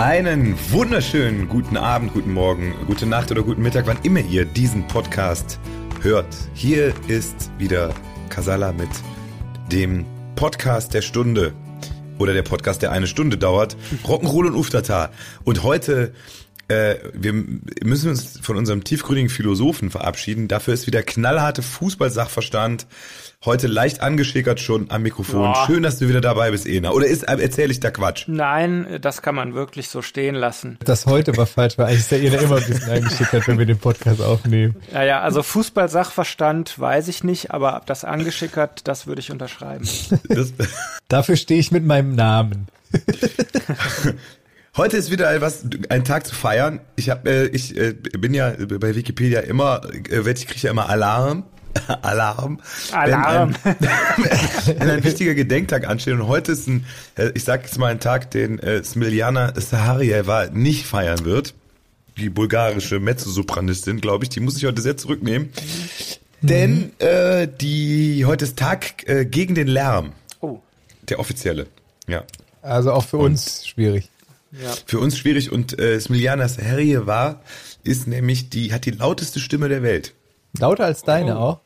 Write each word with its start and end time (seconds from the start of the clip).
Einen 0.00 0.56
wunderschönen 0.70 1.46
guten 1.46 1.76
Abend, 1.76 2.14
guten 2.14 2.32
Morgen, 2.32 2.74
gute 2.86 3.04
Nacht 3.04 3.30
oder 3.30 3.42
guten 3.42 3.60
Mittag, 3.60 3.86
wann 3.86 3.98
immer 4.02 4.20
ihr 4.20 4.46
diesen 4.46 4.86
Podcast 4.86 5.60
hört. 6.00 6.34
Hier 6.54 6.94
ist 7.06 7.50
wieder 7.58 7.92
Kasala 8.30 8.72
mit 8.72 8.88
dem 9.70 10.06
Podcast 10.36 10.94
der 10.94 11.02
Stunde 11.02 11.52
oder 12.18 12.32
der 12.32 12.40
Podcast, 12.40 12.80
der 12.80 12.92
eine 12.92 13.06
Stunde 13.06 13.36
dauert. 13.36 13.76
Rock'n'Roll 14.06 14.46
und 14.46 14.54
Uftata. 14.54 15.10
Und 15.44 15.64
heute 15.64 16.14
äh, 16.68 16.96
wir 17.12 17.32
müssen 17.32 18.10
uns 18.10 18.38
von 18.40 18.56
unserem 18.56 18.84
tiefgründigen 18.84 19.28
Philosophen 19.28 19.90
verabschieden. 19.90 20.48
Dafür 20.48 20.72
ist 20.72 20.86
wieder 20.86 21.02
knallharte 21.02 21.62
Fußballsachverstand. 21.62 22.86
Heute 23.42 23.68
leicht 23.68 24.02
angeschickert 24.02 24.60
schon 24.60 24.90
am 24.90 25.00
Mikrofon. 25.00 25.40
Boah. 25.40 25.64
Schön, 25.66 25.82
dass 25.82 25.98
du 25.98 26.06
wieder 26.10 26.20
dabei 26.20 26.50
bist, 26.50 26.66
Ena. 26.66 26.90
Oder 26.90 27.06
ist, 27.06 27.22
erzähle 27.22 27.72
ich 27.72 27.80
da 27.80 27.90
Quatsch? 27.90 28.24
Nein, 28.26 28.98
das 29.00 29.22
kann 29.22 29.34
man 29.34 29.54
wirklich 29.54 29.88
so 29.88 30.02
stehen 30.02 30.34
lassen. 30.34 30.76
Das 30.84 31.06
heute 31.06 31.34
war 31.38 31.46
falsch, 31.46 31.78
weil 31.78 31.86
eigentlich 31.86 32.00
ist 32.00 32.10
der 32.10 32.20
Eder 32.20 32.38
immer 32.42 32.58
ein 32.58 32.66
bisschen 32.66 32.90
eingeschickert, 32.90 33.48
wenn 33.48 33.58
wir 33.58 33.64
den 33.64 33.78
Podcast 33.78 34.20
aufnehmen. 34.20 34.76
Ja, 34.92 35.04
ja, 35.04 35.20
also 35.22 35.42
Fußball-Sachverstand 35.42 36.78
weiß 36.78 37.08
ich 37.08 37.24
nicht, 37.24 37.50
aber 37.50 37.80
das 37.86 38.04
angeschickert, 38.04 38.86
das 38.86 39.06
würde 39.06 39.22
ich 39.22 39.30
unterschreiben. 39.30 39.88
Das, 40.28 40.52
Dafür 41.08 41.36
stehe 41.36 41.60
ich 41.60 41.72
mit 41.72 41.86
meinem 41.86 42.14
Namen. 42.14 42.66
Heute 44.76 44.98
ist 44.98 45.10
wieder 45.10 45.40
was, 45.40 45.64
ein 45.88 46.04
Tag 46.04 46.26
zu 46.26 46.34
feiern. 46.34 46.80
Ich 46.96 47.08
hab, 47.08 47.26
äh, 47.26 47.46
ich 47.46 47.74
äh, 47.74 47.94
bin 47.94 48.34
ja 48.34 48.52
bei 48.78 48.94
Wikipedia 48.94 49.40
immer, 49.40 49.80
äh, 50.10 50.30
ich 50.30 50.46
kriege 50.46 50.60
ja 50.60 50.70
immer 50.70 50.90
Alarm. 50.90 51.44
Alarm. 52.02 52.60
Alarm. 52.92 53.54
Wenn 53.62 53.74
ein, 53.74 53.80
wenn 54.78 54.90
ein 54.90 55.04
wichtiger 55.04 55.34
Gedenktag 55.34 55.86
ansteht. 55.88 56.14
Und 56.14 56.26
heute 56.26 56.52
ist 56.52 56.66
ein, 56.68 56.84
ich 57.34 57.44
sag 57.44 57.62
jetzt 57.64 57.78
mal 57.78 57.88
ein 57.88 58.00
Tag, 58.00 58.30
den 58.30 58.58
äh, 58.58 58.82
Smiljana 58.82 59.52
Saharieva 59.60 60.46
nicht 60.52 60.86
feiern 60.86 61.24
wird. 61.24 61.54
Die 62.16 62.28
bulgarische 62.30 63.00
Mezzosopranistin, 63.00 64.00
glaube 64.00 64.24
ich, 64.24 64.30
die 64.30 64.40
muss 64.40 64.56
ich 64.56 64.64
heute 64.66 64.82
sehr 64.82 64.96
zurücknehmen. 64.96 65.50
Denn 66.42 66.92
äh, 66.98 67.46
die 67.60 68.24
heute 68.26 68.44
ist 68.46 68.56
Tag 68.58 69.06
äh, 69.08 69.24
gegen 69.26 69.54
den 69.54 69.68
Lärm, 69.68 70.12
Oh, 70.40 70.58
der 71.08 71.18
offizielle. 71.18 71.66
Ja. 72.08 72.24
Also 72.62 72.92
auch 72.92 73.04
für 73.04 73.18
uns 73.18 73.66
schwierig. 73.66 74.08
ja. 74.52 74.72
Für 74.86 74.98
uns 75.00 75.16
schwierig 75.18 75.52
und 75.52 75.78
äh, 75.78 76.00
Smiljana 76.00 76.48
Saharieva 76.48 77.40
ist 77.84 78.06
nämlich 78.06 78.50
die, 78.50 78.72
hat 78.72 78.84
die 78.86 78.90
lauteste 78.90 79.38
Stimme 79.40 79.68
der 79.68 79.82
Welt. 79.82 80.14
Lauter 80.58 80.84
als 80.84 81.02
deine 81.02 81.38
auch. 81.38 81.60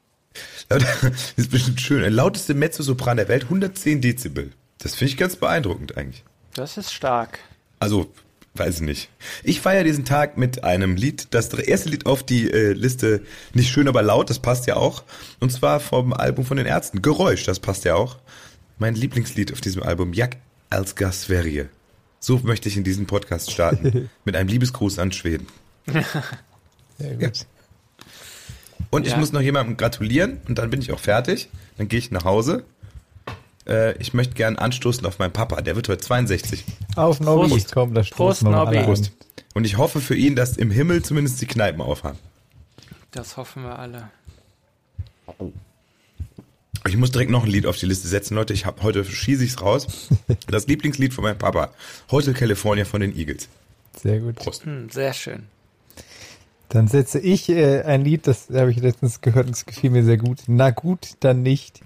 Das 0.68 0.82
ist 1.36 1.50
bestimmt 1.50 1.80
schön. 1.80 2.04
Ein 2.04 2.12
lauteste 2.12 2.54
Mezzosopran 2.54 3.16
der 3.16 3.28
Welt, 3.28 3.44
110 3.44 4.00
Dezibel. 4.00 4.52
Das 4.78 4.94
finde 4.94 5.12
ich 5.12 5.16
ganz 5.16 5.36
beeindruckend 5.36 5.96
eigentlich. 5.96 6.24
Das 6.54 6.76
ist 6.76 6.92
stark. 6.92 7.38
Also, 7.78 8.12
weiß 8.54 8.76
ich 8.76 8.80
nicht. 8.82 9.10
Ich 9.42 9.60
feiere 9.60 9.84
diesen 9.84 10.04
Tag 10.04 10.36
mit 10.36 10.64
einem 10.64 10.96
Lied, 10.96 11.28
das 11.30 11.52
erste 11.52 11.88
Lied 11.88 12.06
auf 12.06 12.22
die 12.22 12.50
äh, 12.50 12.72
Liste, 12.72 13.22
nicht 13.52 13.70
schön, 13.70 13.88
aber 13.88 14.02
laut, 14.02 14.30
das 14.30 14.38
passt 14.38 14.66
ja 14.66 14.76
auch. 14.76 15.04
Und 15.40 15.50
zwar 15.50 15.80
vom 15.80 16.12
Album 16.12 16.44
von 16.44 16.56
den 16.56 16.66
Ärzten. 16.66 17.02
Geräusch, 17.02 17.44
das 17.44 17.60
passt 17.60 17.84
ja 17.84 17.94
auch. 17.94 18.18
Mein 18.78 18.94
Lieblingslied 18.94 19.52
auf 19.52 19.60
diesem 19.60 19.82
Album, 19.82 20.12
Jak 20.12 20.36
als 20.70 20.96
Gasverje. 20.96 21.68
So 22.20 22.38
möchte 22.38 22.68
ich 22.68 22.76
in 22.76 22.84
diesen 22.84 23.06
Podcast 23.06 23.50
starten. 23.50 24.10
mit 24.24 24.36
einem 24.36 24.48
Liebesgruß 24.48 24.98
an 24.98 25.12
Schweden. 25.12 25.46
Sehr 26.98 27.16
gut. 27.16 27.46
Und 28.94 29.06
ich 29.06 29.12
Ja. 29.12 29.18
muss 29.18 29.32
noch 29.32 29.40
jemandem 29.40 29.76
gratulieren 29.76 30.40
und 30.48 30.56
dann 30.58 30.70
bin 30.70 30.80
ich 30.80 30.92
auch 30.92 31.00
fertig. 31.00 31.48
Dann 31.76 31.88
gehe 31.88 31.98
ich 31.98 32.10
nach 32.12 32.24
Hause. 32.24 32.64
Äh, 33.66 33.96
ich 33.98 34.14
möchte 34.14 34.34
gern 34.34 34.56
anstoßen 34.56 35.04
auf 35.06 35.18
meinen 35.18 35.32
Papa. 35.32 35.62
Der 35.62 35.74
wird 35.74 35.88
heute 35.88 36.00
62. 36.00 36.64
Auf 36.94 37.18
Nobby. 37.18 37.48
Prost. 37.48 37.72
Komm, 37.72 37.94
da 37.94 38.02
Prost, 38.02 38.42
Nobby. 38.44 38.82
Prost. 38.84 39.10
Und 39.54 39.64
ich 39.64 39.78
hoffe 39.78 40.00
für 40.00 40.14
ihn, 40.14 40.36
dass 40.36 40.56
im 40.56 40.70
Himmel 40.70 41.02
zumindest 41.02 41.40
die 41.40 41.46
Kneipen 41.46 41.80
aufhaben. 41.80 42.18
Das 43.10 43.36
hoffen 43.36 43.64
wir 43.64 43.78
alle. 43.78 44.10
Ich 46.86 46.96
muss 46.96 47.10
direkt 47.10 47.30
noch 47.30 47.44
ein 47.44 47.50
Lied 47.50 47.66
auf 47.66 47.76
die 47.78 47.86
Liste 47.86 48.06
setzen, 48.08 48.34
Leute. 48.34 48.52
Ich 48.52 48.66
habe 48.66 48.82
heute 48.82 49.04
schieße 49.04 49.42
ich's 49.44 49.60
raus. 49.60 50.08
Das 50.46 50.66
Lieblingslied 50.66 51.12
von 51.14 51.24
meinem 51.24 51.38
Papa. 51.38 51.70
Hotel 52.10 52.34
California 52.34 52.84
von 52.84 53.00
den 53.00 53.16
Eagles. 53.16 53.48
Sehr 54.00 54.20
gut. 54.20 54.36
Prost. 54.36 54.64
Hm, 54.66 54.90
sehr 54.90 55.12
schön. 55.14 55.44
Dann 56.74 56.88
setze 56.88 57.20
ich 57.20 57.48
äh, 57.50 57.82
ein 57.82 58.02
Lied, 58.02 58.26
das 58.26 58.48
habe 58.52 58.72
ich 58.72 58.80
letztens 58.80 59.20
gehört 59.20 59.46
und 59.46 59.54
es 59.54 59.64
gefiel 59.64 59.90
mir 59.90 60.02
sehr 60.02 60.16
gut. 60.16 60.40
Na 60.48 60.70
gut, 60.70 61.10
dann 61.20 61.44
nicht 61.44 61.82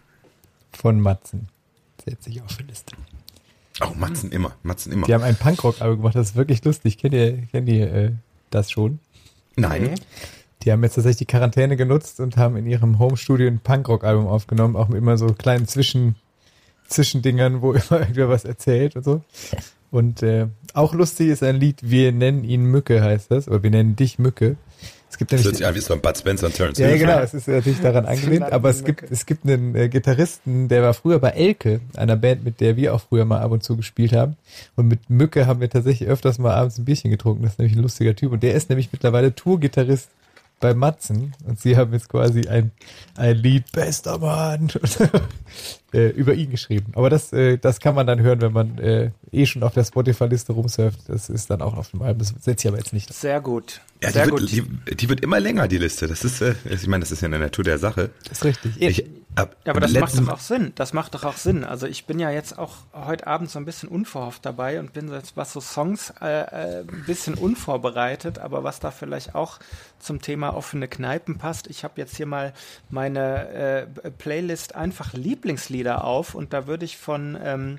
von 0.72 0.98
Matzen. 0.98 1.48
Setze 2.02 2.30
ich 2.30 2.40
auf 2.40 2.56
die 2.56 2.62
Liste. 2.62 2.96
Oh, 3.82 3.92
Matzen 3.94 4.32
immer. 4.32 4.56
Matzen 4.62 4.90
immer. 4.90 5.06
Die 5.06 5.12
haben 5.12 5.24
ein 5.24 5.36
Punkrock-Album 5.36 5.98
gemacht, 5.98 6.14
das 6.16 6.30
ist 6.30 6.36
wirklich 6.36 6.64
lustig. 6.64 6.96
Kennt 6.96 7.12
ihr, 7.12 7.42
kennt 7.52 7.68
ihr 7.68 7.92
äh, 7.92 8.12
das 8.48 8.70
schon? 8.70 8.98
Nein. 9.56 9.90
Die 10.62 10.72
haben 10.72 10.82
jetzt 10.82 10.94
tatsächlich 10.94 11.18
die 11.18 11.26
Quarantäne 11.26 11.76
genutzt 11.76 12.18
und 12.20 12.38
haben 12.38 12.56
in 12.56 12.66
ihrem 12.66 12.98
Homestudio 12.98 13.46
ein 13.46 13.60
Punkrock-Album 13.60 14.26
aufgenommen, 14.26 14.74
auch 14.74 14.88
mit 14.88 14.96
immer 14.96 15.18
so 15.18 15.26
kleinen 15.34 15.68
Zwischen, 15.68 16.14
Zwischendingern, 16.86 17.60
wo 17.60 17.72
immer 17.74 18.00
irgendwer 18.00 18.30
was 18.30 18.46
erzählt 18.46 18.96
und 18.96 19.04
so. 19.04 19.22
Und 19.90 20.22
äh, 20.22 20.46
auch 20.72 20.94
lustig 20.94 21.28
ist 21.28 21.42
ein 21.42 21.56
Lied, 21.56 21.80
wir 21.82 22.10
nennen 22.12 22.42
ihn 22.42 22.64
Mücke, 22.64 23.02
heißt 23.02 23.30
das, 23.30 23.48
oder 23.48 23.62
wir 23.62 23.70
nennen 23.70 23.94
dich 23.94 24.18
Mücke. 24.18 24.56
Es 25.10 25.16
gibt 25.16 25.32
Das 25.32 25.40
nämlich 25.40 25.46
hört 25.46 25.56
sich 25.56 25.66
an 25.66 25.74
wie 25.74 25.80
so 25.80 25.94
ein 25.94 26.00
Bud 26.00 26.18
Spencer 26.18 26.46
und 26.46 26.54
Terence 26.54 26.78
ja, 26.78 26.96
genau, 26.96 27.18
es 27.20 27.32
ist 27.34 27.48
natürlich 27.48 27.80
daran 27.80 28.06
angelehnt, 28.06 28.52
aber 28.52 28.70
es 28.70 28.84
gibt, 28.84 29.10
es 29.10 29.24
gibt 29.24 29.44
einen 29.44 29.74
äh, 29.74 29.88
Gitarristen, 29.88 30.68
der 30.68 30.82
war 30.82 30.92
früher 30.94 31.18
bei 31.18 31.30
Elke, 31.30 31.80
einer 31.96 32.16
Band, 32.16 32.44
mit 32.44 32.60
der 32.60 32.76
wir 32.76 32.94
auch 32.94 33.00
früher 33.00 33.24
mal 33.24 33.40
ab 33.40 33.50
und 33.50 33.62
zu 33.62 33.76
gespielt 33.76 34.12
haben. 34.12 34.36
Und 34.76 34.88
mit 34.88 35.08
Mücke 35.08 35.46
haben 35.46 35.60
wir 35.60 35.70
tatsächlich 35.70 36.08
öfters 36.08 36.38
mal 36.38 36.54
abends 36.54 36.78
ein 36.78 36.84
Bierchen 36.84 37.10
getrunken. 37.10 37.42
Das 37.42 37.52
ist 37.52 37.58
nämlich 37.58 37.76
ein 37.76 37.82
lustiger 37.82 38.14
Typ. 38.14 38.32
Und 38.32 38.42
der 38.42 38.54
ist 38.54 38.68
nämlich 38.68 38.90
mittlerweile 38.92 39.34
Tourgitarrist 39.34 40.10
bei 40.60 40.74
Matzen. 40.74 41.34
Und 41.46 41.60
sie 41.60 41.76
haben 41.76 41.92
jetzt 41.92 42.08
quasi 42.08 42.48
ein, 42.48 42.72
ein 43.16 43.36
Lied, 43.36 43.70
bester 43.72 44.18
Mann, 44.18 44.68
äh, 45.92 46.08
über 46.08 46.34
ihn 46.34 46.50
geschrieben. 46.50 46.92
Aber 46.94 47.10
das, 47.10 47.32
äh, 47.32 47.58
das 47.58 47.80
kann 47.80 47.94
man 47.94 48.06
dann 48.06 48.20
hören, 48.20 48.40
wenn 48.40 48.52
man 48.52 48.78
äh, 48.78 49.10
eh 49.32 49.46
schon 49.46 49.62
auf 49.62 49.74
der 49.74 49.84
Spotify-Liste 49.84 50.52
rumsurft. 50.52 51.00
Das 51.08 51.28
ist 51.28 51.50
dann 51.50 51.62
auch 51.62 51.76
auf 51.76 51.90
dem 51.90 52.02
Album. 52.02 52.18
Das 52.18 52.34
setze 52.40 52.66
ich 52.66 52.72
aber 52.72 52.78
jetzt 52.78 52.92
nicht. 52.92 53.12
Sehr 53.12 53.40
gut. 53.40 53.80
Ja, 54.02 54.08
die 54.08 54.14
sehr 54.14 54.26
wird, 54.26 54.40
gut. 54.40 54.50
die, 54.50 54.94
die 54.94 55.08
wird 55.08 55.20
immer 55.20 55.40
länger, 55.40 55.68
die 55.68 55.78
Liste. 55.78 56.06
Das 56.06 56.24
ist, 56.24 56.40
äh, 56.40 56.54
ich 56.68 56.86
meine, 56.86 57.00
das 57.00 57.12
ist 57.12 57.20
ja 57.20 57.26
in 57.26 57.32
der 57.32 57.40
Natur 57.40 57.64
der 57.64 57.78
Sache. 57.78 58.10
Das 58.28 58.38
ist 58.38 58.44
richtig. 58.44 58.72
Ich, 58.78 59.04
Ja, 59.64 59.70
aber 59.72 59.80
das 59.80 59.92
macht 59.92 60.18
doch 60.18 60.28
auch 60.28 60.38
Sinn. 60.40 60.72
Das 60.74 60.92
macht 60.92 61.14
doch 61.14 61.24
auch 61.24 61.36
Sinn. 61.36 61.64
Also 61.64 61.86
ich 61.86 62.06
bin 62.06 62.18
ja 62.18 62.30
jetzt 62.30 62.58
auch 62.58 62.72
heute 62.92 63.26
Abend 63.26 63.50
so 63.50 63.58
ein 63.58 63.64
bisschen 63.64 63.88
unverhofft 63.88 64.44
dabei 64.44 64.80
und 64.80 64.92
bin 64.92 65.08
jetzt, 65.12 65.36
was 65.36 65.52
so 65.52 65.60
Songs 65.60 66.12
äh, 66.20 66.26
äh, 66.42 66.80
ein 66.80 67.04
bisschen 67.06 67.34
unvorbereitet, 67.34 68.38
aber 68.38 68.64
was 68.64 68.80
da 68.80 68.90
vielleicht 68.90 69.34
auch 69.34 69.58
zum 69.98 70.20
Thema 70.20 70.54
offene 70.54 70.88
Kneipen 70.88 71.38
passt. 71.38 71.66
Ich 71.68 71.84
habe 71.84 71.94
jetzt 71.96 72.16
hier 72.16 72.26
mal 72.26 72.52
meine 72.90 73.48
äh, 73.48 73.86
Playlist 74.10 74.74
einfach 74.74 75.12
Lieblingslieder 75.12 76.04
auf 76.04 76.34
und 76.34 76.52
da 76.52 76.66
würde 76.66 76.84
ich 76.84 76.96
von 76.98 77.38
ähm, 77.42 77.78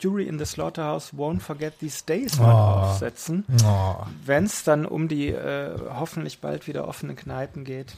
Fury 0.00 0.24
in 0.26 0.38
the 0.38 0.44
Slaughterhouse 0.44 1.12
Won't 1.14 1.40
Forget 1.40 1.78
These 1.78 2.04
Days 2.04 2.38
mal 2.38 2.52
Oh. 2.52 2.82
aufsetzen, 2.90 3.44
Oh. 3.64 3.96
wenn 4.24 4.44
es 4.44 4.62
dann 4.62 4.84
um 4.84 5.08
die 5.08 5.28
äh, 5.28 5.70
hoffentlich 5.98 6.40
bald 6.40 6.66
wieder 6.66 6.86
offenen 6.86 7.16
Kneipen 7.16 7.64
geht. 7.64 7.96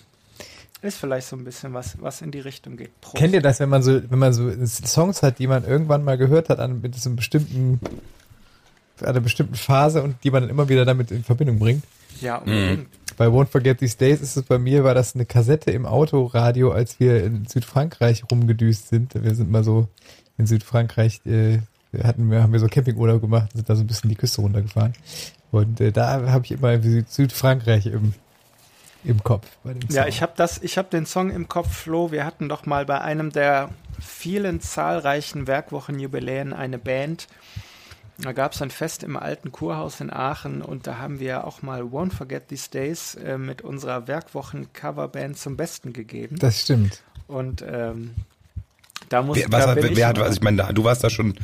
Ist 0.81 0.99
vielleicht 0.99 1.27
so 1.27 1.35
ein 1.35 1.45
bisschen 1.45 1.75
was, 1.75 2.01
was 2.01 2.23
in 2.23 2.31
die 2.31 2.39
Richtung 2.39 2.77
geht. 2.77 3.01
Prost. 3.01 3.17
Kennt 3.17 3.35
ihr 3.35 3.43
das, 3.43 3.59
wenn 3.59 3.69
man 3.69 3.83
so, 3.83 4.01
wenn 4.11 4.19
man 4.19 4.33
so 4.33 4.51
Songs 4.65 5.23
hat, 5.23 5.41
die 5.41 5.49
man 5.49 5.65
irgendwann 5.65 6.05
mal 6.05 6.17
gehört 6.17 6.49
hat 6.49 6.61
an 6.61 6.81
mit 6.81 6.95
so 6.95 7.09
einem 7.09 7.17
bestimmten, 7.17 7.81
einer 9.03 9.21
bestimmten 9.21 9.57
Phase 9.57 10.03
und 10.03 10.17
die 10.23 10.31
man 10.31 10.43
dann 10.43 10.51
immer 10.51 10.69
wieder 10.69 10.85
damit 10.85 11.11
in 11.11 11.25
Verbindung 11.25 11.59
bringt? 11.59 11.83
Ja, 12.21 12.37
unbedingt. 12.37 12.89
Bei 13.17 13.27
Won't 13.27 13.47
Forget 13.47 13.79
These 13.79 13.99
Days 13.99 14.21
ist 14.21 14.37
es 14.37 14.45
bei 14.45 14.59
mir, 14.59 14.85
war 14.85 14.95
das 14.95 15.17
eine 15.17 15.27
Kassette 15.27 15.73
im 15.73 15.87
Autoradio, 15.87 16.71
als 16.71 17.01
wir 17.01 17.25
in 17.25 17.47
Südfrankreich 17.47 18.23
rumgedüst 18.31 18.89
sind. 18.89 19.21
Wir 19.21 19.35
sind 19.35 19.51
mal 19.51 19.65
so 19.65 19.89
in 20.37 20.47
Südfrankreich, 20.47 21.27
äh, 21.27 21.59
hatten 22.01 22.31
wir, 22.31 22.43
haben 22.43 22.53
wir 22.53 22.61
so 22.61 22.69
Campingurlaub 22.69 23.21
gemacht, 23.21 23.51
sind 23.53 23.69
da 23.69 23.75
so 23.75 23.83
ein 23.83 23.89
bisschen 23.89 24.11
die 24.11 24.17
Küste 24.17 24.41
runtergefahren. 24.43 24.93
Und 25.51 25.81
äh, 25.81 25.91
da 25.91 26.31
habe 26.31 26.45
ich 26.45 26.53
immer 26.53 26.81
Süd 26.81 27.11
Südfrankreich 27.11 27.87
im, 27.87 28.15
im 29.05 29.23
Kopf 29.23 29.47
bei 29.65 29.73
dem 29.75 29.83
Song. 29.83 29.91
Ja, 29.97 30.07
ich 30.07 30.23
habe 30.23 30.33
das, 30.37 30.59
ich 30.63 30.77
habe 30.79 30.89
den 30.91 31.07
Song 31.07 31.31
im 31.31 31.49
Kopf, 31.49 31.73
Flo. 31.73 32.11
Wir 32.11 32.25
hatten 32.25 32.49
doch 32.49 32.67
mal 32.67 32.85
bei 32.85 33.01
einem 33.01 33.31
der 33.33 33.71
vielen 34.01 34.61
zahlreichen 34.61 35.47
Werkwochenjubiläen 35.47 36.53
eine 36.53 36.79
Band. 36.79 37.29
Da 38.21 38.33
gab 38.33 38.53
es 38.53 38.61
ein 38.63 38.71
Fest 38.71 39.05
im 39.05 39.17
alten 39.17 39.53
Kurhaus 39.53 40.01
in 40.01 40.13
Aachen 40.13 40.61
und 40.63 40.89
da 40.89 40.99
haben 40.99 41.21
wir 41.21 41.45
auch 41.47 41.63
mal 41.63 41.83
Won't 41.83 42.13
Forget 42.13 42.49
These 42.49 42.71
Days 42.71 43.15
äh, 43.15 43.39
mit 43.39 43.63
unserer 43.63 44.09
Werkwochen-Coverband 44.09 45.39
zum 45.39 45.57
Besten 45.57 45.93
gegeben. 45.93 46.37
Das 46.41 46.61
stimmt. 46.61 47.03
Und 47.29 47.63
ähm, 47.67 48.15
da 49.09 49.23
muss 49.23 49.37
Wer, 49.39 49.47
was, 49.53 49.65
da 49.65 49.71
hat- 49.71 49.75
bin 49.81 49.85
wer, 49.85 49.93
ich 49.93 50.05
hat 50.05 50.17
mal- 50.19 50.27
was? 50.27 50.35
Ich 50.37 50.43
meine, 50.43 50.75
du 50.75 50.83
warst 50.83 51.05
da 51.05 51.11
schon 51.11 51.35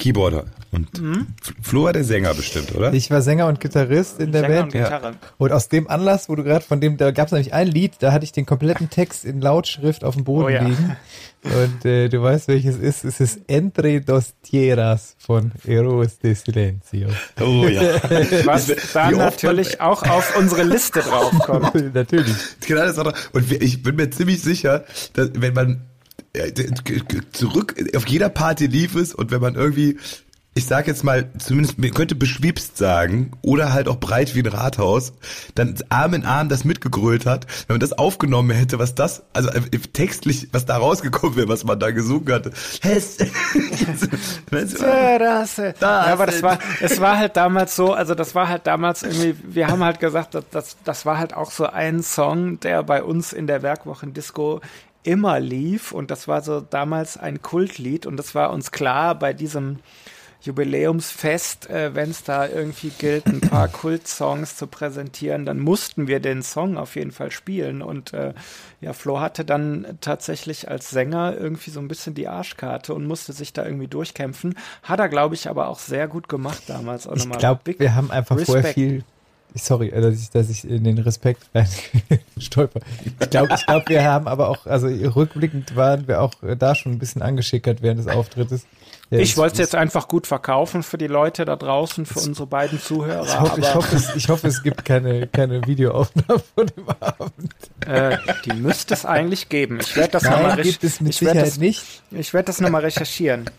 Keyboarder 0.00 0.46
und 0.72 1.00
Mhm. 1.00 1.26
Flo 1.62 1.84
war 1.84 1.92
der 1.92 2.02
Sänger 2.04 2.34
bestimmt, 2.34 2.74
oder? 2.74 2.92
Ich 2.92 3.10
war 3.10 3.22
Sänger 3.22 3.46
und 3.46 3.60
Gitarrist 3.60 4.18
in 4.20 4.32
der 4.32 4.40
Sänger 4.42 4.54
Band. 4.62 4.74
und 4.74 4.80
Gitarre. 4.82 5.14
Und 5.38 5.52
aus 5.52 5.68
dem 5.68 5.88
Anlass, 5.88 6.28
wo 6.28 6.34
du 6.34 6.42
gerade 6.42 6.64
von 6.64 6.80
dem, 6.80 6.96
da 6.96 7.10
gab 7.12 7.26
es 7.26 7.32
nämlich 7.32 7.52
ein 7.54 7.68
Lied, 7.68 7.92
da 8.00 8.10
hatte 8.12 8.24
ich 8.24 8.32
den 8.32 8.46
kompletten 8.46 8.90
Text 8.90 9.24
in 9.24 9.40
Lautschrift 9.40 10.02
auf 10.02 10.14
dem 10.16 10.24
Boden 10.24 10.44
Oh 10.46 10.48
ja. 10.48 10.62
liegen. 10.64 10.96
Und 11.42 11.84
äh, 11.86 12.08
du 12.08 12.20
weißt, 12.22 12.48
welches 12.48 12.76
ist. 12.76 13.04
Es 13.04 13.18
ist 13.20 13.40
Entre 13.46 14.00
dos 14.02 14.34
Tierras 14.42 15.16
von 15.18 15.52
Eros 15.66 16.18
de 16.18 16.34
Silencio. 16.34 17.08
Oh 17.40 17.66
ja. 17.66 17.80
Was 18.44 18.68
man- 18.94 19.14
natürlich 19.16 19.80
auch 19.80 20.02
auf 20.02 20.36
unsere 20.36 20.64
Liste 20.64 21.00
draufkommt. 21.00 21.74
Natürlich. 21.94 22.34
Genau 22.66 22.82
das 22.82 22.98
auch. 22.98 23.12
Und 23.32 23.50
ich 23.52 23.82
bin 23.82 23.96
mir 23.96 24.10
ziemlich 24.10 24.42
sicher, 24.42 24.84
dass 25.14 25.30
wenn 25.34 25.54
man 25.54 25.86
zurück 27.32 27.74
auf 27.96 28.06
jeder 28.06 28.28
Party 28.28 28.66
lief 28.66 28.94
es 28.94 29.14
und 29.14 29.30
wenn 29.30 29.40
man 29.40 29.54
irgendwie 29.54 29.98
ich 30.52 30.66
sag 30.66 30.88
jetzt 30.88 31.04
mal, 31.04 31.30
zumindest 31.38 31.78
man 31.78 31.92
könnte 31.92 32.16
beschwipst 32.16 32.76
sagen 32.76 33.30
oder 33.40 33.72
halt 33.72 33.86
auch 33.86 33.98
breit 34.00 34.34
wie 34.34 34.40
ein 34.40 34.46
Rathaus, 34.46 35.12
dann 35.54 35.76
Arm 35.90 36.12
in 36.12 36.24
Arm 36.26 36.48
das 36.48 36.64
mitgegrölt 36.64 37.24
hat, 37.24 37.46
wenn 37.68 37.74
man 37.74 37.80
das 37.80 37.92
aufgenommen 37.92 38.50
hätte, 38.50 38.80
was 38.80 38.96
das, 38.96 39.22
also 39.32 39.48
äh, 39.48 39.60
textlich, 39.60 40.48
was 40.50 40.66
da 40.66 40.76
rausgekommen 40.76 41.36
wäre, 41.36 41.48
was 41.48 41.62
man 41.62 41.78
da 41.78 41.92
gesungen 41.92 42.32
hatte. 42.32 42.50
Hess. 42.82 43.18
Terrasse. 44.50 45.74
Ja, 45.80 46.00
aber 46.06 46.26
das 46.26 46.42
war, 46.42 46.58
es 46.80 47.00
war 47.00 47.16
halt 47.16 47.36
damals 47.36 47.76
so, 47.76 47.92
also 47.92 48.16
das 48.16 48.34
war 48.34 48.48
halt 48.48 48.66
damals 48.66 49.04
irgendwie, 49.04 49.36
wir 49.44 49.68
haben 49.68 49.84
halt 49.84 50.00
gesagt, 50.00 50.34
das, 50.34 50.44
das, 50.50 50.76
das 50.82 51.06
war 51.06 51.18
halt 51.18 51.32
auch 51.32 51.52
so 51.52 51.66
ein 51.66 52.02
Song, 52.02 52.58
der 52.58 52.82
bei 52.82 53.04
uns 53.04 53.32
in 53.32 53.46
der 53.46 53.62
Werkwochendisco 53.62 54.60
immer 55.02 55.40
lief 55.40 55.92
und 55.92 56.10
das 56.10 56.28
war 56.28 56.42
so 56.42 56.60
damals 56.60 57.16
ein 57.16 57.42
Kultlied 57.42 58.06
und 58.06 58.16
das 58.16 58.34
war 58.34 58.50
uns 58.52 58.70
klar 58.70 59.18
bei 59.18 59.32
diesem 59.32 59.78
Jubiläumsfest, 60.42 61.68
äh, 61.68 61.94
wenn 61.94 62.10
es 62.10 62.24
da 62.24 62.48
irgendwie 62.48 62.90
gilt, 62.90 63.26
ein 63.26 63.40
paar 63.40 63.68
Kultsongs 63.68 64.56
zu 64.56 64.66
präsentieren, 64.66 65.44
dann 65.44 65.58
mussten 65.58 66.06
wir 66.06 66.20
den 66.20 66.42
Song 66.42 66.78
auf 66.78 66.96
jeden 66.96 67.12
Fall 67.12 67.30
spielen. 67.30 67.82
Und 67.82 68.14
äh, 68.14 68.32
ja, 68.80 68.92
Flo 68.92 69.20
hatte 69.20 69.44
dann 69.44 69.98
tatsächlich 70.00 70.68
als 70.68 70.90
Sänger 70.90 71.36
irgendwie 71.36 71.70
so 71.70 71.80
ein 71.80 71.88
bisschen 71.88 72.14
die 72.14 72.28
Arschkarte 72.28 72.94
und 72.94 73.06
musste 73.06 73.32
sich 73.32 73.52
da 73.52 73.64
irgendwie 73.64 73.88
durchkämpfen. 73.88 74.54
Hat 74.82 74.98
er, 74.98 75.08
glaube 75.08 75.34
ich, 75.34 75.48
aber 75.48 75.68
auch 75.68 75.78
sehr 75.78 76.08
gut 76.08 76.28
gemacht 76.28 76.62
damals. 76.68 77.06
Auch 77.06 77.16
Ich 77.16 77.30
glaube, 77.30 77.60
wir 77.78 77.94
haben 77.94 78.10
einfach 78.10 78.38
vorher 78.38 78.64
Respekt. 78.64 78.74
viel. 78.74 79.04
Sorry, 79.54 79.88
äh, 79.88 80.00
dass 80.00 80.14
ich, 80.20 80.30
dass 80.30 80.50
ich 80.50 80.68
in 80.68 80.84
den 80.84 80.98
Respekt 80.98 81.42
rein 81.54 81.68
stolper. 82.38 82.80
Ich 83.20 83.30
glaube, 83.30 83.54
ich 83.54 83.66
glaube, 83.66 83.84
wir 83.88 84.04
haben 84.04 84.28
aber 84.28 84.48
auch, 84.48 84.66
also 84.66 84.86
rückblickend 84.86 85.76
waren 85.76 86.06
wir 86.08 86.20
auch 86.20 86.32
äh, 86.42 86.56
da 86.56 86.74
schon 86.74 86.92
ein 86.92 86.98
bisschen 86.98 87.22
angeschickert 87.22 87.82
während 87.82 88.00
des 88.00 88.06
Auftrittes. 88.08 88.64
Ja, 89.10 89.18
Ich 89.18 89.36
wollte 89.36 89.54
es 89.54 89.58
jetzt 89.58 89.74
einfach 89.74 90.06
gut 90.06 90.28
verkaufen 90.28 90.84
für 90.84 90.96
die 90.96 91.08
Leute 91.08 91.44
da 91.44 91.56
draußen, 91.56 92.06
für 92.06 92.20
unsere 92.20 92.46
beiden 92.46 92.80
Zuhörer. 92.80 93.24
Ich 93.24 93.40
hoffe, 93.40 93.60
ich, 93.60 93.74
hoffe, 93.74 93.96
es, 93.96 94.14
ich 94.14 94.28
hoffe, 94.28 94.46
es 94.46 94.62
gibt 94.62 94.84
keine, 94.84 95.26
keine 95.26 95.66
Videoaufnahmen 95.66 96.42
von 96.54 96.66
dem 96.68 96.88
Abend. 97.00 97.52
äh, 97.86 98.16
die 98.44 98.52
müsste 98.52 98.94
es 98.94 99.04
eigentlich 99.04 99.48
geben. 99.48 99.78
Ich 99.80 99.96
werde 99.96 100.12
das 100.12 100.22
nochmal 100.22 100.54
Nein, 100.54 100.62
gibt 100.62 100.84
es 100.84 101.00
mit 101.00 101.14
ich 101.14 101.22
werd 101.22 101.32
Sicherheit 101.32 101.48
das, 101.48 101.58
nicht. 101.58 102.02
Ich 102.12 102.32
werde 102.32 102.46
das 102.46 102.60
nochmal 102.60 102.82
recherchieren. 102.82 103.50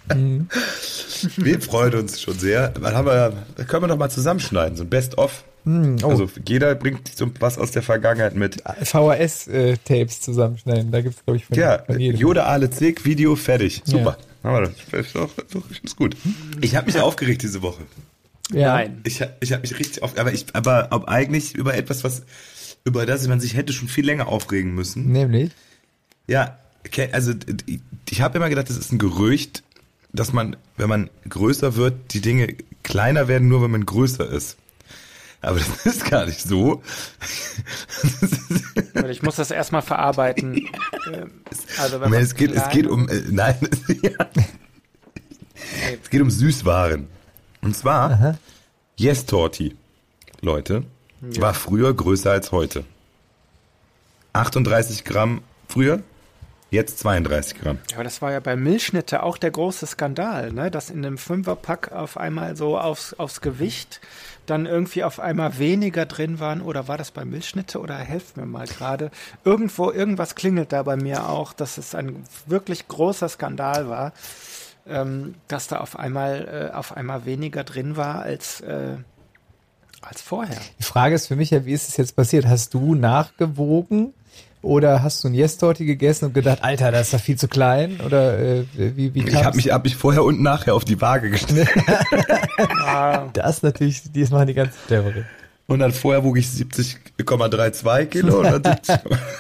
Wir 1.36 1.62
freuen 1.62 1.96
uns 1.96 2.22
schon 2.22 2.40
sehr. 2.40 2.70
Dann 2.70 2.96
haben 2.96 3.06
wir, 3.06 3.34
können 3.68 3.84
wir 3.84 3.88
noch 3.88 3.98
mal 3.98 4.10
zusammenschneiden, 4.10 4.78
so 4.78 4.84
ein 4.84 4.90
Best-of. 4.90 5.44
Oh. 5.66 6.08
Also 6.10 6.30
jeder 6.48 6.76
bringt 6.76 7.08
so 7.16 7.30
was 7.40 7.58
aus 7.58 7.72
der 7.72 7.82
Vergangenheit 7.84 8.36
mit. 8.36 8.62
VHS-Tapes 8.84 10.18
äh, 10.18 10.22
zusammenschneiden. 10.22 10.92
Da 10.92 11.02
gibt 11.02 11.16
es, 11.16 11.24
glaube 11.26 11.38
ich, 11.38 11.46
von, 11.46 11.58
Ja, 11.58 11.84
von 11.86 12.00
jedem. 12.00 12.20
Yoda 12.20 12.44
Ale 12.46 12.70
Zick, 12.70 13.06
Video 13.06 13.36
fertig. 13.36 13.82
Super. 13.86 14.18
Haben 14.44 14.56
wir 14.56 14.62
das. 14.92 15.06
Ist 15.06 15.16
doch, 15.16 15.38
ist 15.38 15.54
doch, 15.56 15.64
ist 15.84 15.96
gut. 15.96 16.16
Ich 16.62 16.76
habe 16.76 16.88
mich 16.88 17.00
aufgeregt 17.00 17.44
diese 17.44 17.62
Woche. 17.62 17.84
ja. 18.52 18.74
Nein. 18.74 19.02
Ich, 19.04 19.22
hab- 19.22 19.36
ich 19.40 19.52
habe 19.54 19.62
mich 19.62 19.78
richtig 19.78 20.02
auf, 20.04 20.18
aber 20.18 20.34
ich, 20.34 20.46
aber 20.54 20.88
ob 20.92 21.08
eigentlich 21.08 21.54
über 21.54 21.76
etwas, 21.76 22.04
was 22.04 22.24
über 22.84 23.06
das 23.06 23.28
man 23.28 23.40
sich 23.40 23.56
hätte 23.56 23.74
schon 23.74 23.88
viel 23.88 24.06
länger 24.06 24.28
aufregen 24.28 24.74
müssen. 24.74 25.12
Nämlich. 25.12 25.52
Ja, 26.28 26.58
okay, 26.88 27.10
also 27.12 27.34
ich, 27.68 27.80
ich 28.10 28.22
habe 28.22 28.38
immer 28.40 28.50
gedacht, 28.50 28.70
das 28.70 28.78
ist 28.78 28.92
ein 28.92 28.98
Gerücht, 28.98 29.62
dass 30.14 30.34
man, 30.34 30.56
wenn 30.78 30.90
man 30.90 31.10
größer 31.30 31.76
wird, 31.76 32.14
die 32.14 32.22
Dinge 32.22 32.56
kleiner 32.84 33.28
werden, 33.28 33.48
nur 33.48 33.62
wenn 33.62 33.72
man 33.72 33.86
größer 33.86 34.28
ist. 34.28 34.58
Aber 35.42 35.58
das 35.60 35.86
ist 35.86 36.10
gar 36.10 36.26
nicht 36.26 36.42
so. 36.42 36.82
Ich 39.10 39.24
muss 39.24 39.36
das 39.36 39.52
erstmal 39.52 39.82
verarbeiten. 39.82 40.68
Ähm, 41.12 41.32
Also 41.80 42.00
wenn 42.00 42.12
man 42.12 42.22
es 42.22 42.36
geht, 42.36 42.52
es 42.52 42.70
geht 42.70 42.86
um, 42.86 43.10
äh, 43.10 43.24
nein, 43.32 43.58
ja. 44.04 44.12
es 46.02 46.10
geht 46.12 46.22
um 46.22 46.30
Süßwaren. 46.30 47.08
Und 47.62 47.76
zwar, 47.76 48.38
Yes 48.98 49.26
Torti, 49.26 49.76
Leute, 50.42 50.84
war 51.22 51.56
früher 51.56 51.92
größer 51.92 52.30
als 52.30 52.52
heute. 52.52 52.84
38 54.34 55.04
Gramm 55.04 55.42
früher, 55.68 56.02
jetzt 56.70 57.00
32 57.00 57.60
Gramm. 57.60 57.80
Ja, 57.90 57.98
aber 57.98 58.04
das 58.04 58.22
war 58.22 58.32
ja 58.32 58.40
bei 58.40 58.56
Milchschnitte 58.56 59.24
auch 59.24 59.38
der 59.38 59.52
große 59.52 59.88
Skandal, 59.88 60.52
ne? 60.54 60.70
dass 60.70 60.90
in 60.90 61.06
einem 61.06 61.18
Fünferpack 61.18 61.92
auf 61.92 62.18
einmal 62.18 62.56
so 62.56 62.78
aufs, 62.78 63.14
aufs 63.14 63.42
Gewicht 63.42 64.02
dann 64.46 64.66
irgendwie 64.66 65.04
auf 65.04 65.20
einmal 65.20 65.58
weniger 65.60 66.06
drin 66.06 66.40
waren. 66.40 66.62
Oder 66.62 66.88
war 66.88 66.98
das 66.98 67.12
bei 67.12 67.26
Milchschnitte? 67.26 67.80
Oder 67.80 67.96
helft 67.98 68.38
mir 68.38 68.46
mal 68.46 68.68
gerade. 68.68 69.12
Irgendwo, 69.44 69.92
irgendwas 69.92 70.36
klingelt 70.36 70.72
da 70.72 70.84
bei 70.84 70.96
mir 70.96 71.30
auch, 71.30 71.54
dass 71.54 71.78
es 71.78 71.96
ein 71.96 72.24
wirklich 72.48 72.88
großer 72.88 73.30
Skandal 73.30 73.90
war, 73.90 74.14
ähm, 74.88 75.36
dass 75.48 75.68
da 75.68 75.78
auf 75.78 75.98
einmal, 75.98 76.70
äh, 76.72 76.76
auf 76.76 76.96
einmal 76.96 77.26
weniger 77.26 77.64
drin 77.64 77.98
war 77.98 78.22
als, 78.22 78.62
äh, 78.62 78.98
als 80.02 80.22
vorher. 80.22 80.60
Die 80.80 80.84
Frage 80.84 81.16
ist 81.16 81.28
für 81.28 81.36
mich 81.36 81.52
ja, 81.52 81.66
wie 81.66 81.74
ist 81.74 81.90
es 81.90 81.98
jetzt 81.98 82.16
passiert? 82.16 82.48
Hast 82.48 82.74
du 82.74 82.96
nachgewogen 82.96 84.14
oder 84.62 85.02
hast 85.04 85.24
du 85.24 85.28
ein 85.30 85.34
Yes-Torti 85.34 85.86
gegessen 85.86 86.26
und 86.26 86.34
gedacht, 86.34 86.64
Alter, 86.64 86.92
das 86.92 87.08
ist 87.08 87.14
doch 87.14 87.20
viel 87.20 87.38
zu 87.38 87.48
klein? 87.48 88.00
Oder 88.06 88.38
äh, 88.40 88.64
wie, 88.76 89.14
wie 89.14 89.28
Ich 89.28 89.44
habe 89.44 89.56
mich, 89.56 89.72
hab 89.72 89.84
mich 89.84 89.96
vorher 89.96 90.24
und 90.24 90.42
nachher 90.42 90.76
auf 90.76 90.86
die 90.86 91.00
Waage 91.02 91.30
gestellt. 91.30 91.70
Ah, 92.86 93.30
Das 93.34 93.64
natürlich, 93.64 94.04
die 94.12 94.24
machen 94.26 94.48
die 94.48 94.54
ganzen 94.54 94.78
clevere. 94.88 95.26
Und 95.68 95.80
dann 95.80 95.92
vorher 95.94 96.24
wog 96.24 96.38
ich 96.38 96.46
70,32 96.48 98.06
Kilo. 98.06 98.40
Und 98.42 98.64
dann 98.64 98.64
70, 98.64 98.96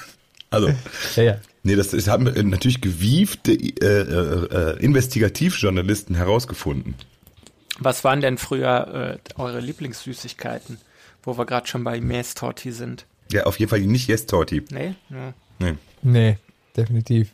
also, 0.50 0.69
Ja, 1.15 1.24
ja. 1.24 1.38
nee, 1.63 1.75
das, 1.75 1.89
das 1.89 2.07
haben 2.07 2.27
äh, 2.27 2.41
natürlich 2.43 2.81
gewiefte 2.81 3.51
äh, 3.51 3.86
äh, 3.86 4.45
äh, 4.74 4.79
Investigativjournalisten 4.84 6.15
herausgefunden. 6.15 6.95
was 7.79 8.03
waren 8.03 8.22
denn 8.22 8.38
früher 8.38 9.19
äh, 9.38 9.39
eure 9.41 9.60
Lieblingssüßigkeiten, 9.60 10.77
wo 11.24 11.38
wir 11.38 11.45
gerade 11.45 11.67
schon 11.67 11.84
bei 11.84 12.00
Mästorti 12.01 12.72
sind? 12.72 13.05
Ja, 13.31 13.43
auf 13.43 13.59
jeden 13.59 13.69
Fall 13.69 13.81
nicht 13.81 14.07
Yes 14.07 14.25
Torti. 14.25 14.63
Nee? 14.71 14.95
Ja. 15.09 15.33
Nee. 15.59 15.73
Nee, 16.01 16.38
definitiv. 16.75 17.31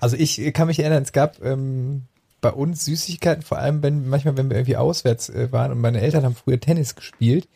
Also 0.00 0.16
ich 0.16 0.52
kann 0.54 0.66
mich 0.66 0.80
erinnern, 0.80 1.02
es 1.02 1.12
gab 1.12 1.42
ähm, 1.44 2.02
bei 2.40 2.50
uns 2.50 2.84
Süßigkeiten, 2.84 3.42
vor 3.42 3.58
allem 3.58 3.82
wenn 3.82 4.08
manchmal, 4.08 4.36
wenn 4.36 4.50
wir 4.50 4.56
irgendwie 4.56 4.76
auswärts 4.76 5.28
äh, 5.28 5.52
waren 5.52 5.72
und 5.72 5.80
meine 5.80 6.00
Eltern 6.00 6.24
haben 6.24 6.34
früher 6.34 6.60
Tennis 6.60 6.94
gespielt 6.94 7.48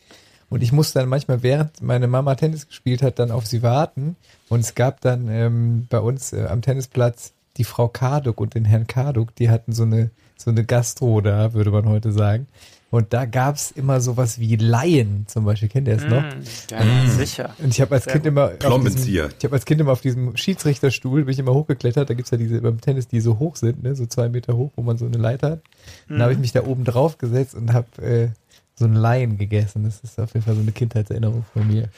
und 0.49 0.61
ich 0.61 0.71
musste 0.71 0.99
dann 0.99 1.09
manchmal, 1.09 1.43
während 1.43 1.81
meine 1.81 2.07
Mama 2.07 2.35
Tennis 2.35 2.67
gespielt 2.67 3.01
hat, 3.01 3.19
dann 3.19 3.31
auf 3.31 3.45
sie 3.45 3.61
warten 3.63 4.15
und 4.49 4.61
es 4.61 4.75
gab 4.75 5.01
dann 5.01 5.27
ähm, 5.29 5.87
bei 5.89 5.99
uns 5.99 6.33
äh, 6.33 6.45
am 6.45 6.61
Tennisplatz 6.61 7.33
die 7.57 7.63
Frau 7.63 7.87
Karduk 7.87 8.39
und 8.39 8.55
den 8.55 8.65
Herrn 8.65 8.87
Karduk, 8.87 9.35
die 9.35 9.49
hatten 9.49 9.73
so 9.73 9.83
eine 9.83 10.11
so 10.35 10.51
eine 10.51 10.65
Gastro 10.65 11.21
da, 11.21 11.53
würde 11.53 11.71
man 11.71 11.87
heute 11.87 12.11
sagen. 12.11 12.47
Und 12.93 13.11
da 13.11 13.25
gab's 13.25 13.71
immer 13.71 13.99
sowas 14.01 14.37
wie 14.37 14.55
Laien 14.55 15.25
zum 15.25 15.45
Beispiel. 15.45 15.67
Kennt 15.67 15.87
ihr 15.87 15.95
es 15.95 16.03
noch? 16.03 16.21
Mm, 16.21 16.43
ja, 16.69 17.09
sicher. 17.09 17.55
Und 17.57 17.69
ich 17.69 17.81
habe 17.81 17.95
als 17.95 18.05
Kind 18.05 18.23
immer 18.23 18.49
diesem, 18.49 19.31
ich 19.35 19.43
habe 19.43 19.55
als 19.55 19.65
Kind 19.65 19.81
immer 19.81 19.93
auf 19.93 20.01
diesem 20.01 20.37
Schiedsrichterstuhl 20.37 21.23
bin 21.23 21.31
ich 21.31 21.39
immer 21.39 21.55
hochgeklettert. 21.55 22.07
Da 22.07 22.13
gibt's 22.13 22.29
ja 22.29 22.37
diese 22.37 22.61
beim 22.61 22.79
Tennis, 22.81 23.07
die 23.07 23.19
so 23.19 23.39
hoch 23.39 23.55
sind, 23.55 23.81
ne, 23.81 23.95
so 23.95 24.05
zwei 24.05 24.29
Meter 24.29 24.55
hoch, 24.55 24.73
wo 24.75 24.83
man 24.83 24.99
so 24.99 25.07
eine 25.07 25.17
Leiter 25.17 25.49
hat. 25.53 25.61
Dann 26.07 26.21
habe 26.21 26.33
ich 26.33 26.37
mich 26.37 26.51
da 26.51 26.67
oben 26.67 26.83
drauf 26.83 27.17
gesetzt 27.17 27.55
und 27.55 27.73
habe 27.73 27.87
äh, 27.99 28.27
so 28.75 28.85
ein 28.85 28.93
Laien 28.95 29.37
gegessen. 29.37 29.83
Das 29.83 29.99
ist 29.99 30.19
auf 30.19 30.33
jeden 30.33 30.45
Fall 30.45 30.55
so 30.55 30.61
eine 30.61 30.71
Kindheitserinnerung 30.71 31.45
von 31.53 31.67
mir. 31.67 31.89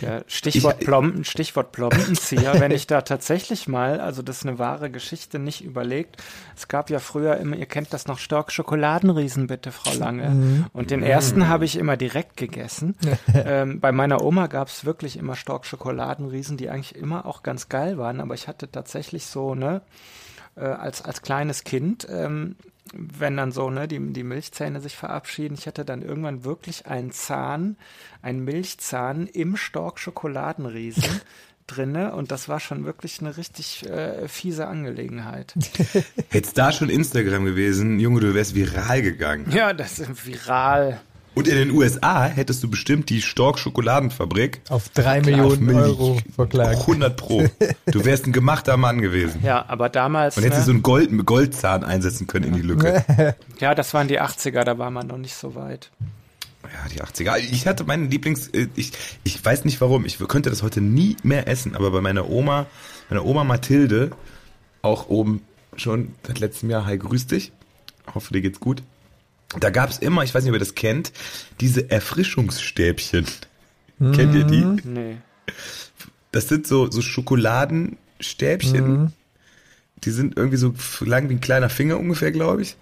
Ja, 0.00 0.22
Stichwort, 0.26 0.78
Ich- 0.80 0.86
Plomben, 0.86 1.24
Stichwort 1.24 1.70
Plombenzieher, 1.70 2.54
wenn 2.60 2.72
ich 2.72 2.86
da 2.88 3.02
tatsächlich 3.02 3.68
mal, 3.68 4.00
also 4.00 4.20
das 4.22 4.38
ist 4.38 4.46
eine 4.46 4.58
wahre 4.58 4.90
Geschichte, 4.90 5.38
nicht 5.38 5.62
überlegt. 5.64 6.22
Es 6.56 6.66
gab 6.66 6.90
ja 6.90 6.98
früher 6.98 7.36
immer, 7.36 7.56
ihr 7.56 7.66
kennt 7.66 7.92
das 7.92 8.06
noch, 8.08 8.18
Stork 8.18 8.50
Schokoladenriesen, 8.50 9.46
bitte, 9.46 9.70
Frau 9.70 9.94
Lange. 9.94 10.68
Und 10.72 10.90
den 10.90 11.02
ersten 11.04 11.46
habe 11.48 11.64
ich 11.64 11.76
immer 11.76 11.96
direkt 11.96 12.36
gegessen. 12.36 12.96
ähm, 13.34 13.78
bei 13.80 13.92
meiner 13.92 14.22
Oma 14.22 14.48
gab 14.48 14.68
es 14.68 14.84
wirklich 14.84 15.16
immer 15.16 15.36
Stork 15.36 15.64
Schokoladenriesen, 15.66 16.56
die 16.56 16.68
eigentlich 16.68 16.96
immer 16.96 17.26
auch 17.26 17.44
ganz 17.44 17.68
geil 17.68 17.96
waren, 17.96 18.20
aber 18.20 18.34
ich 18.34 18.48
hatte 18.48 18.70
tatsächlich 18.70 19.26
so, 19.26 19.54
ne, 19.54 19.82
äh, 20.56 20.62
als, 20.64 21.02
als 21.02 21.22
kleines 21.22 21.62
Kind, 21.64 22.06
ähm, 22.10 22.56
wenn 22.96 23.36
dann 23.36 23.52
so, 23.52 23.70
ne, 23.70 23.88
die, 23.88 24.12
die 24.12 24.22
Milchzähne 24.22 24.80
sich 24.80 24.96
verabschieden, 24.96 25.54
ich 25.58 25.66
hatte 25.66 25.84
dann 25.84 26.02
irgendwann 26.02 26.44
wirklich 26.44 26.86
einen 26.86 27.10
Zahn, 27.10 27.76
einen 28.22 28.44
Milchzahn 28.44 29.26
im 29.26 29.56
Stork 29.56 29.98
Schokoladenriesen 29.98 31.20
drinne 31.66 32.14
und 32.14 32.30
das 32.30 32.48
war 32.48 32.60
schon 32.60 32.84
wirklich 32.84 33.20
eine 33.20 33.36
richtig 33.36 33.88
äh, 33.88 34.28
fiese 34.28 34.66
Angelegenheit. 34.66 35.54
Hättest 36.30 36.58
da 36.58 36.72
schon 36.72 36.90
Instagram 36.90 37.44
gewesen, 37.44 37.98
Junge, 37.98 38.20
du 38.20 38.34
wärst 38.34 38.54
viral 38.54 39.02
gegangen. 39.02 39.50
ja, 39.50 39.72
das 39.72 39.98
ist 39.98 40.26
viral. 40.26 41.00
Und 41.34 41.48
in 41.48 41.56
den 41.56 41.70
USA 41.72 42.24
hättest 42.26 42.62
du 42.62 42.70
bestimmt 42.70 43.10
die 43.10 43.20
Stork 43.20 43.58
Schokoladenfabrik 43.58 44.60
Auf 44.68 44.88
drei 44.90 45.18
auf 45.20 45.26
Millionen 45.26 45.64
Milch- 45.66 45.76
Euro 45.82 46.18
verklagt. 46.34 46.80
100 46.82 47.16
pro. 47.16 47.44
Du 47.86 48.04
wärst 48.04 48.26
ein 48.26 48.32
gemachter 48.32 48.76
Mann 48.76 49.00
gewesen. 49.00 49.40
Ja, 49.42 49.64
aber 49.68 49.88
damals, 49.88 50.36
Und 50.36 50.44
hättest 50.44 50.60
ne, 50.60 50.66
so 50.66 50.70
einen 50.72 50.82
Gold, 50.82 51.26
Goldzahn 51.26 51.82
einsetzen 51.84 52.26
können 52.26 52.46
in 52.46 52.54
die 52.54 52.62
Lücke. 52.62 53.04
ja, 53.60 53.74
das 53.74 53.92
waren 53.94 54.06
die 54.08 54.20
80er, 54.20 54.62
da 54.64 54.78
war 54.78 54.90
man 54.90 55.06
noch 55.08 55.18
nicht 55.18 55.34
so 55.34 55.54
weit. 55.54 55.90
Ja, 56.62 56.88
die 56.88 57.02
80er. 57.02 57.36
Ich 57.38 57.66
hatte 57.66 57.84
meinen 57.84 58.10
Lieblings, 58.10 58.48
äh, 58.48 58.68
ich, 58.76 58.92
ich 59.24 59.44
weiß 59.44 59.64
nicht 59.64 59.80
warum, 59.80 60.04
ich 60.06 60.18
könnte 60.28 60.50
das 60.50 60.62
heute 60.62 60.80
nie 60.80 61.16
mehr 61.22 61.48
essen, 61.48 61.74
aber 61.76 61.90
bei 61.90 62.00
meiner 62.00 62.30
Oma, 62.30 62.66
meiner 63.10 63.24
Oma 63.24 63.44
Mathilde, 63.44 64.12
auch 64.82 65.08
oben 65.08 65.42
schon 65.76 66.14
seit 66.26 66.38
letztem 66.38 66.70
Jahr, 66.70 66.86
hi, 66.86 66.96
grüß 66.96 67.26
dich. 67.26 67.52
Hoffe, 68.14 68.32
dir 68.32 68.40
geht's 68.40 68.60
gut. 68.60 68.82
Da 69.60 69.70
gab's 69.70 69.98
immer, 69.98 70.24
ich 70.24 70.34
weiß 70.34 70.42
nicht, 70.42 70.50
ob 70.50 70.56
ihr 70.56 70.60
das 70.60 70.74
kennt, 70.74 71.12
diese 71.60 71.90
Erfrischungsstäbchen. 71.90 73.26
Kennt 74.12 74.34
ihr 74.34 74.44
die? 74.44 74.64
Nee. 74.84 75.16
Das 76.32 76.48
sind 76.48 76.66
so, 76.66 76.90
so 76.90 77.00
Schokoladenstäbchen. 77.00 79.12
Die 80.02 80.10
sind 80.10 80.36
irgendwie 80.36 80.56
so 80.56 80.74
lang 81.00 81.28
wie 81.28 81.34
ein 81.34 81.40
kleiner 81.40 81.68
Finger 81.68 81.98
ungefähr, 81.98 82.32
glaube 82.32 82.62
ich. 82.62 82.76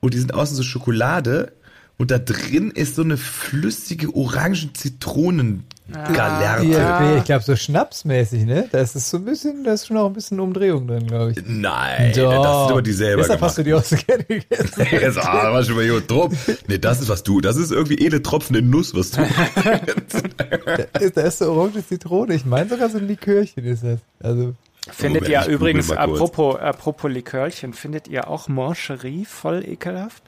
Und 0.00 0.14
die 0.14 0.18
sind 0.18 0.34
außen 0.34 0.56
so 0.56 0.62
Schokolade. 0.62 1.52
Und 2.00 2.12
da 2.12 2.20
drin 2.20 2.70
ist 2.70 2.94
so 2.94 3.02
eine 3.02 3.16
flüssige 3.16 4.14
Orangen-Zitronen-Galerte. 4.14 6.64
Ja, 6.64 7.16
ich 7.16 7.24
glaube 7.24 7.42
so 7.42 7.56
schnapsmäßig, 7.56 8.44
ne? 8.44 8.68
Da 8.70 8.78
ist 8.78 8.94
es 8.94 9.10
so 9.10 9.16
ein 9.16 9.24
bisschen, 9.24 9.64
da 9.64 9.72
ist 9.72 9.88
schon 9.88 9.96
auch 9.96 10.06
ein 10.06 10.12
bisschen 10.12 10.38
Umdrehung 10.38 10.86
drin, 10.86 11.08
glaube 11.08 11.32
ich. 11.32 11.38
Nein, 11.44 12.12
das 12.14 12.14
sind 12.14 12.24
aber 12.24 12.82
die 12.82 12.92
selber 12.92 13.22
Deshalb 13.22 13.40
hast 13.40 13.58
du 13.58 13.64
die 13.64 13.74
auch 13.74 13.82
so 13.82 13.96
gerne 13.96 14.22
gegessen. 14.22 14.86
Jetzt, 14.92 15.18
ah, 15.18 15.52
war 15.52 15.64
schon 15.64 15.74
mal 15.74 15.82
hier 15.82 16.00
drauf. 16.00 16.32
Nee, 16.68 16.78
das 16.78 17.00
ist 17.00 17.08
was 17.08 17.24
du. 17.24 17.40
Das 17.40 17.56
ist 17.56 17.72
irgendwie 17.72 18.06
edle 18.06 18.22
Tropfen 18.22 18.54
in 18.54 18.70
Nuss, 18.70 18.94
was 18.94 19.10
du. 19.10 19.22
Da 20.38 20.44
ist, 21.00 21.16
da 21.16 21.22
ist 21.22 21.38
so 21.38 21.50
orange 21.50 21.84
Zitrone. 21.84 22.32
Ich 22.34 22.44
meine 22.44 22.68
sogar 22.68 22.90
so 22.90 22.98
ein 22.98 23.08
Likörchen 23.08 23.64
ist 23.64 23.82
das. 23.82 23.98
Also, 24.20 24.54
Findet 24.90 25.24
Moment, 25.24 25.46
ihr 25.46 25.52
übrigens, 25.52 25.90
apropos, 25.90 26.54
apropos 26.56 27.10
Likörchen, 27.10 27.72
findet 27.72 28.06
ihr 28.06 28.28
auch 28.28 28.46
Mancherie 28.48 29.24
voll 29.24 29.64
ekelhaft? 29.66 30.22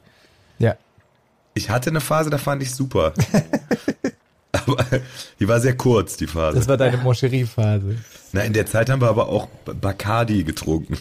Ich 1.55 1.71
hatte 1.71 1.91
eine 1.91 2.01
Phase, 2.01 2.31
da 2.31 2.39
fand 2.39 2.63
ich 2.63 2.75
super. 2.75 3.13
Aber 4.53 4.85
die 5.39 5.49
war 5.49 5.61
sehr 5.61 5.77
kurz, 5.77 6.17
die 6.17 6.27
Phase. 6.27 6.59
Das 6.59 6.69
war 6.69 6.77
deine 6.77 6.97
Moncherie-Phase. 6.99 7.97
Na, 8.33 8.43
in 8.43 8.53
der 8.53 8.67
Zeit 8.67 8.91
haben 8.91 9.01
wir 9.01 9.09
aber 9.09 9.29
auch 9.29 9.49
Bacardi 9.65 10.45
getrunken. 10.45 10.97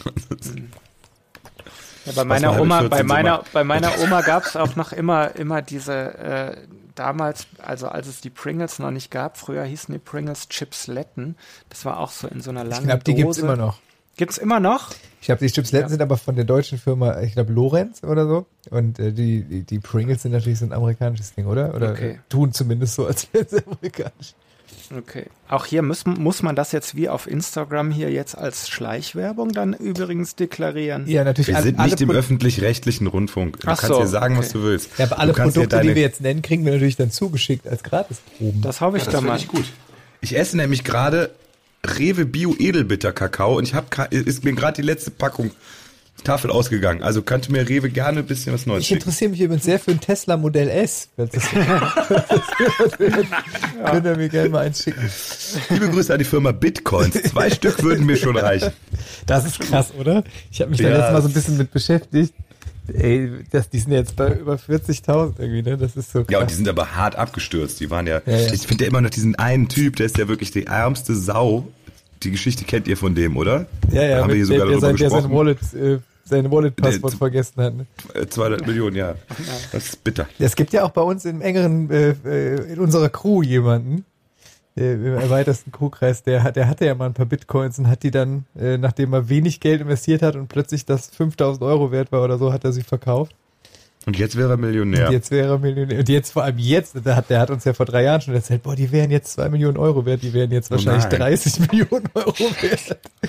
Ja, 2.06 2.12
bei 2.14 2.24
meiner 2.24 2.60
Oma, 2.60 2.80
14 2.80 2.90
bei 2.90 3.02
meiner, 3.02 3.44
bei 3.52 3.64
meiner 3.64 3.98
Oma 4.00 4.22
gab 4.22 4.44
es 4.44 4.56
auch 4.56 4.74
noch 4.76 4.92
immer, 4.92 5.36
immer 5.36 5.62
diese, 5.62 6.14
äh, 6.18 6.56
damals, 6.94 7.46
also 7.58 7.88
als 7.88 8.06
es 8.06 8.20
die 8.20 8.30
Pringles 8.30 8.78
noch 8.78 8.90
nicht 8.90 9.10
gab, 9.10 9.36
früher 9.36 9.64
hießen 9.64 9.92
die 9.92 9.98
Pringles 9.98 10.48
Chipsletten. 10.48 11.36
Das 11.68 11.84
war 11.84 11.98
auch 11.98 12.10
so 12.10 12.26
in 12.28 12.40
so 12.40 12.50
einer 12.50 12.64
langen 12.64 12.82
Ich 12.82 12.88
glaube, 12.88 13.04
die 13.04 13.12
Dose. 13.12 13.22
gibt's 13.22 13.38
immer 13.38 13.56
noch. 13.56 13.78
Gibt's 14.20 14.36
immer 14.36 14.60
noch? 14.60 14.90
Ich 15.22 15.26
glaube, 15.28 15.42
die 15.46 15.50
Chipsletten 15.50 15.86
Ja. 15.86 15.88
sind 15.88 16.02
aber 16.02 16.18
von 16.18 16.36
der 16.36 16.44
deutschen 16.44 16.76
Firma, 16.78 17.22
ich 17.22 17.32
glaube, 17.32 17.54
Lorenz 17.54 18.02
oder 18.04 18.26
so. 18.28 18.44
Und 18.70 18.98
äh, 18.98 19.12
die, 19.12 19.42
die, 19.44 19.62
die 19.62 19.78
Pringles 19.78 20.20
sind 20.22 20.32
natürlich 20.32 20.58
so 20.58 20.66
ein 20.66 20.74
amerikanisches 20.74 21.34
Ding, 21.34 21.46
oder? 21.46 21.74
Oder 21.74 21.92
Okay. 21.92 22.20
tun 22.28 22.52
zumindest 22.52 22.96
so, 22.96 23.06
als 23.06 23.26
wären 23.32 23.46
sie 23.48 23.62
amerikanisch. 23.66 24.34
Okay. 24.94 25.24
Auch 25.48 25.64
hier 25.64 25.80
muss, 25.80 26.04
muss 26.04 26.42
man 26.42 26.54
das 26.54 26.72
jetzt 26.72 26.96
wie 26.96 27.08
auf 27.08 27.26
Instagram 27.26 27.90
hier 27.92 28.10
jetzt 28.10 28.36
als 28.36 28.68
Schleichwerbung 28.68 29.52
dann 29.52 29.72
übrigens 29.72 30.36
deklarieren. 30.36 31.06
Ja, 31.08 31.24
natürlich. 31.24 31.48
Wir 31.48 31.56
alle- 31.56 31.64
sind 31.64 31.78
nicht 31.78 32.00
im 32.02 32.10
öffentlich-rechtlichen 32.10 33.06
Rundfunk. 33.06 33.60
Du 33.60 33.68
Ach 33.68 33.78
kannst 33.78 33.86
so, 33.94 34.00
dir 34.02 34.06
sagen, 34.06 34.34
okay. 34.36 34.44
was 34.44 34.52
du 34.52 34.62
willst. 34.62 34.90
Ja, 34.98 35.06
aber 35.06 35.18
alle 35.18 35.32
Produkte, 35.32 35.80
die 35.80 35.94
wir 35.94 36.02
jetzt 36.02 36.20
nennen, 36.20 36.42
kriegen 36.42 36.64
wir 36.66 36.72
natürlich 36.72 36.96
dann 36.96 37.10
zugeschickt 37.10 37.66
als 37.66 37.82
Gratisproben. 37.84 38.60
Das 38.60 38.82
hoffe 38.82 38.98
ich 38.98 39.04
Das 39.04 39.12
doch 39.14 39.20
finde 39.20 39.32
mal. 39.32 39.38
ich 39.38 39.48
gut. 39.48 39.64
Ich 40.20 40.36
esse 40.36 40.58
nämlich 40.58 40.84
gerade 40.84 41.30
Rewe 41.86 42.26
Bio 42.26 42.54
Edelbitter 42.58 43.12
Kakao 43.12 43.56
und 43.58 43.64
ich 43.64 43.74
habe 43.74 43.86
ist 44.10 44.44
mir 44.44 44.52
gerade 44.52 44.80
die 44.80 44.86
letzte 44.86 45.10
Packung 45.10 45.50
Tafel 46.24 46.50
ausgegangen. 46.50 47.02
Also 47.02 47.22
könnte 47.22 47.50
mir 47.50 47.66
Rewe 47.66 47.88
gerne 47.88 48.18
ein 48.20 48.26
bisschen 48.26 48.52
was 48.52 48.66
Neues 48.66 48.82
Ich 48.84 48.92
interessiere 48.92 49.30
mich 49.30 49.40
übrigens 49.40 49.64
sehr 49.64 49.78
für 49.80 49.90
ein 49.92 50.00
Tesla 50.00 50.36
Modell 50.36 50.68
S. 50.68 51.08
Falls 51.16 51.30
das 51.32 51.48
Könnt 52.98 54.04
ihr 54.04 54.16
mir 54.16 54.28
gerne 54.28 54.48
mal 54.50 54.66
eins 54.66 54.82
schicken. 54.82 55.10
Liebe 55.70 55.88
Grüße 55.88 56.12
an 56.12 56.18
die 56.18 56.26
Firma 56.26 56.52
Bitcoins. 56.52 57.14
Zwei 57.22 57.50
Stück 57.50 57.82
würden 57.82 58.04
mir 58.04 58.16
schon 58.16 58.36
reichen. 58.36 58.70
Das 59.24 59.46
ist 59.46 59.60
krass, 59.60 59.94
oder? 59.98 60.22
Ich 60.50 60.60
habe 60.60 60.70
mich 60.70 60.80
da 60.82 60.88
Ja. 60.90 60.96
letztes 60.96 61.12
Mal 61.12 61.22
so 61.22 61.28
ein 61.28 61.32
bisschen 61.34 61.56
mit 61.56 61.70
beschäftigt. 61.72 62.34
Ey, 62.94 63.30
das, 63.50 63.68
die 63.70 63.78
sind 63.78 63.92
jetzt 63.92 64.16
bei 64.16 64.32
über 64.34 64.54
40.000 64.56 65.34
irgendwie, 65.38 65.62
ne? 65.62 65.76
Das 65.78 65.96
ist 65.96 66.10
so 66.12 66.20
krass. 66.20 66.30
Ja, 66.32 66.40
und 66.40 66.50
die 66.50 66.54
sind 66.54 66.68
aber 66.68 66.94
hart 66.96 67.16
abgestürzt. 67.16 67.80
Die 67.80 67.90
waren 67.90 68.06
ja, 68.06 68.20
Ja, 68.26 68.36
ja. 68.36 68.52
ich 68.52 68.66
finde 68.66 68.84
ja 68.84 68.90
immer 68.90 69.00
noch 69.00 69.10
diesen 69.10 69.34
einen 69.36 69.68
Typ, 69.68 69.96
der 69.96 70.06
ist 70.06 70.18
ja 70.18 70.28
wirklich 70.28 70.50
die 70.50 70.66
ärmste 70.66 71.14
Sau. 71.14 71.66
Die 72.22 72.30
Geschichte 72.30 72.64
kennt 72.64 72.86
ihr 72.88 72.96
von 72.96 73.14
dem, 73.14 73.36
oder? 73.36 73.66
ja, 73.90 74.02
ja, 74.02 74.16
Da 74.16 74.22
haben 74.22 74.28
wir 74.28 74.36
hier 74.36 74.46
sogar 74.46 74.66
der, 74.66 74.78
der, 74.78 74.80
darüber 74.80 74.86
sein, 74.88 74.96
der 74.96 75.10
sein 75.10 75.22
gesprochen. 75.22 75.36
Wallet, 75.36 75.58
äh, 75.74 75.98
sein 76.24 76.50
Wallet-Passwort 76.50 77.12
Der- 77.14 77.18
vergessen 77.18 77.62
hat. 77.62 77.74
Ne? 77.74 77.86
Äh, 78.14 78.26
200 78.26 78.66
Millionen, 78.66 78.94
ja. 78.96 79.14
Das 79.72 79.84
ist 79.86 80.04
bitter. 80.04 80.28
Es 80.38 80.54
gibt 80.54 80.72
ja 80.72 80.84
auch 80.84 80.90
bei 80.90 81.00
uns 81.02 81.24
im 81.24 81.40
engeren, 81.40 81.90
äh, 81.90 82.10
äh, 82.24 82.72
in 82.72 82.78
unserer 82.78 83.08
Crew 83.08 83.42
jemanden, 83.42 84.04
äh, 84.80 84.94
im 84.94 85.04
erweitersten 85.14 85.70
Crewkreis, 85.72 86.22
der, 86.22 86.42
hat- 86.42 86.56
der 86.56 86.66
hatte 86.68 86.86
ja 86.86 86.94
mal 86.94 87.06
ein 87.06 87.14
paar 87.14 87.26
Bitcoins 87.26 87.78
und 87.78 87.88
hat 87.88 88.02
die 88.02 88.10
dann, 88.10 88.44
äh, 88.58 88.78
nachdem 88.78 89.12
er 89.12 89.28
wenig 89.28 89.60
Geld 89.60 89.80
investiert 89.82 90.22
hat 90.22 90.34
und 90.36 90.48
plötzlich 90.48 90.84
das 90.86 91.08
5000 91.10 91.62
Euro 91.64 91.92
wert 91.92 92.10
war 92.12 92.24
oder 92.24 92.38
so, 92.38 92.52
hat 92.52 92.64
er 92.64 92.72
sie 92.72 92.82
verkauft. 92.82 93.34
Und 94.06 94.18
jetzt 94.18 94.34
wäre 94.34 94.48
er 94.52 94.56
Millionär. 94.56 95.08
Und 95.08 95.12
jetzt 95.12 95.30
wäre 95.30 95.52
er 95.52 95.58
Millionär. 95.58 95.98
Und 95.98 96.08
jetzt 96.08 96.32
vor 96.32 96.42
allem 96.42 96.56
jetzt, 96.56 96.96
der 97.04 97.16
hat, 97.16 97.28
der 97.28 97.38
hat 97.38 97.50
uns 97.50 97.64
ja 97.64 97.74
vor 97.74 97.84
drei 97.84 98.02
Jahren 98.04 98.22
schon 98.22 98.32
erzählt, 98.32 98.62
boah, 98.62 98.74
die 98.74 98.90
wären 98.92 99.10
jetzt 99.10 99.34
zwei 99.34 99.50
Millionen 99.50 99.76
Euro 99.76 100.06
wert, 100.06 100.22
die 100.22 100.32
wären 100.32 100.50
jetzt 100.52 100.70
Oh 100.70 100.76
wahrscheinlich 100.76 101.04
nein. 101.04 101.18
30 101.20 101.60
Millionen 101.70 102.08
Euro 102.14 102.32
wert. 102.62 102.98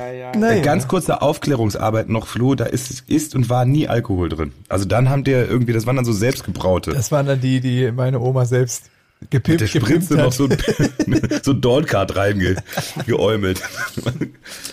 ei, 0.00 0.26
ei. 0.32 0.36
Naja. 0.38 0.56
Äh, 0.56 0.62
Ganz 0.62 0.88
kurze 0.88 1.20
Aufklärungsarbeit 1.20 2.08
noch, 2.08 2.26
Flo, 2.28 2.54
da 2.54 2.64
ist, 2.64 3.04
ist 3.10 3.34
und 3.34 3.50
war 3.50 3.66
nie 3.66 3.88
Alkohol 3.88 4.30
drin. 4.30 4.52
Also 4.70 4.86
dann 4.86 5.10
haben 5.10 5.22
der 5.22 5.50
irgendwie, 5.50 5.74
das 5.74 5.84
waren 5.84 5.96
dann 5.96 6.06
so 6.06 6.12
selbstgebraute. 6.14 6.92
Das 6.92 7.12
waren 7.12 7.26
dann 7.26 7.42
die, 7.42 7.60
die 7.60 7.92
meine 7.92 8.18
Oma 8.18 8.46
selbst 8.46 8.88
gepimpt, 9.30 9.60
der 9.60 9.66
Spritze 9.66 10.14
noch 10.14 10.32
so 10.32 10.44
ein, 10.44 10.56
so 11.42 11.52
ein 11.52 11.60
Dorncard 11.60 12.16
reingeäumelt. 12.16 13.62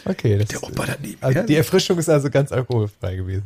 okay, 0.06 0.38
das, 0.38 0.48
Der 0.50 0.64
Opa 0.64 0.86
daneben. 0.86 1.18
also 1.22 1.40
ja, 1.40 1.46
die 1.46 1.56
Erfrischung 1.56 1.98
ist 1.98 2.10
also 2.10 2.30
ganz 2.30 2.52
alkoholfrei 2.52 3.16
gewesen. 3.16 3.44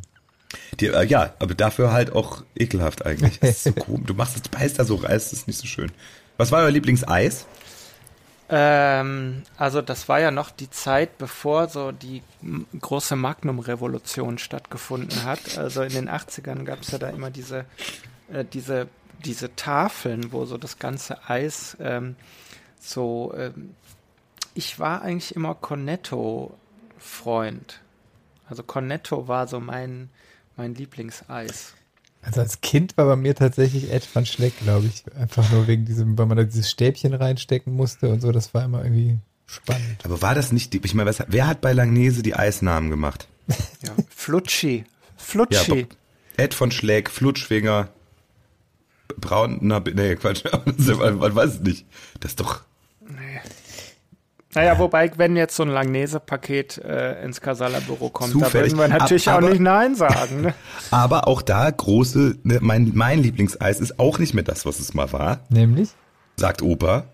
die, 0.79 0.87
äh, 0.87 1.05
ja, 1.05 1.33
aber 1.39 1.53
dafür 1.55 1.91
halt 1.91 2.11
auch 2.13 2.43
ekelhaft 2.55 3.05
eigentlich. 3.05 3.39
Das 3.39 3.49
ist 3.49 3.63
so 3.63 3.71
komisch. 3.83 4.07
Du 4.07 4.13
machst 4.13 4.35
es, 4.37 4.41
beißt 4.49 4.79
da 4.79 4.85
so 4.85 4.95
rein, 4.95 5.11
das 5.11 5.33
ist 5.33 5.47
nicht 5.47 5.59
so 5.59 5.67
schön. 5.67 5.91
Was 6.37 6.51
war 6.51 6.63
euer 6.63 6.71
Lieblingseis? 6.71 7.45
Ähm, 8.49 9.43
also 9.57 9.81
das 9.81 10.07
war 10.07 10.19
ja 10.21 10.31
noch 10.31 10.51
die 10.51 10.69
Zeit, 10.69 11.17
bevor 11.17 11.67
so 11.67 11.91
die 11.91 12.21
große 12.79 13.15
Magnum-Revolution 13.17 14.37
stattgefunden 14.37 15.23
hat. 15.25 15.57
Also 15.57 15.81
in 15.81 15.91
den 15.93 16.09
80ern 16.09 16.63
gab 16.63 16.81
es 16.81 16.91
ja 16.91 16.97
da 16.97 17.09
immer 17.09 17.29
diese, 17.29 17.65
äh, 18.31 18.45
diese, 18.45 18.87
diese 19.25 19.55
Tafeln, 19.55 20.31
wo 20.31 20.45
so 20.45 20.57
das 20.57 20.79
ganze 20.79 21.29
Eis 21.29 21.75
ähm, 21.79 22.15
so. 22.79 23.33
Ähm, 23.37 23.71
ich 24.53 24.79
war 24.79 25.01
eigentlich 25.03 25.35
immer 25.35 25.53
Cornetto-Freund. 26.99 27.81
Also 28.49 28.63
Cornetto 28.63 29.27
war 29.27 29.47
so 29.47 29.59
mein, 29.59 30.09
mein 30.55 30.73
Lieblingseis. 30.73 31.73
Also 32.21 32.41
als 32.41 32.61
Kind 32.61 32.97
war 32.97 33.05
bei 33.05 33.15
mir 33.15 33.35
tatsächlich 33.35 33.91
Ed 33.91 34.07
van 34.13 34.25
Schleck, 34.25 34.57
glaube 34.59 34.87
ich. 34.87 35.03
Einfach 35.15 35.49
nur 35.51 35.67
wegen 35.67 35.85
diesem, 35.85 36.17
weil 36.17 36.25
man 36.25 36.37
da 36.37 36.43
dieses 36.43 36.69
Stäbchen 36.71 37.13
reinstecken 37.13 37.73
musste 37.75 38.09
und 38.09 38.21
so. 38.21 38.31
Das 38.31 38.53
war 38.53 38.63
immer 38.65 38.83
irgendwie 38.83 39.17
spannend. 39.45 40.03
Aber 40.03 40.21
war 40.21 40.33
das 40.35 40.51
nicht, 40.51 40.73
die- 40.73 40.81
ich 40.83 40.93
meine, 40.93 41.09
was, 41.09 41.23
wer 41.27 41.47
hat 41.47 41.61
bei 41.61 41.73
Langnese 41.73 42.23
die 42.23 42.35
Eisnamen 42.35 42.89
gemacht? 42.89 43.27
Ja. 43.85 43.93
Flutschi. 44.09 44.77
Ja, 44.79 44.85
Flutschi. 45.17 45.83
Bob- 45.83 45.95
Ed 46.37 46.53
von 46.53 46.71
Schläg, 46.71 47.09
Flutschfinger, 47.09 47.89
braun, 49.19 49.57
na, 49.61 49.81
nee, 49.93 50.15
Quatsch, 50.15 50.43
man 50.87 51.35
weiß 51.35 51.55
es 51.55 51.59
nicht. 51.61 51.85
Das 52.19 52.31
ist 52.31 52.39
doch, 52.39 52.61
Naja, 54.55 54.79
wobei, 54.79 55.11
wenn 55.17 55.35
jetzt 55.35 55.55
so 55.55 55.63
ein 55.63 55.69
Langnese-Paket 55.69 56.79
äh, 56.79 57.23
ins 57.23 57.41
Casala-Büro 57.41 58.09
kommt, 58.09 58.31
Zufällig. 58.31 58.73
da 58.73 58.77
würden 58.79 58.91
wir 58.91 58.97
natürlich 58.97 59.27
Ab- 59.27 59.35
auch 59.35 59.37
aber- 59.39 59.49
nicht 59.51 59.59
Nein 59.61 59.95
sagen. 59.95 60.41
Ne? 60.41 60.53
aber 60.91 61.27
auch 61.27 61.41
da 61.41 61.69
große, 61.69 62.37
ne, 62.43 62.59
mein, 62.61 62.91
mein 62.95 63.19
Lieblingseis 63.21 63.79
ist 63.79 63.99
auch 63.99 64.17
nicht 64.19 64.33
mehr 64.33 64.43
das, 64.43 64.65
was 64.65 64.79
es 64.79 64.93
mal 64.93 65.11
war, 65.13 65.41
Nämlich? 65.49 65.89
sagt 66.37 66.61
Opa. 66.61 67.05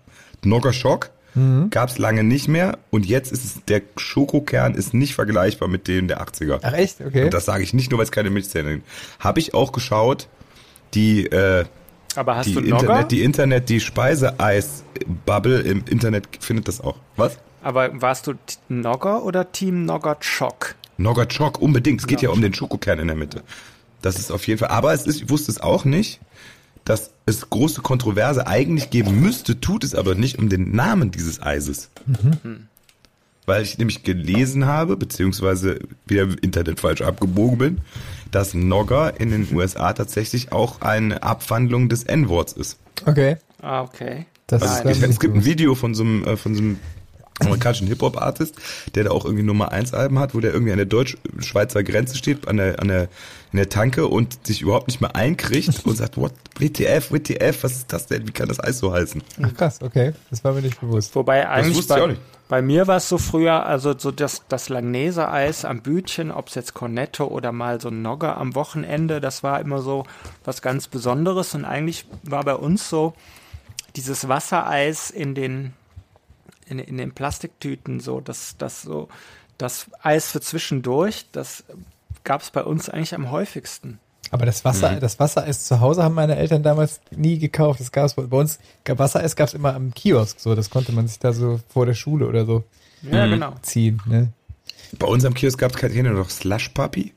Nogger 0.42 0.72
Schock 0.72 1.10
Mhm. 1.36 1.68
gab's 1.70 1.98
lange 1.98 2.22
nicht 2.22 2.46
mehr 2.46 2.78
und 2.90 3.04
jetzt 3.06 3.32
ist 3.32 3.44
es, 3.44 3.64
der 3.64 3.82
Schokokern 3.96 4.74
ist 4.76 4.94
nicht 4.94 5.16
vergleichbar 5.16 5.66
mit 5.68 5.88
dem 5.88 6.06
der 6.06 6.22
80er. 6.22 6.60
Ach 6.62 6.72
echt? 6.74 7.00
Okay. 7.00 7.24
Und 7.24 7.34
das 7.34 7.44
sage 7.44 7.64
ich 7.64 7.74
nicht 7.74 7.90
nur, 7.90 7.98
weil 7.98 8.04
es 8.04 8.12
keine 8.12 8.30
Milchzähne 8.30 8.70
sind. 8.70 8.84
Habe 9.18 9.40
ich 9.40 9.52
auch 9.52 9.72
geschaut, 9.72 10.28
die, 10.94 11.26
äh, 11.26 11.64
Aber 12.16 12.36
hast 12.36 12.46
die 12.46 12.54
du 12.54 12.60
Nogger? 12.60 12.80
Internet, 12.80 13.10
die 13.10 13.22
Internet, 13.22 13.68
die 13.68 13.80
Speiseeis-Bubble 13.80 15.60
im 15.60 15.84
Internet 15.88 16.28
findet 16.40 16.68
das 16.68 16.80
auch. 16.80 16.96
Was? 17.16 17.38
Aber 17.62 18.00
warst 18.00 18.26
du 18.26 18.34
Nogger 18.68 19.24
oder 19.24 19.50
Team 19.50 19.84
Nogger 19.84 20.16
Schock? 20.20 20.74
Nogger 20.96 21.26
Choc, 21.26 21.60
unbedingt. 21.60 22.00
Es 22.00 22.06
geht 22.06 22.22
ja 22.22 22.30
um 22.30 22.40
den 22.40 22.54
Schokokern 22.54 22.98
in 22.98 23.08
der 23.08 23.16
Mitte. 23.16 23.42
Das 24.02 24.18
ist 24.18 24.30
auf 24.30 24.46
jeden 24.46 24.58
Fall. 24.58 24.68
Aber 24.68 24.92
es 24.92 25.06
ist, 25.06 25.22
ich 25.22 25.30
wusste 25.30 25.50
es 25.50 25.60
auch 25.60 25.84
nicht, 25.84 26.20
dass 26.84 27.10
es 27.26 27.48
große 27.48 27.80
Kontroverse 27.80 28.46
eigentlich 28.46 28.90
geben 28.90 29.20
müsste, 29.20 29.60
tut 29.60 29.84
es 29.84 29.94
aber 29.94 30.14
nicht 30.14 30.38
um 30.38 30.48
den 30.48 30.76
Namen 30.76 31.10
dieses 31.10 31.42
Eises. 31.42 31.90
Weil 33.46 33.62
ich 33.62 33.78
nämlich 33.78 34.02
gelesen 34.02 34.66
habe, 34.66 34.96
beziehungsweise 34.96 35.80
wieder 36.06 36.24
im 36.24 36.36
Internet 36.40 36.80
falsch 36.80 37.00
abgebogen 37.00 37.58
bin, 37.58 37.80
dass 38.34 38.52
Nogger 38.52 39.20
in 39.20 39.30
den 39.30 39.54
USA 39.54 39.92
tatsächlich 39.92 40.50
auch 40.50 40.80
eine 40.80 41.22
Abwandlung 41.22 41.88
des 41.88 42.02
N-Worts 42.02 42.52
ist. 42.54 42.78
Okay. 43.06 43.36
Ah, 43.62 43.82
okay. 43.82 44.26
Das 44.46 44.62
Also 44.62 44.88
ist 44.88 45.00
gibt, 45.00 45.12
es 45.12 45.20
gibt 45.20 45.34
ein. 45.36 45.44
Video 45.44 45.74
von 45.74 45.94
so 45.94 46.02
einem, 46.02 46.24
äh, 46.24 46.36
von 46.36 46.54
so 46.54 46.62
einem 46.62 46.78
amerikanischen 47.40 47.86
Hip-Hop-Artist, 47.86 48.56
der 48.94 49.04
da 49.04 49.10
auch 49.10 49.24
irgendwie 49.24 49.44
Nummer 49.44 49.72
1 49.72 49.94
Alben 49.94 50.18
hat, 50.18 50.34
wo 50.34 50.40
der 50.40 50.52
irgendwie 50.52 50.72
an 50.72 50.78
der 50.78 50.86
deutsch-schweizer 50.86 51.82
Grenze 51.82 52.16
steht, 52.16 52.48
an 52.48 52.56
der, 52.56 52.80
an 52.80 52.88
der, 52.88 53.08
in 53.54 53.58
der 53.58 53.68
Tanke 53.68 54.08
und 54.08 54.48
sich 54.48 54.62
überhaupt 54.62 54.88
nicht 54.88 55.00
mehr 55.00 55.14
einkriegt 55.14 55.86
und 55.86 55.94
sagt, 55.94 56.16
what, 56.16 56.32
WTF, 56.58 57.12
WTF, 57.12 57.62
was 57.62 57.72
ist 57.76 57.92
das 57.92 58.08
denn? 58.08 58.26
Wie 58.26 58.32
kann 58.32 58.48
das 58.48 58.58
Eis 58.58 58.80
so 58.80 58.92
heißen? 58.92 59.22
Ach 59.44 59.54
krass, 59.54 59.80
okay. 59.80 60.12
Das 60.30 60.42
war 60.42 60.54
mir 60.54 60.62
nicht 60.62 60.80
bewusst. 60.80 61.14
Wobei 61.14 61.48
eigentlich 61.48 61.76
wusste 61.76 61.94
ich 61.94 62.00
auch 62.00 62.06
bei, 62.06 62.12
nicht. 62.14 62.22
bei 62.48 62.62
mir 62.62 62.88
war 62.88 62.96
es 62.96 63.08
so 63.08 63.16
früher, 63.16 63.64
also 63.64 63.96
so 63.96 64.10
das, 64.10 64.42
das 64.48 64.70
Langnese-Eis 64.70 65.64
am 65.64 65.82
Bütchen, 65.82 66.32
ob 66.32 66.48
es 66.48 66.56
jetzt 66.56 66.74
Cornetto 66.74 67.26
oder 67.26 67.52
mal 67.52 67.80
so 67.80 67.90
ein 67.90 68.02
Nogger 68.02 68.38
am 68.38 68.56
Wochenende, 68.56 69.20
das 69.20 69.44
war 69.44 69.60
immer 69.60 69.82
so 69.82 70.04
was 70.44 70.60
ganz 70.60 70.88
Besonderes 70.88 71.54
und 71.54 71.64
eigentlich 71.64 72.06
war 72.24 72.42
bei 72.42 72.56
uns 72.56 72.90
so 72.90 73.14
dieses 73.94 74.26
Wassereis 74.26 75.10
in 75.10 75.36
den 75.36 75.74
in, 76.66 76.80
in 76.80 76.96
den 76.96 77.12
Plastiktüten 77.12 78.00
so, 78.00 78.20
das, 78.20 78.56
das 78.58 78.82
so, 78.82 79.08
das 79.58 79.86
Eis 80.02 80.32
für 80.32 80.40
zwischendurch, 80.40 81.26
das 81.30 81.62
gab 82.24 82.40
es 82.42 82.50
bei 82.50 82.62
uns 82.64 82.88
eigentlich 82.88 83.14
am 83.14 83.30
häufigsten. 83.30 83.98
Aber 84.30 84.46
das 84.46 84.64
Wasser, 84.64 84.92
Mhm. 84.92 85.00
das 85.00 85.20
Wassereis 85.20 85.66
zu 85.66 85.80
Hause 85.80 86.02
haben 86.02 86.14
meine 86.14 86.36
Eltern 86.36 86.62
damals 86.62 87.00
nie 87.14 87.38
gekauft. 87.38 87.78
Das 87.80 87.92
gab's 87.92 88.14
bei 88.14 88.22
bei 88.22 88.36
uns, 88.38 88.58
gab 88.84 88.98
Wassereis 88.98 89.36
gab's 89.36 89.54
immer 89.54 89.74
am 89.74 89.92
Kiosk, 89.94 90.40
so. 90.40 90.54
Das 90.54 90.70
konnte 90.70 90.92
man 90.92 91.06
sich 91.06 91.18
da 91.18 91.32
so 91.32 91.60
vor 91.68 91.86
der 91.86 91.94
Schule 91.94 92.26
oder 92.26 92.44
so 92.46 92.64
Ja, 93.02 93.26
genau. 93.26 93.52
ziehen, 93.62 94.00
ne? 94.06 94.32
Bei 94.98 95.06
uns 95.06 95.24
am 95.24 95.34
Kiosk 95.34 95.58
gab 95.58 95.72
es 95.72 95.76
keine 95.76 96.10
noch 96.10 96.30
Slush 96.30 96.70
Puppy. 96.70 97.12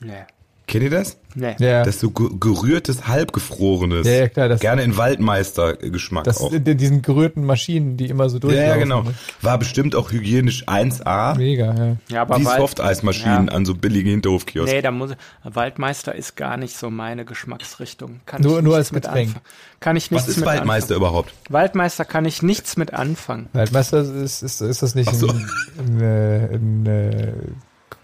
Nee. 0.00 0.24
Kennt 0.70 0.84
ihr 0.84 0.90
das? 0.90 1.18
Nee. 1.34 1.54
Ja. 1.58 1.80
Das 1.84 1.96
ist 1.96 2.00
so 2.00 2.10
ge- 2.10 2.30
gerührtes, 2.38 3.06
halbgefrorenes. 3.08 4.06
Ja, 4.06 4.12
ja, 4.12 4.28
klar, 4.28 4.48
das- 4.48 4.60
Gerne 4.60 4.82
in 4.82 4.96
Waldmeister-Geschmack 4.96 6.24
Das 6.24 6.40
auch. 6.40 6.52
in 6.52 6.64
diesen 6.76 7.02
gerührten 7.02 7.44
Maschinen, 7.44 7.96
die 7.96 8.06
immer 8.08 8.28
so 8.30 8.36
Ja, 8.36 8.40
durchlaufen. 8.40 8.68
ja, 8.68 8.76
genau. 8.76 9.02
Ne? 9.02 9.14
War 9.42 9.58
bestimmt 9.58 9.94
auch 9.96 10.10
hygienisch 10.12 10.64
1A. 10.68 11.34
Mega, 11.36 11.74
ja. 11.74 11.96
Ja, 12.08 12.22
aber 12.22 12.38
Wie 12.38 12.44
Softeismaschinen 12.44 13.46
Ja. 13.48 13.52
an 13.52 13.64
so 13.66 13.74
billigen 13.74 14.10
Hinterhofkiosken. 14.10 14.74
Nee, 14.74 14.82
da 14.82 14.90
muss 14.90 15.10
Waldmeister 15.44 16.14
ist 16.14 16.36
gar 16.36 16.56
nicht 16.56 16.76
so 16.76 16.90
meine 16.90 17.24
Geschmacksrichtung. 17.24 18.20
Kann 18.26 18.42
Nur- 18.42 18.58
ich 18.58 18.64
nur 18.64 18.76
als 18.76 18.92
mit 18.92 19.02
Getränk. 19.04 19.28
anfangen. 19.28 19.44
Kann 19.80 19.96
ich 19.96 20.10
nichts 20.10 20.26
Was 20.26 20.30
ist 20.30 20.36
mit 20.38 20.46
Waldmeister 20.46 20.94
anfangen. 20.94 21.08
überhaupt? 21.10 21.34
Waldmeister 21.48 22.04
kann 22.04 22.24
ich 22.24 22.42
nichts 22.42 22.76
mit 22.76 22.94
anfangen. 22.94 23.48
Waldmeister 23.52 24.00
ist, 24.02 24.42
ist, 24.42 24.60
ist 24.60 24.82
das 24.82 24.94
nicht 24.94 25.14
so. 25.14 25.28
ein, 25.28 25.48
ein, 25.78 26.00
äh, 26.00 26.54
ein, 26.54 26.86
äh, 26.86 27.32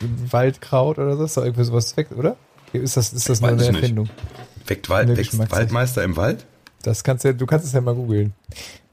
ein 0.02 0.32
Waldkraut 0.32 0.99
oder 0.99 1.16
so? 1.16 1.25
Ist 1.25 1.37
doch 1.37 1.44
irgendwie 1.44 1.64
sowas 1.64 1.96
weg, 1.96 2.09
oder? 2.16 2.37
Ist 2.76 2.96
das, 2.96 3.12
ist 3.12 3.28
das 3.28 3.40
nur 3.40 3.50
eine 3.50 3.58
nicht. 3.58 3.74
Erfindung? 3.74 4.08
Weckt 4.66 4.88
Wald, 4.88 5.16
wächst. 5.16 5.38
Waldmeister 5.50 6.02
im 6.04 6.16
Wald? 6.16 6.44
Das 6.82 7.02
kannst 7.04 7.24
du, 7.24 7.34
du 7.34 7.46
kannst 7.46 7.66
es 7.66 7.72
ja 7.72 7.80
mal 7.80 7.94
googeln. 7.94 8.32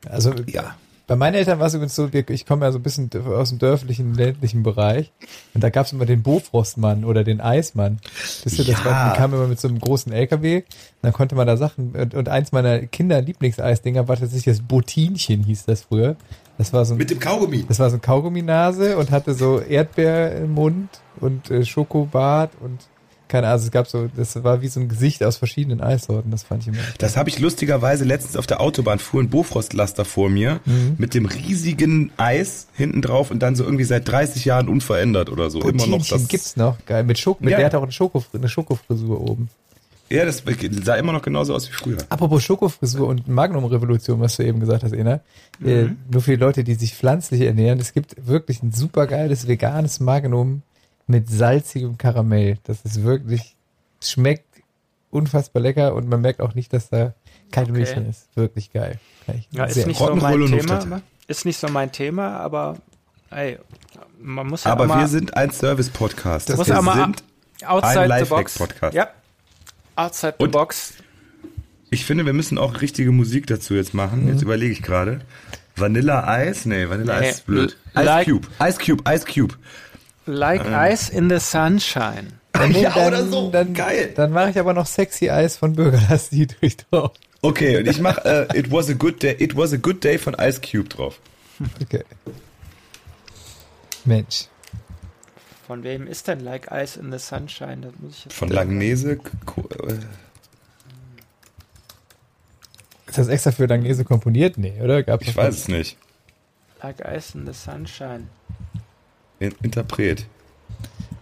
Also, 0.09 0.33
Ja. 0.47 0.75
Bei 1.05 1.17
meinen 1.17 1.33
Eltern 1.35 1.59
war 1.59 1.67
es 1.67 1.73
übrigens 1.73 1.95
so, 1.95 2.09
ich 2.13 2.45
komme 2.45 2.65
ja 2.65 2.71
so 2.71 2.79
ein 2.79 2.81
bisschen 2.81 3.09
aus 3.27 3.49
dem 3.49 3.59
dörflichen, 3.59 4.13
ländlichen 4.15 4.63
Bereich. 4.63 5.11
Und 5.53 5.61
da 5.61 5.69
gab 5.69 5.85
es 5.85 5.91
immer 5.91 6.05
den 6.05 6.23
Bofrostmann 6.23 7.03
oder 7.03 7.25
den 7.25 7.41
Eismann. 7.41 7.99
Wisst 8.45 8.57
ihr, 8.57 8.63
das 8.63 8.79
Ja. 8.79 8.85
war, 8.85 9.11
die 9.11 9.17
kamen 9.17 9.33
immer 9.33 9.47
mit 9.47 9.59
so 9.59 9.67
einem 9.67 9.79
großen 9.79 10.13
LKW. 10.13 10.59
Und 10.59 10.63
dann 11.01 11.11
konnte 11.11 11.35
man 11.35 11.45
da 11.45 11.57
Sachen, 11.57 11.91
und, 11.91 12.13
und 12.15 12.29
eins 12.29 12.53
meiner 12.53 12.79
Kinder-Lieblingseisdinger 12.79 14.07
war 14.07 14.15
tatsächlich 14.15 14.55
das 14.57 14.65
Botinchen, 14.65 15.43
hieß 15.43 15.65
das 15.65 15.81
früher. 15.81 16.15
Das 16.57 16.71
war 16.71 16.85
so 16.85 16.93
ein, 16.93 16.97
Mit 16.99 17.09
dem 17.09 17.19
Kaugummi. 17.19 17.65
das 17.67 17.79
war 17.79 17.89
so 17.89 17.97
ein 17.97 18.01
Kaugumminase 18.01 18.97
und 18.97 19.11
hatte 19.11 19.33
so 19.33 19.59
Erdbeer 19.59 20.37
im 20.37 20.53
Mund 20.53 20.87
und 21.19 21.51
äh, 21.51 21.65
Schokobad 21.65 22.51
und 22.61 22.79
keine 23.33 23.47
Ahnung, 23.47 23.61
es 23.65 23.71
gab 23.71 23.87
so, 23.87 24.09
das 24.15 24.43
war 24.43 24.61
wie 24.61 24.67
so 24.67 24.79
ein 24.79 24.87
Gesicht 24.89 25.23
aus 25.23 25.37
verschiedenen 25.37 25.81
Eissorten. 25.81 26.29
Das 26.29 26.43
fand 26.43 26.61
ich 26.61 26.67
immer. 26.67 26.77
Das 26.99 27.17
habe 27.17 27.29
ich 27.29 27.39
lustigerweise 27.39 28.05
letztens 28.05 28.37
auf 28.37 28.45
der 28.45 28.61
Autobahn 28.61 28.99
fuhr 28.99 29.23
ein 29.23 29.29
Bofrostlaster 29.29 30.05
vor 30.05 30.29
mir 30.29 30.59
Mhm. 30.65 30.95
mit 30.99 31.15
dem 31.15 31.25
riesigen 31.25 32.11
Eis 32.17 32.67
hinten 32.73 33.01
drauf 33.01 33.31
und 33.31 33.39
dann 33.39 33.55
so 33.55 33.63
irgendwie 33.63 33.85
seit 33.85 34.07
30 34.07 34.45
Jahren 34.45 34.69
unverändert 34.69 35.31
oder 35.31 35.49
so. 35.49 35.59
Immer 35.61 35.87
noch 35.87 36.05
das. 36.07 36.27
gibt's 36.27 36.55
noch, 36.55 36.77
geil. 36.85 37.03
Mit 37.03 37.17
Schoko, 37.17 37.43
mit 37.43 37.51
Ja. 37.51 37.57
der 37.57 37.65
hat 37.65 37.75
auch 37.75 37.81
eine, 37.83 37.91
Schoko, 37.91 38.23
eine 38.33 38.47
Schokofrisur 38.47 39.19
oben. 39.19 39.49
Ja, 40.09 40.25
das 40.25 40.43
sah 40.83 40.95
immer 40.95 41.11
noch 41.11 41.23
genauso 41.23 41.55
aus 41.55 41.67
wie 41.67 41.73
früher. 41.73 41.97
Apropos 42.09 42.43
Schokofrisur 42.43 43.07
und 43.07 43.27
Magnum-Revolution, 43.27 44.19
was 44.19 44.35
du 44.35 44.43
eben 44.45 44.59
gesagt 44.59 44.83
hast, 44.83 44.93
Ena. 44.93 45.21
Äh, 45.65 45.85
nur 46.11 46.21
für 46.21 46.31
die 46.31 46.37
Leute, 46.37 46.63
die 46.63 46.75
sich 46.75 46.93
pflanzlich 46.93 47.41
ernähren, 47.41 47.79
es 47.79 47.93
gibt 47.93 48.27
wirklich 48.27 48.61
ein 48.61 48.71
supergeiles 48.71 49.47
veganes 49.47 49.99
Magnum 49.99 50.61
mit 51.07 51.29
salzigem 51.29 51.97
Karamell. 51.97 52.57
Das 52.63 52.81
ist 52.83 53.03
wirklich, 53.03 53.55
es 54.01 54.11
schmeckt 54.11 54.45
unfassbar 55.09 55.61
lecker 55.61 55.93
und 55.93 56.07
man 56.09 56.21
merkt 56.21 56.41
auch 56.41 56.55
nicht, 56.55 56.73
dass 56.73 56.89
da 56.89 57.13
keine 57.51 57.71
Milch 57.71 57.89
Okay. 57.89 57.99
drin 57.99 58.09
ist. 58.09 58.27
Wirklich 58.35 58.71
geil. 58.73 58.99
Ja, 59.51 59.65
ist 59.65 59.85
nicht 59.87 59.99
so 59.99 60.15
mein 60.15 60.45
Thema. 60.47 61.01
Ist 61.27 61.45
nicht 61.45 61.57
so 61.59 61.67
mein 61.69 61.91
Thema, 61.91 62.37
aber 62.37 62.77
ey, 63.29 63.57
man 64.19 64.47
muss 64.47 64.63
ja 64.63 64.71
Aber 64.71 64.87
mal 64.87 64.99
wir 65.01 65.07
sind 65.07 65.35
ein 65.37 65.51
Service-Podcast. 65.51 66.55
muss 66.55 66.67
wir 66.67 66.79
auch 66.79 66.81
mal 66.83 66.95
sind 66.95 67.23
outside 67.65 68.11
ein 68.13 68.23
the 68.23 68.29
box. 68.29 68.59
Lifehack-Podcast. 68.59 68.93
Ja. 68.95 69.07
Outside 69.95 70.35
the 70.39 70.43
Und- 70.45 70.51
box. 70.51 70.93
Ich 71.91 72.05
finde, 72.05 72.25
wir 72.25 72.33
müssen 72.33 72.57
auch 72.57 72.81
richtige 72.81 73.11
Musik 73.11 73.45
dazu 73.45 73.75
jetzt 73.75 73.93
machen. 73.93 74.27
Jetzt 74.27 74.41
überlege 74.41 74.71
ich 74.73 74.81
gerade. 74.81 75.19
Vanilla 75.75 76.27
Eis? 76.27 76.65
Nee, 76.65 76.89
Vanilla 76.89 77.19
Nee, 77.19 77.27
Eis 77.27 77.35
ist 77.35 77.45
blöd. 77.45 77.77
Ice 77.95 78.03
like- 78.03 78.25
Cube. 78.27 78.47
Ice 78.59 78.79
Cube. 78.83 79.03
Ice 79.11 79.25
Cube. 79.25 79.53
Like 80.25 80.65
ice 80.65 81.09
in 81.09 81.29
the 81.29 81.39
sunshine. 81.39 82.39
Ja, 82.71 82.95
oder 83.07 83.25
so. 83.25 83.49
Dann, 83.49 83.73
Geil. 83.73 84.13
Dann 84.15 84.31
mache 84.31 84.51
ich 84.51 84.59
aber 84.59 84.73
noch 84.73 84.86
Sexy 84.86 85.29
Eis 85.31 85.57
von 85.57 85.73
Bürgerlass 85.73 86.29
Dietrich 86.29 86.77
drauf. 86.77 87.12
Okay, 87.41 87.77
und 87.77 87.88
ich 87.88 87.99
mach 87.99 88.19
äh, 88.25 88.47
It 88.57 88.71
was 88.71 88.89
a 88.89 88.93
good 88.93 89.21
day. 89.23 89.36
It 89.39 89.57
was 89.57 89.73
a 89.73 89.77
good 89.77 90.03
day 90.03 90.17
von 90.19 90.36
Ice 90.39 90.62
Cube 90.62 90.88
drauf. 90.88 91.19
Okay. 91.81 92.03
Mensch. 94.05 94.45
Von 95.65 95.83
wem 95.83 96.07
ist 96.07 96.27
denn 96.27 96.41
Like 96.41 96.69
Ice 96.71 96.99
in 96.99 97.12
the 97.12 97.17
Sunshine? 97.17 97.77
Das 97.81 97.93
muss 97.99 98.17
ich 98.17 98.25
jetzt 98.25 98.33
Von 98.36 98.49
Langnese. 98.49 99.13
Äh, 99.13 99.93
Ist 103.07 103.17
das 103.17 103.27
extra 103.27 103.51
für 103.51 103.65
Langnese 103.65 104.05
komponiert? 104.05 104.57
Nee, 104.57 104.79
oder? 104.81 105.03
Gab's 105.03 105.27
Ich 105.27 105.36
weiß 105.36 105.55
es 105.55 105.67
nicht. 105.67 105.97
Like 106.81 106.99
Ice 106.99 107.38
in 107.38 107.45
the 107.45 107.53
Sunshine. 107.53 108.27
In 109.43 109.53
Interpret. 109.62 110.25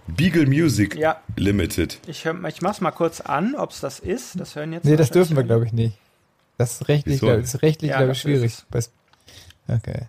Beagle 0.07 0.45
Music 0.45 0.95
Ja. 0.95 1.21
Limited. 1.37 1.99
Ich, 2.05 2.25
hör, 2.25 2.35
ich 2.45 2.61
mach's 2.61 2.81
mal 2.81 2.91
kurz 2.91 3.21
an, 3.21 3.55
ob's 3.55 3.79
das 3.79 3.99
ist. 3.99 4.39
Das 4.39 4.55
hören 4.55 4.73
jetzt 4.73 4.85
Nee, 4.85 4.95
das 4.95 5.09
dürfen 5.09 5.35
wir, 5.35 5.43
glaube 5.43 5.65
ich, 5.65 5.73
nicht. 5.73 5.97
Das 6.57 6.73
ist 6.73 6.87
rechtlich, 6.87 7.19
glaub, 7.19 7.31
Ja, 7.31 7.37
glaube 7.37 7.43
ich, 7.43 7.51
dafür 7.91 8.15
schwierig. 8.15 8.45
ist 8.45 8.65
Weiß- 8.71 8.89
Okay. 9.67 10.01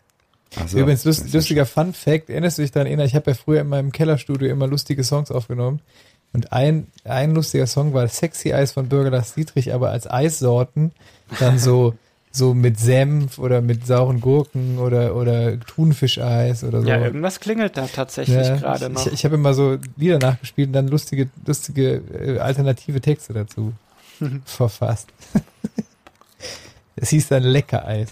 So. 0.66 0.78
Übrigens, 0.78 1.04
lust, 1.04 1.32
lustiger 1.32 1.64
Fun 1.64 1.94
Fact, 1.94 2.28
erinnerst 2.28 2.58
du 2.58 2.62
dich 2.62 2.72
daran, 2.72 2.86
Ena, 2.86 3.04
ich 3.04 3.14
habe 3.14 3.30
ja 3.30 3.34
früher 3.34 3.62
in 3.62 3.68
meinem 3.68 3.90
Kellerstudio 3.92 4.50
immer 4.50 4.66
lustige 4.66 5.02
Songs 5.04 5.30
aufgenommen. 5.30 5.80
Und 6.34 6.52
ein, 6.52 6.88
ein 7.04 7.34
lustiger 7.34 7.66
Song 7.66 7.94
war 7.94 8.06
Sexy 8.08 8.52
Eis 8.52 8.72
von 8.72 8.88
Bürgerlass 8.88 9.34
Dietrich, 9.34 9.72
aber 9.72 9.90
als 9.90 10.10
Eissorten 10.10 10.92
dann 11.38 11.58
so, 11.58 11.94
so 12.32 12.54
mit 12.54 12.80
Senf 12.80 13.38
oder 13.38 13.60
mit 13.60 13.86
sauren 13.86 14.20
Gurken 14.20 14.78
oder, 14.78 15.14
oder 15.14 15.60
Thunfischeis 15.60 16.64
oder 16.64 16.82
so. 16.82 16.88
Ja, 16.88 16.98
irgendwas 16.98 17.40
klingelt 17.40 17.76
da 17.76 17.86
tatsächlich 17.86 18.36
Ja, 18.36 18.56
gerade 18.56 18.88
noch. 18.88 19.06
Ich, 19.06 19.12
ich 19.12 19.24
habe 19.24 19.34
immer 19.34 19.52
so 19.52 19.76
Lieder 19.96 20.18
nachgespielt 20.18 20.68
und 20.68 20.72
dann 20.72 20.88
lustige, 20.88 21.28
lustige 21.46 22.02
äh, 22.18 22.38
alternative 22.38 23.00
Texte 23.00 23.32
dazu 23.34 23.72
verfasst. 24.44 25.08
Es 26.94 27.08
hieß 27.08 27.28
dann 27.28 27.42
Leckereis, 27.42 28.10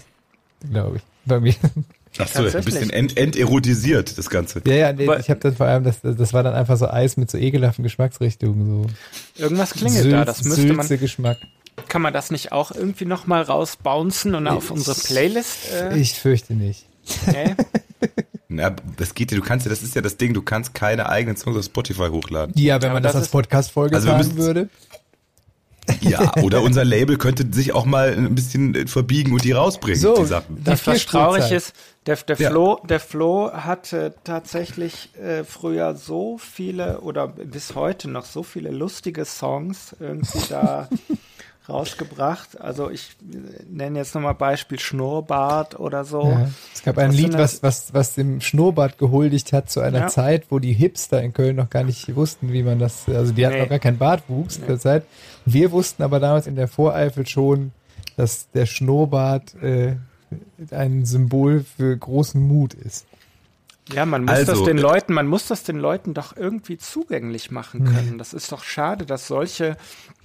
glaube 0.69 0.97
ich, 0.97 1.03
bei 1.23 1.39
mir. 1.39 1.53
Ach 2.17 2.27
so, 2.27 2.43
ein 2.43 2.63
bisschen 2.65 2.89
ent, 2.89 3.17
enterotisiert, 3.17 4.17
das 4.17 4.29
Ganze. 4.29 4.61
Ja, 4.65 4.73
ja, 4.73 4.93
nee, 4.93 5.07
ich 5.19 5.29
habe 5.29 5.39
dann 5.39 5.55
vor 5.55 5.67
allem, 5.67 5.83
das, 5.85 6.01
das 6.01 6.33
war 6.33 6.43
dann 6.43 6.53
einfach 6.53 6.75
so 6.75 6.89
Eis 6.89 7.15
mit 7.15 7.31
so 7.31 7.37
ekelhaften 7.37 7.83
Geschmacksrichtungen, 7.83 8.83
so 8.83 9.41
Irgendwas 9.41 9.71
klingelt 9.73 10.11
da. 10.11 10.25
Das 10.25 10.43
müsste 10.43 10.73
man. 10.73 10.87
Geschmack. 10.87 11.37
Kann 11.87 12.01
man 12.01 12.13
das 12.13 12.31
nicht 12.31 12.51
auch 12.51 12.71
irgendwie 12.71 13.05
nochmal 13.05 13.41
rausbouncen 13.43 14.35
und 14.35 14.47
auf 14.47 14.71
unsere 14.71 14.95
Playlist? 14.99 15.71
Äh, 15.73 15.97
Ich 15.97 16.13
fürchte 16.13 16.53
nicht. 16.53 16.85
nee? 17.27 17.55
Na, 18.47 18.75
das 18.97 19.13
geht 19.13 19.31
ja, 19.31 19.37
du 19.37 19.43
kannst 19.43 19.65
ja, 19.65 19.69
das 19.69 19.81
ist 19.81 19.95
ja 19.95 20.01
das 20.01 20.17
Ding, 20.17 20.33
du 20.33 20.41
kannst 20.41 20.73
keine 20.73 21.07
eigenen 21.07 21.37
Songs 21.37 21.55
auf 21.57 21.63
Spotify 21.65 22.09
hochladen. 22.09 22.53
Ja, 22.57 22.81
wenn 22.81 22.89
Aber 22.89 22.95
man 22.95 23.03
das, 23.03 23.13
das 23.13 23.21
als 23.23 23.31
Podcast-Folge 23.31 23.95
Also 23.95 24.07
sagen 24.09 24.35
würde. 24.35 24.69
Ja, 26.01 26.35
oder 26.43 26.61
unser 26.61 26.85
Label 26.85 27.17
könnte 27.17 27.45
sich 27.51 27.73
auch 27.73 27.85
mal 27.85 28.13
ein 28.13 28.35
bisschen 28.35 28.87
verbiegen 28.87 29.33
und 29.33 29.43
die 29.43 29.51
rausbringen, 29.51 29.99
So, 29.99 30.15
die 30.15 30.25
Sachen. 30.25 30.63
Das, 30.63 30.85
was 30.85 31.05
traurig 31.05 31.51
ist, 31.51 31.73
der, 32.05 32.17
der, 32.17 32.37
Ja. 32.37 32.49
Flo, 32.51 32.79
der 32.87 32.99
Flo 32.99 33.51
hatte 33.51 34.13
tatsächlich 34.23 35.09
äh, 35.17 35.43
früher 35.43 35.95
so 35.95 36.37
viele 36.37 37.01
oder 37.01 37.27
bis 37.29 37.73
heute 37.75 38.09
noch 38.09 38.25
so 38.25 38.43
viele 38.43 38.69
lustige 38.69 39.25
Songs 39.25 39.95
irgendwie 39.99 40.39
da 40.49 40.87
rausgebracht. 41.69 42.59
Also 42.59 42.89
ich 42.89 43.15
äh, 43.31 43.63
nenne 43.69 43.99
jetzt 43.99 44.15
nochmal 44.15 44.33
Beispiel 44.35 44.79
Schnurrbart 44.79 45.79
oder 45.79 46.03
so. 46.05 46.23
Ja. 46.23 46.49
Es 46.73 46.83
gab 46.83 46.97
ein 46.97 47.09
Was 47.09 47.15
Lied, 47.15 47.33
was, 47.37 47.63
was, 47.63 47.93
was 47.93 48.15
dem 48.15 48.41
Schnurrbart 48.41 48.97
gehuldigt 48.97 49.53
hat 49.53 49.69
zu 49.69 49.79
einer 49.79 49.99
Ja. 49.99 50.07
Zeit, 50.07 50.45
wo 50.49 50.59
die 50.59 50.73
Hipster 50.73 51.21
in 51.21 51.33
Köln 51.33 51.55
noch 51.55 51.69
gar 51.69 51.83
nicht 51.83 52.15
wussten, 52.15 52.51
wie 52.51 52.63
man 52.63 52.79
das, 52.79 53.07
also 53.07 53.31
die 53.33 53.45
hatten 53.45 53.55
Nee. 53.57 53.61
noch 53.63 53.69
gar 53.69 53.79
keinen 53.79 53.97
Bartwuchs 53.97 54.55
zu 54.55 54.61
der 54.61 54.79
Zeit. 54.79 55.03
Wir 55.45 55.71
wussten 55.71 56.03
aber 56.03 56.19
damals 56.19 56.47
in 56.47 56.55
der 56.55 56.67
Voreifel 56.67 57.25
schon, 57.27 57.71
dass 58.17 58.49
der 58.51 58.65
Schnurrbart 58.65 59.55
äh, 59.61 59.95
ein 60.71 61.05
Symbol 61.05 61.63
für 61.63 61.95
großen 61.97 62.41
Mut 62.41 62.73
ist. 62.73 63.05
Ja, 63.93 64.05
man 64.05 64.21
muss 64.23 64.31
Also, 64.35 64.51
das 64.53 64.63
den 64.63 64.77
äh, 64.77 64.81
Leuten, 64.81 65.13
man 65.13 65.27
muss 65.27 65.47
das 65.47 65.63
den 65.63 65.77
Leuten 65.77 66.13
doch 66.13 66.37
irgendwie 66.37 66.77
zugänglich 66.77 67.51
machen 67.51 67.83
können. 67.83 68.17
Das 68.17 68.33
ist 68.33 68.51
doch 68.51 68.63
schade, 68.63 69.05
dass 69.05 69.27
solche 69.27 69.75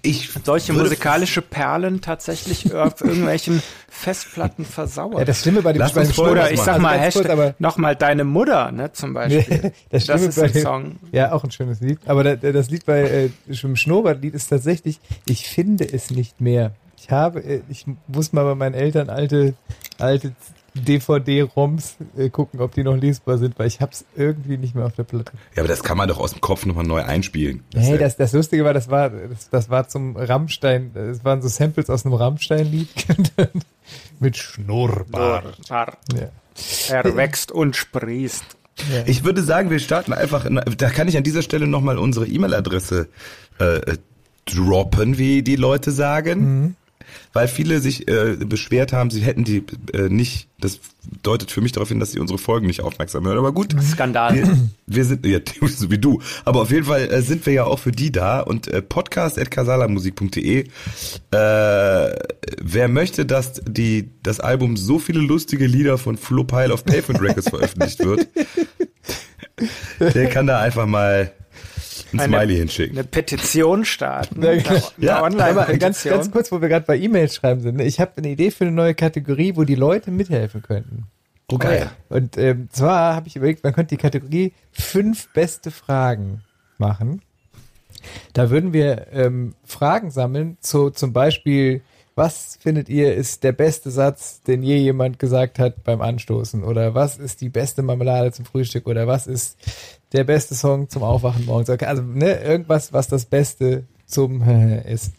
Ich 0.02 0.30
solche 0.44 0.72
musikalische 0.72 1.42
Perlen 1.42 2.00
tatsächlich 2.00 2.72
auf 2.74 3.00
irgendwelchen 3.00 3.62
Festplatten 3.88 4.64
versauern. 4.64 5.18
Ja, 5.18 5.24
das 5.24 5.40
Schlimme 5.40 5.62
bei 5.62 5.72
dem 5.72 5.80
Lass 5.80 5.94
bei 5.94 6.02
dem 6.02 6.08
uns 6.08 6.16
folgendes 6.16 6.44
Oder 6.44 6.52
ich 6.52 6.60
sag 6.60 6.74
Also 6.74 6.82
mal, 6.82 6.92
kurz, 7.00 7.02
Hashtag, 7.16 7.30
aber- 7.30 7.54
nochmal 7.58 7.96
deine 7.96 8.24
Mutter, 8.24 8.70
ne, 8.72 8.92
zum 8.92 9.14
Beispiel. 9.14 9.72
das, 9.90 10.04
Schlimme 10.04 10.26
ist 10.26 10.36
bei 10.36 10.46
ein 10.46 10.52
dem- 10.52 10.62
Song. 10.62 10.96
Ja, 11.12 11.32
auch 11.32 11.42
ein 11.42 11.50
schönes 11.50 11.80
Lied. 11.80 11.98
Aber 12.06 12.22
da, 12.22 12.36
da- 12.36 12.52
das 12.52 12.70
Lied 12.70 12.84
bei 12.84 13.00
äh, 13.02 13.30
dem 13.48 13.74
Schnurrbartlied 13.74 14.34
ist 14.34 14.48
tatsächlich, 14.48 15.00
ich 15.24 15.48
finde 15.48 15.90
es 15.90 16.10
nicht 16.10 16.40
mehr. 16.40 16.72
Ich 16.98 17.10
habe, 17.10 17.40
äh, 17.42 17.62
ich 17.68 17.86
muss 18.06 18.32
mal 18.32 18.44
bei 18.44 18.54
meinen 18.54 18.74
Eltern 18.74 19.08
alte, 19.10 19.54
alte 19.98 20.32
DVD-ROMs 20.84 21.96
äh, 22.16 22.28
gucken, 22.30 22.60
ob 22.60 22.72
die 22.74 22.82
noch 22.82 22.96
lesbar 22.96 23.38
sind, 23.38 23.58
weil 23.58 23.66
ich 23.68 23.80
hab's 23.80 24.04
irgendwie 24.16 24.56
nicht 24.58 24.74
mehr 24.74 24.84
auf 24.86 24.94
der 24.94 25.04
Platte. 25.04 25.32
Ja, 25.54 25.62
aber 25.62 25.68
das 25.68 25.82
kann 25.82 25.96
man 25.96 26.08
doch 26.08 26.18
aus 26.18 26.32
dem 26.32 26.40
Kopf 26.40 26.66
nochmal 26.66 26.84
neu 26.86 27.02
einspielen. 27.02 27.62
Das 27.72 27.84
Hey, 27.84 27.92
ja- 27.92 27.98
das, 27.98 28.16
das 28.16 28.32
Lustige 28.32 28.64
war, 28.64 28.74
das 28.74 28.88
war, 28.90 29.10
das, 29.10 29.48
das 29.50 29.70
war 29.70 29.88
zum 29.88 30.16
Rammstein, 30.16 30.90
das 30.94 31.24
waren 31.24 31.42
so 31.42 31.48
Samples 31.48 31.88
aus 31.90 32.04
einem 32.04 32.14
Rammstein-Lied 32.14 32.88
mit 34.20 34.36
Schnurrbart. 34.36 35.58
Bart. 35.68 35.98
Ja. 36.14 36.28
Er 36.88 37.16
wächst 37.16 37.52
und 37.52 37.76
sprießt. 37.76 38.44
Ich 39.06 39.24
würde 39.24 39.42
sagen, 39.42 39.70
wir 39.70 39.78
starten 39.78 40.12
einfach, 40.12 40.44
in, 40.44 40.60
da 40.76 40.90
kann 40.90 41.08
ich 41.08 41.16
an 41.16 41.22
dieser 41.24 41.42
Stelle 41.42 41.66
nochmal 41.66 41.98
unsere 41.98 42.26
E-Mail-Adresse 42.26 43.08
äh, 43.58 43.96
droppen, 44.44 45.18
wie 45.18 45.42
die 45.42 45.56
Leute 45.56 45.90
sagen. 45.90 46.76
Weil 47.32 47.48
viele 47.48 47.80
sich 47.80 48.08
äh, 48.08 48.36
beschwert 48.36 48.92
haben, 48.92 49.10
sie 49.10 49.20
hätten 49.20 49.44
die 49.44 49.64
äh, 49.92 50.08
nicht, 50.08 50.48
das 50.58 50.80
deutet 51.22 51.50
für 51.50 51.60
mich 51.60 51.72
darauf 51.72 51.88
hin, 51.88 52.00
dass 52.00 52.12
sie 52.12 52.18
unsere 52.18 52.38
Folgen 52.38 52.66
nicht 52.66 52.80
aufmerksam 52.80 53.26
hören. 53.26 53.38
Aber 53.38 53.52
gut, 53.52 53.74
Skandal. 53.82 54.34
wir, 54.34 54.58
wir 54.86 55.04
sind, 55.04 55.26
ja, 55.26 55.38
so 55.62 55.90
wie 55.90 55.98
du. 55.98 56.20
Aber 56.44 56.62
auf 56.62 56.70
jeden 56.70 56.86
Fall 56.86 57.10
äh, 57.10 57.22
sind 57.22 57.44
wir 57.46 57.52
ja 57.52 57.64
auch 57.64 57.78
für 57.78 57.92
die 57.92 58.10
da 58.12 58.40
und 58.40 58.68
äh, 58.68 58.82
podcast.casalamusik.de. 58.82 60.60
Äh, 60.60 60.66
wer 61.30 62.88
möchte, 62.88 63.26
dass 63.26 63.60
die, 63.66 64.10
das 64.22 64.40
Album 64.40 64.76
so 64.76 64.98
viele 64.98 65.20
lustige 65.20 65.66
Lieder 65.66 65.98
von 65.98 66.16
Flo 66.16 66.44
Pile 66.44 66.72
auf 66.72 66.84
Pavement 66.84 67.22
Records 67.22 67.48
veröffentlicht 67.48 68.04
wird, 68.04 68.28
der 70.14 70.28
kann 70.28 70.46
da 70.46 70.60
einfach 70.60 70.86
mal 70.86 71.32
ein 72.12 72.20
Eine- 72.20 72.36
Smiley 72.36 72.56
hinschicken. 72.56 72.98
Eine 72.98 73.06
Petition 73.06 73.84
starten. 73.84 74.42
Ja, 74.42 74.50
Eine, 74.50 74.62
genau. 74.62 74.88
Ja, 74.98 75.16
Aber 75.18 75.30
ganz, 75.30 75.36
Online-Petition. 75.36 76.14
ganz 76.14 76.30
kurz, 76.30 76.52
wo 76.52 76.60
wir 76.60 76.68
gerade 76.68 76.86
bei 76.86 76.96
E-Mails 76.98 77.34
schreiben 77.34 77.60
sind. 77.60 77.76
ne? 77.76 77.84
Ich 77.84 78.00
habe 78.00 78.12
eine 78.16 78.28
Idee 78.28 78.50
für 78.50 78.64
eine 78.64 78.72
neue 78.72 78.94
Kategorie, 78.94 79.56
wo 79.56 79.64
die 79.64 79.74
Leute 79.74 80.10
mithelfen 80.10 80.62
könnten. 80.62 81.04
Oh, 81.50 81.58
geil. 81.58 81.90
Und 82.08 82.36
ähm, 82.38 82.68
zwar 82.72 83.14
habe 83.14 83.28
ich 83.28 83.36
überlegt, 83.36 83.62
man 83.62 83.72
könnte 83.72 83.94
die 83.94 84.00
Kategorie 84.02 84.52
fünf 84.72 85.28
beste 85.32 85.70
Fragen 85.70 86.42
machen. 86.78 87.22
Da 88.32 88.50
würden 88.50 88.72
wir 88.72 89.06
ähm, 89.12 89.54
Fragen 89.64 90.10
sammeln, 90.10 90.56
zu, 90.60 90.90
zum 90.90 91.12
Beispiel, 91.12 91.82
was 92.14 92.56
findet 92.60 92.88
ihr 92.88 93.14
ist 93.14 93.44
der 93.44 93.52
beste 93.52 93.90
Satz, 93.90 94.40
den 94.42 94.62
je 94.62 94.76
jemand 94.76 95.18
gesagt 95.18 95.58
hat 95.58 95.84
beim 95.84 96.00
Anstoßen? 96.00 96.64
Oder 96.64 96.94
was 96.94 97.18
ist 97.18 97.40
die 97.42 97.48
beste 97.50 97.82
Marmelade 97.82 98.32
zum 98.32 98.44
Frühstück? 98.44 98.86
Oder 98.88 99.06
was 99.06 99.26
ist 99.26 99.56
der 100.12 100.24
beste 100.24 100.54
Song 100.54 100.88
zum 100.88 101.02
Aufwachen 101.02 101.46
morgens? 101.46 101.68
Also 101.70 102.02
ne, 102.02 102.40
irgendwas, 102.40 102.92
was 102.92 103.08
das 103.08 103.26
Beste 103.26 103.84
zum 104.06 104.42
ist. 104.42 105.12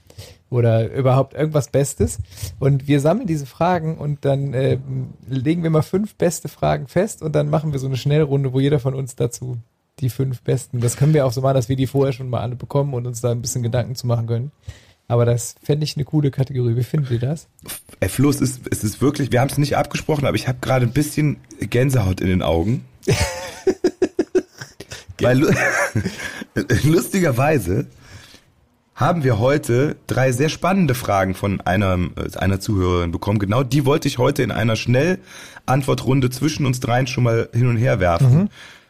Oder 0.49 0.93
überhaupt 0.93 1.33
irgendwas 1.33 1.69
Bestes. 1.69 2.19
Und 2.57 2.87
wir 2.87 3.01
sammeln 3.01 3.27
diese 3.27 3.45
Fragen 3.45 3.97
und 3.97 4.23
dann 4.23 4.53
ähm, 4.53 5.09
legen 5.27 5.61
wir 5.61 5.69
mal 5.69 5.81
fünf 5.81 6.15
beste 6.15 6.47
Fragen 6.47 6.87
fest 6.87 7.21
und 7.21 7.35
dann 7.35 7.49
machen 7.49 7.73
wir 7.73 7.79
so 7.79 7.87
eine 7.87 7.97
Schnellrunde, 7.97 8.53
wo 8.53 8.61
jeder 8.61 8.79
von 8.79 8.93
uns 8.93 9.15
dazu 9.15 9.57
die 9.99 10.09
fünf 10.09 10.41
besten. 10.43 10.79
Das 10.79 10.95
können 10.95 11.13
wir 11.13 11.25
auch 11.25 11.33
so 11.33 11.41
machen, 11.41 11.55
dass 11.55 11.67
wir 11.69 11.75
die 11.75 11.87
vorher 11.87 12.13
schon 12.13 12.29
mal 12.29 12.41
alle 12.41 12.55
bekommen 12.55 12.93
und 12.93 13.05
uns 13.07 13.19
da 13.19 13.31
ein 13.31 13.41
bisschen 13.41 13.63
Gedanken 13.63 13.95
zu 13.95 14.07
machen 14.07 14.27
können. 14.27 14.51
Aber 15.09 15.25
das 15.25 15.55
fände 15.63 15.85
ich 15.85 15.95
eine 15.95 16.05
coole 16.05 16.31
Kategorie. 16.31 16.75
Wie 16.75 16.83
findet 16.83 17.11
ihr 17.11 17.19
das? 17.19 17.47
Ey, 17.99 18.09
Flo, 18.09 18.29
es 18.29 18.41
ist, 18.41 18.61
es 18.69 18.83
ist 18.83 19.01
wirklich, 19.01 19.31
wir 19.31 19.39
haben 19.39 19.49
es 19.49 19.57
nicht 19.57 19.77
abgesprochen, 19.77 20.25
aber 20.25 20.35
ich 20.35 20.47
habe 20.47 20.59
gerade 20.61 20.85
ein 20.85 20.91
bisschen 20.91 21.37
Gänsehaut 21.59 22.21
in 22.21 22.27
den 22.27 22.41
Augen. 22.41 22.85
Weil 25.21 25.39
lu- 25.39 25.51
lustigerweise 26.83 27.87
haben 28.95 29.23
wir 29.23 29.37
heute 29.39 29.95
drei 30.07 30.31
sehr 30.31 30.49
spannende 30.49 30.95
Fragen 30.95 31.35
von 31.35 31.61
einer, 31.61 31.97
äh, 32.15 32.37
einer 32.37 32.59
Zuhörerin 32.59 33.11
bekommen. 33.11 33.37
Genau 33.39 33.61
die 33.63 33.85
wollte 33.85 34.07
ich 34.07 34.17
heute 34.17 34.41
in 34.43 34.51
einer 34.51 34.75
Schnellantwortrunde 34.75 36.29
zwischen 36.29 36.65
uns 36.65 36.79
dreien 36.79 37.05
schon 37.07 37.23
mal 37.23 37.49
hin 37.53 37.67
und 37.67 37.77
her 37.77 37.99
werfen. 37.99 38.49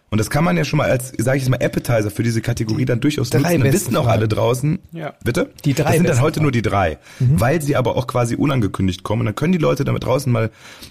Und 0.09 0.19
das 0.19 0.29
kann 0.29 0.45
man 0.45 0.55
ja 0.55 0.63
schon 0.63 0.77
mal 0.77 0.89
als, 0.89 1.09
sage 1.17 1.35
ich 1.37 1.43
jetzt 1.43 1.49
mal, 1.49 1.61
Appetizer 1.61 2.09
für 2.09 2.23
diese 2.23 2.39
Kategorie 2.41 2.85
dann 2.85 3.01
durchaus 3.01 3.29
drei 3.29 3.39
nutzen. 3.39 3.51
Dann 3.55 3.61
besten 3.63 3.73
wissen 3.87 3.97
auch 3.97 4.03
Fragen. 4.05 4.17
alle 4.19 4.27
draußen. 4.29 4.79
Ja. 4.93 5.13
Bitte? 5.21 5.49
Die 5.65 5.73
drei 5.73 5.83
Das 5.83 5.95
sind 5.97 6.07
dann 6.07 6.21
heute 6.21 6.41
nur 6.41 6.53
die 6.53 6.61
drei. 6.61 6.97
Weil 7.19 7.61
sie 7.61 7.75
aber 7.75 7.97
auch 7.97 8.07
quasi 8.07 8.35
unangekündigt 8.35 9.03
kommen. 9.03 9.21
Und 9.23 9.25
dann 9.25 9.35
können 9.35 9.51
die 9.51 9.57
Leute 9.57 9.83
damit 9.83 10.05
draußen 10.05 10.31
mal 10.31 10.49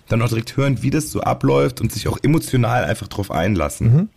dann 0.08 0.20
auch 0.20 0.28
direkt 0.28 0.58
hören, 0.58 0.82
wie 0.82 0.90
das 0.90 1.10
so 1.10 1.22
abläuft 1.22 1.80
und 1.80 1.90
sich 1.90 2.08
auch 2.08 2.18
emotional 2.22 2.84
einfach 2.84 3.08
drauf 3.08 3.30
einlassen. 3.30 4.10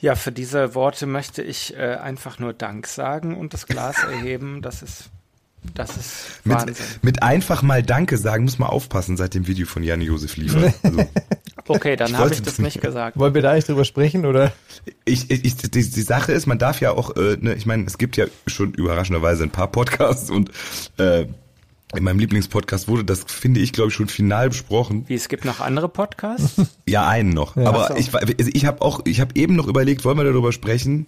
Ja, 0.00 0.14
für 0.16 0.32
diese 0.32 0.74
Worte 0.74 1.06
möchte 1.06 1.42
ich 1.42 1.74
äh, 1.76 1.94
einfach 1.96 2.38
nur 2.38 2.52
Dank 2.52 2.86
sagen 2.86 3.36
und 3.36 3.54
das 3.54 3.66
Glas 3.66 3.96
erheben. 4.10 4.60
Das 4.60 4.82
ist, 4.82 5.10
das 5.74 5.96
ist 5.96 6.40
Mit, 6.44 6.56
Wahnsinn. 6.58 6.86
mit 7.02 7.22
einfach 7.22 7.62
mal 7.62 7.82
Danke 7.82 8.18
sagen 8.18 8.44
muss 8.44 8.58
man 8.58 8.68
aufpassen 8.68 9.16
seit 9.16 9.34
dem 9.34 9.46
Video 9.46 9.66
von 9.66 9.82
Jan 9.82 10.00
Josef 10.00 10.36
Liefer. 10.36 10.72
Also, 10.82 11.06
Okay, 11.66 11.96
dann 11.96 12.18
habe 12.18 12.30
ich 12.34 12.42
das 12.42 12.58
nicht 12.58 12.74
nicht. 12.74 12.82
gesagt. 12.82 13.18
Wollen 13.18 13.32
wir 13.32 13.40
da 13.40 13.52
eigentlich 13.52 13.64
drüber 13.64 13.86
sprechen 13.86 14.26
oder? 14.26 14.52
ich, 15.06 15.30
ich, 15.30 15.46
ich, 15.46 15.56
die, 15.56 15.70
die 15.70 16.02
Sache 16.02 16.32
ist, 16.32 16.44
man 16.44 16.58
darf 16.58 16.82
ja 16.82 16.90
auch, 16.90 17.16
äh, 17.16 17.38
ne, 17.40 17.54
ich 17.54 17.64
meine, 17.64 17.84
es 17.86 17.96
gibt 17.96 18.18
ja 18.18 18.26
schon 18.46 18.74
überraschenderweise 18.74 19.44
ein 19.44 19.50
paar 19.50 19.68
Podcasts 19.68 20.28
und 20.30 20.50
äh, 20.98 21.24
in 21.96 22.04
meinem 22.04 22.18
Lieblingspodcast 22.18 22.88
wurde 22.88 23.04
das, 23.04 23.24
finde 23.26 23.60
ich, 23.60 23.72
glaube 23.72 23.88
ich, 23.88 23.94
schon 23.94 24.08
final 24.08 24.48
besprochen. 24.48 25.04
Wie, 25.08 25.14
es 25.14 25.28
gibt 25.28 25.44
noch 25.44 25.60
andere 25.60 25.88
Podcasts? 25.88 26.54
Ja, 26.88 27.08
einen 27.08 27.30
noch. 27.30 27.56
Ja. 27.56 27.66
Aber 27.66 27.88
so. 27.88 27.96
ich, 27.96 28.14
also 28.14 28.50
ich 28.52 28.66
habe 28.66 28.82
auch, 28.82 29.00
ich 29.04 29.20
habe 29.20 29.32
eben 29.36 29.56
noch 29.56 29.66
überlegt, 29.66 30.04
wollen 30.04 30.16
wir 30.18 30.24
darüber 30.24 30.52
sprechen? 30.52 31.06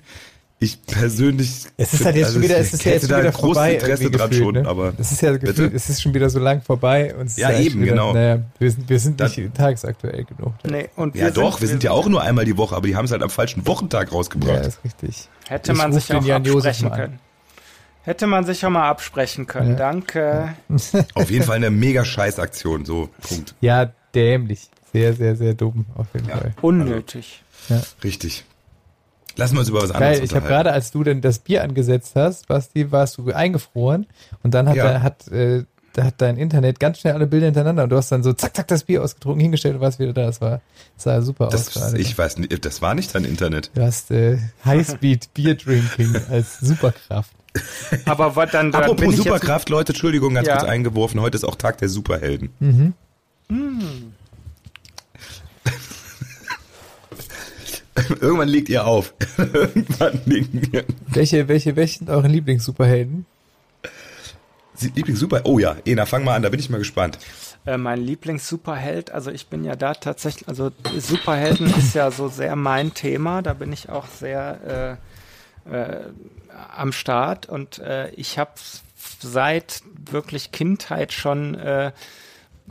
Ich 0.58 0.82
persönlich. 0.86 1.66
Es 1.76 1.92
ist 1.92 2.04
halt 2.06 2.16
jetzt 2.16 2.32
schon 2.32 2.42
wieder, 2.42 2.56
es 2.56 2.72
ist 2.72 2.82
ja 2.86 2.92
jetzt 2.92 3.10
da 3.10 3.16
schon 3.16 3.18
wieder 3.24 3.32
großes 3.32 3.44
vorbei. 3.56 3.74
Interesse 3.74 4.10
dran 4.10 4.30
gefühlt, 4.30 4.44
schon, 4.54 4.62
ne? 4.62 4.66
aber. 4.66 4.94
es 4.96 5.12
ist 5.12 5.20
ja 5.20 5.36
gefühlt, 5.36 5.74
es 5.74 5.90
ist 5.90 6.00
schon 6.02 6.14
wieder 6.14 6.30
so 6.30 6.38
lang 6.38 6.62
vorbei 6.62 7.14
und 7.14 7.26
es 7.26 7.32
ist 7.32 7.38
Ja, 7.38 7.50
echt 7.50 7.72
eben, 7.72 7.82
wieder, 7.82 7.92
genau. 7.92 8.14
Naja, 8.14 8.38
wir 8.58 8.70
sind, 8.70 8.88
wir 8.88 8.98
sind 8.98 9.20
Da- 9.20 9.26
nicht 9.28 9.54
tagesaktuell 9.54 10.24
genug. 10.24 10.54
Nee, 10.64 10.88
und 10.96 11.14
Ja, 11.14 11.30
doch, 11.30 11.60
wir 11.60 11.68
sind 11.68 11.82
ja 11.82 11.90
auch 11.90 12.08
nur 12.08 12.22
einmal 12.22 12.46
die 12.46 12.56
Woche, 12.56 12.74
aber 12.74 12.86
die 12.86 12.96
haben 12.96 13.04
es 13.04 13.10
halt 13.10 13.22
am 13.22 13.28
falschen 13.28 13.66
Wochentag 13.66 14.08
Ja, 14.08 14.14
rausgebracht. 14.16 14.64
ist 14.66 14.82
richtig. 14.82 15.28
Hätte 15.46 15.72
Ich 15.72 15.78
man 15.78 15.92
sich 15.92 16.06
den 16.06 16.16
auch 16.16 16.24
Jan 16.24 16.42
Josef 16.44 16.70
absprechen 16.70 16.90
können. 16.96 17.18
Hätte 18.06 18.26
man 18.26 18.44
sich 18.46 18.64
auch 18.64 18.70
mal 18.70 18.88
absprechen 18.88 19.46
können. 19.46 19.72
Ja. 19.72 19.76
Danke. 19.76 20.54
Auf 21.14 21.30
jeden 21.30 21.44
Fall 21.44 21.56
eine 21.56 21.70
mega 21.70 22.04
Scheißaktion, 22.04 22.84
so, 22.86 23.10
Punkt. 23.20 23.54
Ja, 23.60 23.90
dämlich. 24.14 24.70
Sehr, 24.92 25.12
sehr, 25.12 25.36
sehr 25.36 25.52
dumm, 25.54 25.84
auf 25.96 26.06
jeden 26.14 26.28
Ja. 26.28 26.38
Fall. 26.38 26.54
Unnötig. 26.62 27.42
Richtig. 28.02 28.44
Lassen 29.36 29.54
wir 29.56 29.60
uns 29.60 29.68
über 29.68 29.82
was 29.82 29.90
anderes 29.90 30.16
Geil, 30.18 30.24
ich 30.24 30.34
habe 30.34 30.46
gerade, 30.46 30.72
als 30.72 30.90
du 30.92 31.04
denn 31.04 31.20
das 31.20 31.40
Bier 31.40 31.62
angesetzt 31.62 32.12
hast, 32.14 32.48
Basti, 32.48 32.90
warst 32.92 33.18
du 33.18 33.30
eingefroren 33.32 34.06
und 34.42 34.54
dann 34.54 34.66
hat, 34.68 34.76
Ja. 34.76 34.86
er, 34.86 35.02
hat 35.02 35.28
äh, 35.28 35.64
da 35.92 36.04
hat 36.04 36.14
dein 36.18 36.38
Internet 36.38 36.78
ganz 36.80 37.00
schnell 37.00 37.12
alle 37.14 37.26
Bilder 37.26 37.46
hintereinander 37.46 37.82
und 37.82 37.90
du 37.90 37.96
hast 37.96 38.10
dann 38.12 38.22
so 38.22 38.32
zack, 38.32 38.54
zack 38.56 38.68
das 38.68 38.84
Bier 38.84 39.02
ausgetrunken, 39.02 39.40
hingestellt 39.40 39.74
und 39.74 39.80
warst 39.82 39.98
wieder 39.98 40.12
da. 40.14 40.26
Das 40.26 40.40
war, 40.40 40.60
das 40.94 41.04
sah 41.04 41.20
super 41.20 41.48
Das, 41.48 41.68
aus 41.68 41.74
gerade. 41.74 41.98
ich 41.98 42.16
weiß 42.16 42.38
nicht, 42.38 42.64
das 42.64 42.80
war 42.80 42.94
nicht 42.94 43.14
dein 43.14 43.24
Internet. 43.24 43.70
Du 43.74 43.82
hast 43.82 44.10
äh, 44.12 44.38
Highspeed 44.64 45.34
Beer 45.34 45.54
Drinking 45.56 46.16
als 46.30 46.60
Superkraft. 46.60 47.32
Aber 48.06 48.36
was 48.36 48.50
dann, 48.50 48.72
dann 48.72 48.82
bin 48.82 48.90
Apropos 48.92 49.16
Superkraft, 49.16 49.68
Leute, 49.68 49.92
Entschuldigung, 49.92 50.34
ganz 50.34 50.46
Ja. 50.48 50.56
kurz 50.58 50.68
eingeworfen. 50.68 51.20
Heute 51.20 51.36
ist 51.36 51.44
auch 51.44 51.56
Tag 51.56 51.78
der 51.78 51.88
Superhelden. 51.88 52.50
Mhm. 52.60 52.92
Irgendwann 58.20 58.48
legt 58.48 58.68
ihr 58.68 58.86
auf. 58.86 59.14
Irgendwann 59.38 60.20
legen 60.26 60.62
wir. 60.70 60.84
Welche, 61.08 61.48
welche, 61.48 61.76
welche 61.76 61.98
sind 61.98 62.10
eure 62.10 62.28
Lieblings-Superhelden? 62.28 63.24
Sie- 64.74 64.92
Lieblings-Super. 64.94 65.42
Oh 65.44 65.58
ja, 65.58 65.76
Ena, 65.86 66.04
fang 66.04 66.22
mal 66.24 66.34
an, 66.34 66.42
da 66.42 66.50
bin 66.50 66.60
ich 66.60 66.68
mal 66.68 66.76
gespannt. 66.78 67.18
äh, 67.64 67.78
mein 67.78 68.00
Lieblings-Superheld, 68.02 69.10
also 69.12 69.30
ich 69.30 69.46
bin 69.46 69.64
ja 69.64 69.76
da 69.76 69.94
tatsächlich, 69.94 70.46
also 70.46 70.70
Superhelden 70.98 71.66
ist 71.78 71.94
ja 71.94 72.10
so 72.10 72.28
sehr 72.28 72.54
mein 72.54 72.92
Thema, 72.92 73.40
da 73.42 73.54
bin 73.54 73.72
ich 73.72 73.88
auch 73.88 74.06
sehr 74.06 74.98
äh, 75.66 75.74
äh, 75.74 76.00
am 76.76 76.92
Start 76.92 77.46
und 77.46 77.78
äh, 77.78 78.10
ich 78.10 78.38
habe 78.38 78.52
seit 79.20 79.82
wirklich 80.10 80.52
Kindheit 80.52 81.12
schon 81.12 81.54
äh, 81.54 81.92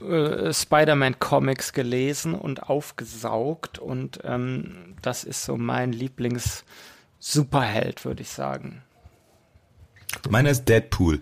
äh, 0.01 0.53
Spider-Man-Comics 0.53 1.73
gelesen 1.73 2.33
und 2.33 2.69
aufgesaugt 2.69 3.79
und 3.79 4.19
ähm, 4.23 4.95
das 5.01 5.23
ist 5.23 5.45
so 5.45 5.57
mein 5.57 5.93
Lieblings-Superheld, 5.93 8.05
würde 8.05 8.21
ich 8.21 8.29
sagen. 8.29 8.83
Meiner 10.29 10.49
ist 10.49 10.65
Deadpool. 10.65 11.21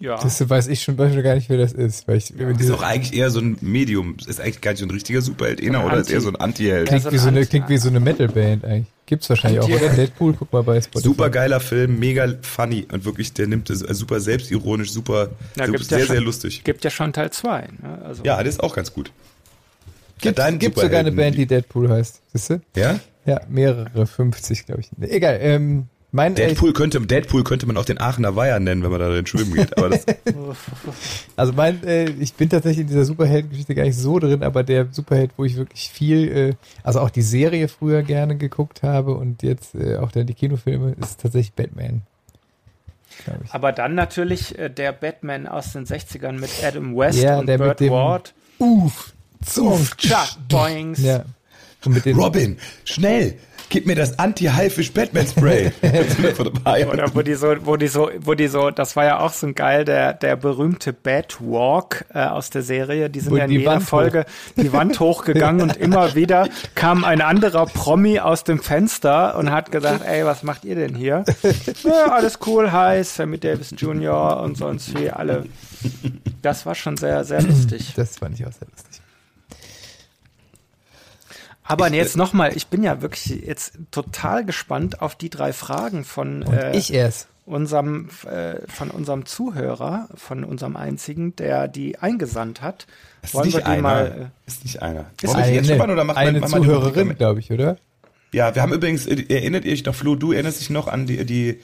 Ja. 0.00 0.16
Das 0.16 0.48
weiß 0.48 0.66
ich 0.66 0.82
schon, 0.82 0.96
schon 0.96 1.22
gar 1.22 1.36
nicht, 1.36 1.48
wer 1.48 1.58
das 1.58 1.72
ist. 1.72 2.08
Weil 2.08 2.16
ich, 2.16 2.32
Ist 2.32 2.72
auch 2.72 2.82
eigentlich 2.82 3.16
eher 3.16 3.30
so 3.30 3.38
ein 3.38 3.56
Medium. 3.60 4.16
Ist 4.26 4.40
eigentlich 4.40 4.60
gar 4.60 4.72
nicht 4.72 4.80
so 4.80 4.86
ein 4.86 4.90
richtiger 4.90 5.22
Superheld, 5.22 5.62
Ein 5.62 5.76
oder 5.76 5.98
ist 5.98 6.10
eher 6.10 6.20
so 6.20 6.28
ein 6.28 6.34
Anti-Held? 6.36 6.90
Ja, 6.90 6.98
klingt, 6.98 7.20
so 7.20 7.30
so 7.30 7.46
klingt 7.46 7.68
wie 7.68 7.78
so 7.78 7.88
eine 7.88 8.00
Metal-Band 8.00 8.64
eigentlich. 8.64 8.91
Gibt's 9.06 9.28
wahrscheinlich 9.28 9.60
auch, 9.60 9.68
oder? 9.68 9.88
Deadpool, 9.90 10.34
guck 10.34 10.52
mal 10.52 10.62
bei 10.62 10.80
Spotify. 10.80 11.02
Super 11.08 11.28
geiler 11.30 11.60
Film, 11.60 11.98
mega 11.98 12.34
funny 12.42 12.86
und 12.92 13.04
wirklich, 13.04 13.32
der 13.32 13.46
nimmt 13.48 13.68
es 13.68 13.82
äh, 13.82 13.92
super 13.94 14.20
selbstironisch, 14.20 14.90
super, 14.92 15.30
Ja, 15.56 15.66
super 15.66 15.78
gibt's 15.78 15.90
ja 15.90 15.96
sehr, 15.98 16.06
schon. 16.06 16.14
sehr 16.16 16.24
lustig. 16.24 16.64
Gibt 16.64 16.84
ja 16.84 16.90
schon 16.90 17.12
Teil 17.12 17.30
2. 17.30 17.68
Ne? 17.82 18.02
Also, 18.04 18.22
Ja, 18.24 18.42
das 18.42 18.54
ist 18.54 18.60
auch 18.60 18.74
ganz 18.74 18.92
gut. 18.92 19.10
Gibt, 20.20 20.38
dein 20.38 20.58
gibt 20.60 20.78
sogar 20.78 21.00
eine 21.00 21.10
Band, 21.10 21.36
die 21.36 21.46
Deadpool 21.46 21.90
heißt. 21.90 22.22
Siehst 22.32 22.50
du? 22.50 22.60
Ja? 22.76 23.00
Ja, 23.26 23.40
mehrere, 23.48 24.06
50, 24.06 24.66
glaube 24.66 24.82
ich. 24.82 24.90
Egal, 25.10 25.38
ähm, 25.40 25.88
mein, 26.12 26.34
Deadpool 26.34 26.72
könnte, 26.74 27.00
Deadpool 27.00 27.42
könnte 27.42 27.66
man 27.66 27.76
auch 27.78 27.84
den 27.84 27.98
Aachener 28.00 28.36
Weiher 28.36 28.60
nennen, 28.60 28.82
wenn 28.82 28.90
man 28.90 29.00
da 29.00 29.08
drin 29.08 29.26
schwimmen 29.26 29.54
geht. 29.54 29.76
Aber 29.78 29.88
das, 29.88 30.04
Also 31.36 31.52
mein, 31.54 31.82
äh, 31.84 32.10
ich 32.10 32.34
bin 32.34 32.48
tatsächlich 32.50 32.82
in 32.82 32.86
dieser 32.88 33.04
Superheldengeschichte 33.06 33.74
gar 33.74 33.84
nicht 33.84 33.96
so 33.98 34.18
drin, 34.18 34.42
aber 34.42 34.62
der 34.62 34.88
Superheld, 34.92 35.30
wo 35.36 35.44
ich 35.44 35.56
wirklich 35.56 35.88
viel, 35.90 36.28
äh, 36.30 36.54
also 36.84 37.00
auch 37.00 37.10
die 37.10 37.22
Serie 37.22 37.66
früher 37.68 38.02
gerne 38.02 38.36
geguckt 38.36 38.82
habe 38.82 39.14
und 39.14 39.42
jetzt 39.42 39.74
äh, 39.74 39.96
auch 39.96 40.12
dann 40.12 40.26
die 40.26 40.34
Kinofilme, 40.34 40.94
ist 41.00 41.20
tatsächlich 41.20 41.54
Batman. 41.54 42.02
Aber 43.50 43.72
dann 43.72 43.94
natürlich 43.94 44.58
äh, 44.58 44.68
der 44.70 44.92
Batman 44.92 45.46
aus 45.46 45.72
den 45.72 45.84
60ern 45.86 46.32
mit 46.32 46.50
Adam 46.64 46.96
West 46.96 47.22
Ja, 47.22 47.38
und 47.38 47.46
der 47.46 47.58
mit 47.58 47.66
Burt 47.68 47.80
dem- 47.80 47.90
Ward. 47.92 48.34
Uff, 48.58 49.12
Uff, 49.58 49.96
Chuck, 49.96 50.36
Boings. 50.48 51.00
Ja. 51.00 51.24
Und 51.84 51.94
mit 51.94 52.04
den, 52.04 52.16
Robin, 52.16 52.58
schnell, 52.84 53.38
gib 53.72 53.86
mir 53.86 53.94
das 53.94 54.18
Anti-Haifisch-Batman-Spray. 54.18 55.72
Oder 56.92 57.14
wo 57.14 57.22
die 57.22 57.34
so, 57.34 57.54
wo 57.64 57.76
die 57.76 57.88
so, 57.88 58.10
wo 58.20 58.34
die 58.34 58.46
so, 58.46 58.70
das 58.70 58.96
war 58.96 59.06
ja 59.06 59.20
auch 59.20 59.32
so 59.32 59.46
ein 59.46 59.54
geil, 59.54 59.86
der, 59.86 60.12
der 60.12 60.36
berühmte 60.36 60.92
Batwalk 60.92 62.04
äh, 62.12 62.18
aus 62.18 62.50
der 62.50 62.60
Serie. 62.60 63.08
Die 63.08 63.20
sind 63.20 63.32
Wo 63.32 63.38
ja 63.38 63.46
in 63.46 63.50
jeder 63.50 63.70
Wand 63.70 63.84
hoch. 63.84 63.88
Folge 63.88 64.26
die 64.56 64.72
Wand 64.74 65.00
hochgegangen 65.00 65.62
und 65.62 65.76
immer 65.78 66.14
wieder 66.14 66.48
kam 66.74 67.02
ein 67.02 67.22
anderer 67.22 67.64
Promi 67.64 68.20
aus 68.20 68.44
dem 68.44 68.58
Fenster 68.58 69.38
und 69.38 69.50
hat 69.50 69.72
gesagt, 69.72 70.04
ey, 70.04 70.26
was 70.26 70.42
macht 70.42 70.66
ihr 70.66 70.74
denn 70.74 70.94
hier? 70.94 71.24
ja, 71.82 72.12
alles 72.12 72.40
cool, 72.46 72.72
hi, 72.72 73.02
Sammy 73.02 73.38
Davis 73.38 73.72
Jr. 73.74 74.38
und 74.42 74.58
sonst 74.58 74.98
wie 74.98 75.10
alle. 75.10 75.46
Das 76.42 76.66
war 76.66 76.74
schon 76.74 76.98
sehr, 76.98 77.24
sehr 77.24 77.40
lustig. 77.40 77.94
das 77.96 78.18
fand 78.18 78.38
ich 78.38 78.46
auch 78.46 78.52
sehr 78.52 78.68
lustig. 78.68 79.01
Aber 81.72 81.88
Ich- 81.88 81.94
jetzt 81.94 82.16
nochmal, 82.16 82.56
ich 82.56 82.66
bin 82.68 82.82
ja 82.82 83.02
wirklich 83.02 83.44
jetzt 83.46 83.74
total 83.90 84.44
gespannt 84.44 85.00
auf 85.02 85.16
die 85.16 85.30
drei 85.30 85.52
Fragen 85.52 86.04
von 86.04 86.42
äh, 86.42 86.76
Ich 86.76 86.92
erst. 86.92 87.28
unserem 87.46 88.08
äh, 88.30 88.56
von 88.68 88.90
unserem 88.90 89.26
Zuhörer, 89.26 90.08
von 90.14 90.44
unserem 90.44 90.76
einzigen, 90.76 91.34
der 91.36 91.68
die 91.68 91.98
eingesandt 91.98 92.62
hat. 92.62 92.86
Ist 93.22 93.34
Wollen 93.34 93.46
nicht 93.46 93.56
wir 93.56 93.60
die 93.62 93.66
einer. 93.70 93.82
mal? 93.82 94.30
äh, 94.46 94.48
Ist 94.48 94.64
nicht 94.64 94.82
einer. 94.82 95.06
Ist 95.20 95.34
Wollen 95.34 95.44
die 95.44 95.50
jetzt 95.54 95.68
schon 95.68 95.78
mal 95.78 95.90
oder 95.90 96.04
wir- 96.04 96.16
eine 96.16 96.32
die 96.32 96.38
Rubrik 96.44 96.62
Zuhörerin, 96.64 97.16
glaube 97.16 97.40
ich, 97.40 97.50
oder? 97.50 97.76
Ja, 98.34 98.54
wir 98.54 98.62
haben 98.62 98.72
übrigens, 98.72 99.06
äh, 99.06 99.24
erinnert 99.28 99.64
ihr 99.66 99.72
euch 99.72 99.84
noch, 99.84 99.94
Flo, 99.94 100.14
du 100.14 100.32
erinnerst 100.32 100.60
dich 100.60 100.70
noch 100.70 100.88
an 100.88 101.04
die, 101.06 101.24
die 101.26 101.48
äh, 101.50 101.56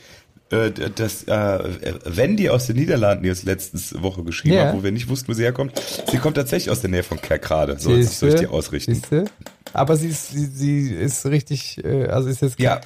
das 0.50 1.24
äh, 1.24 1.94
Wendy 2.06 2.48
aus 2.48 2.66
den 2.66 2.76
Niederlanden, 2.76 3.22
die 3.24 3.30
uns 3.30 3.42
letztes 3.44 4.00
Woche 4.02 4.22
geschrieben 4.24 4.54
Ja. 4.56 4.66
hat, 4.68 4.74
wo 4.76 4.82
wir 4.82 4.92
nicht 4.92 5.08
wussten, 5.08 5.28
wo 5.28 5.32
sie 5.34 5.42
herkommt. 5.42 5.72
Sie 6.10 6.16
kommt 6.18 6.36
tatsächlich 6.36 6.70
aus 6.70 6.80
der 6.80 6.90
Nähe 6.90 7.02
von 7.02 7.20
Kerkrade. 7.20 7.76
So 7.78 7.94
sich 7.94 8.08
soll 8.10 8.30
ich 8.30 8.34
die 8.36 8.46
ausrichten. 8.46 8.94
Siehste? 8.94 9.24
Aber 9.74 9.96
sie 9.96 10.08
ist, 10.08 10.30
sie, 10.30 10.46
sie 10.46 10.88
ist 10.94 11.26
richtig, 11.26 11.84
äh, 11.84 12.06
also 12.06 12.28
ist 12.30 12.40
jetzt 12.40 12.58
Ja, 12.58 12.80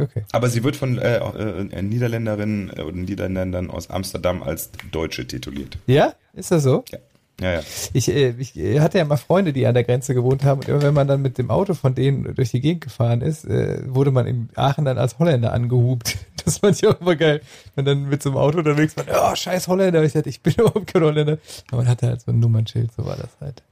okay. 0.00 0.24
aber 0.32 0.48
sie 0.50 0.64
wird 0.64 0.74
von 0.74 0.98
äh, 0.98 1.18
äh, 1.18 1.82
Niederländerinnen 1.82 2.72
äh, 2.76 2.82
oder 2.82 2.96
Niederländern 2.96 3.70
aus 3.70 3.88
Amsterdam 3.90 4.42
als 4.42 4.70
Deutsche 4.90 5.26
tituliert. 5.26 5.78
Ja? 5.86 6.14
Ist 6.32 6.50
das 6.50 6.64
so? 6.64 6.84
Ja, 6.90 6.98
ja. 7.40 7.52
ja. 7.54 7.60
Ich, 7.92 8.08
äh, 8.08 8.34
ich 8.36 8.56
äh, 8.58 8.80
hatte 8.80 8.98
ja 8.98 9.04
mal 9.04 9.16
Freunde, 9.16 9.52
die 9.52 9.64
an 9.66 9.74
der 9.74 9.84
Grenze 9.84 10.12
gewohnt 10.14 10.42
haben 10.44 10.60
und 10.60 10.68
immer 10.68 10.82
wenn 10.82 10.94
man 10.94 11.06
dann 11.06 11.22
mit 11.22 11.38
dem 11.38 11.50
Auto 11.50 11.74
von 11.74 11.94
denen 11.94 12.34
durch 12.34 12.50
die 12.50 12.60
Gegend 12.60 12.82
gefahren 12.82 13.20
ist, 13.20 13.44
äh, 13.44 13.78
wurde 13.86 14.10
man 14.10 14.26
in 14.26 14.48
Aachen 14.56 14.84
dann 14.84 14.98
als 14.98 15.18
Holländer 15.20 15.52
angehupt. 15.52 16.16
Das 16.44 16.58
fand 16.58 16.76
ich 16.76 16.86
auch 16.86 17.00
immer 17.00 17.16
geil. 17.16 17.40
Wenn 17.74 17.84
dann 17.84 18.08
mit 18.08 18.22
so 18.22 18.30
einem 18.30 18.38
Auto 18.38 18.58
unterwegs 18.58 18.96
war, 18.96 19.04
oh, 19.32 19.34
scheiß 19.34 19.68
Holländer. 19.68 20.02
Ich 20.04 20.12
dachte, 20.12 20.28
ich 20.28 20.40
bin 20.40 20.52
überhaupt 20.58 20.86
kein 20.92 21.02
Holländer. 21.02 21.38
Aber 21.68 21.78
man 21.78 21.88
hatte 21.88 22.06
halt 22.06 22.20
so 22.22 22.30
ein 22.32 22.40
Nummernschild, 22.40 22.90
so 22.96 23.04
war 23.04 23.16
das 23.16 23.30
halt. 23.40 23.62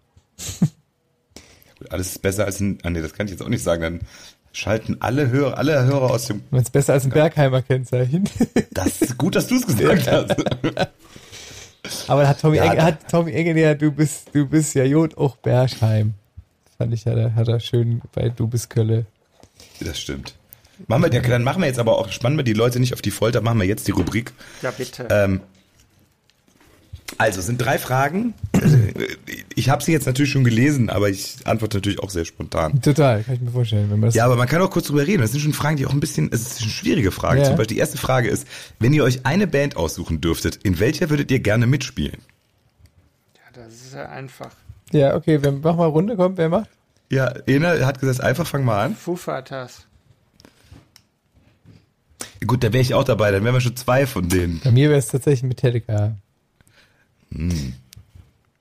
Gut, 1.79 1.91
alles 1.93 2.09
ist 2.13 2.23
besser 2.23 2.45
als 2.45 2.61
ein, 2.61 2.79
ah 2.83 2.91
nee, 2.91 3.01
das 3.03 3.13
kann 3.15 3.27
ich 3.27 3.33
jetzt 3.33 3.43
auch 3.43 3.49
nicht 3.49 3.63
sagen, 3.63 3.83
dann 3.83 4.01
schalten 4.53 4.97
alle 5.01 5.29
Hörer, 5.31 5.57
alle 5.59 5.85
Hörer 5.85 6.11
aus 6.11 6.27
dem, 6.27 6.43
Man 6.51 6.63
ist 6.63 6.73
besser 6.73 6.95
als 6.95 7.05
ein 7.05 7.11
Bergheimer 7.11 7.63
Kennzeichen. 7.63 8.25
das 8.73 9.01
ist 9.03 9.17
gut, 9.19 9.37
dass 9.37 9.47
du 9.47 9.57
es 9.57 9.67
gesagt 9.67 10.11
hast. 10.11 10.35
Aber 12.09 12.27
hat 12.29 12.41
Tommy, 12.41 12.57
Ja, 12.57 12.65
Eng, 12.73 12.77
da- 12.79 12.85
hat 12.85 13.09
Tommy 13.11 13.33
Engel 13.33 13.57
ja, 13.59 13.75
du 13.75 13.93
bist, 13.93 14.35
du 14.35 14.47
bist 14.47 14.75
ja 14.75 14.85
Jod 14.85 15.17
auch 15.17 15.37
Bergheim. 15.37 16.15
Fand 16.77 16.93
ich, 16.93 17.07
er, 17.07 17.35
hat 17.35 17.49
er 17.49 17.61
schön 17.61 18.03
bei 18.13 18.29
Du 18.29 18.47
bist 18.47 18.71
Kölle. 18.71 19.07
Das 19.81 19.99
stimmt. 19.99 20.35
Machen 20.87 21.03
wir, 21.03 21.23
dann 21.23 21.43
machen 21.43 21.61
wir 21.61 21.67
jetzt 21.67 21.79
aber 21.79 21.99
auch, 21.99 22.11
spannen 22.13 22.39
wir 22.39 22.45
die 22.45 22.53
Leute 22.53 22.79
nicht 22.79 22.95
auf 22.95 23.03
die 23.03 23.11
Folter, 23.11 23.41
machen 23.41 23.59
wir 23.59 23.67
jetzt 23.67 23.89
die 23.89 23.93
Rubrik. 23.93 24.33
Ja, 24.63 24.71
bitte. 24.71 25.09
Ähm, 25.11 25.41
also, 27.17 27.41
es 27.41 27.47
sind 27.47 27.59
drei 27.59 27.79
Fragen. 27.79 28.35
Ich 29.55 29.71
habe 29.71 29.83
sie 29.83 29.93
jetzt 29.93 30.07
natürlich 30.07 30.31
schon 30.31 30.45
gelesen, 30.45 30.91
aber 30.91 31.09
ich 31.09 31.37
antworte 31.45 31.79
natürlich 31.79 32.01
auch 32.01 32.11
sehr 32.11 32.25
spontan. 32.25 32.81
Total, 32.83 33.25
kann 33.25 33.35
ich 33.35 33.41
mir 33.41 33.51
vorstellen, 33.51 33.91
wenn 33.91 33.99
man 33.99 34.09
das. 34.09 34.15
Ja, 34.15 34.25
aber 34.27 34.37
man 34.37 34.47
kann 34.47 34.61
auch 34.61 34.71
kurz 34.71 34.87
drüber 34.87 35.07
reden. 35.07 35.23
Das 35.23 35.33
sind 35.33 35.41
schon 35.41 35.53
Fragen, 35.53 35.77
die 35.77 35.87
auch 35.87 35.93
ein 35.93 36.01
bisschen, 36.01 36.29
es 36.31 36.59
sind 36.59 36.71
schwierige 36.71 37.11
Fragen. 37.11 37.41
Ja. 37.41 37.47
Zum 37.47 37.57
Beispiel 37.57 37.75
die 37.75 37.81
erste 37.81 37.99
Frage 37.99 38.29
ist, 38.29 38.47
wenn 38.79 38.93
ihr 38.93 39.05
euch 39.05 39.25
eine 39.25 39.47
Band 39.47 39.77
aussuchen 39.77 40.21
dürftet, 40.21 40.61
in 40.63 40.79
welcher 40.79 41.11
würdet 41.11 41.31
ihr 41.31 41.41
gerne 41.41 41.67
mitspielen? 41.67 42.19
ja, 43.35 43.65
das 43.65 43.75
ist 43.75 43.95
ja 43.95 44.09
einfach. 44.09 44.51
Ja, 44.93 45.17
okay, 45.17 45.39
wer, 45.41 45.53
mach 45.53 45.77
mal 45.77 45.87
Runde, 45.87 46.17
komm, 46.17 46.37
wer 46.37 46.49
macht? 46.49 46.71
Ja, 47.11 47.27
Ena 47.47 47.85
hat 47.87 48.01
gesagt, 48.01 48.21
einfach 48.21 48.47
fang 48.47 48.65
mal 48.65 48.85
an. 48.85 48.95
Foo 48.95 49.17
Fighters. 49.17 49.87
Gut, 52.47 52.63
da 52.63 52.73
wäre 52.73 52.83
ich 52.83 52.95
auch 52.95 53.05
dabei, 53.05 53.31
dann 53.31 53.45
wären 53.45 53.55
wir 53.55 53.61
schon 53.61 53.77
zwei 53.77 54.07
von 54.07 54.29
denen. 54.29 54.61
Bei 54.63 54.71
mir 54.71 54.89
wäre 54.89 54.99
es 54.99 55.09
tatsächlich 55.09 55.43
Metallica. 55.43 56.17
Hm. 57.33 57.75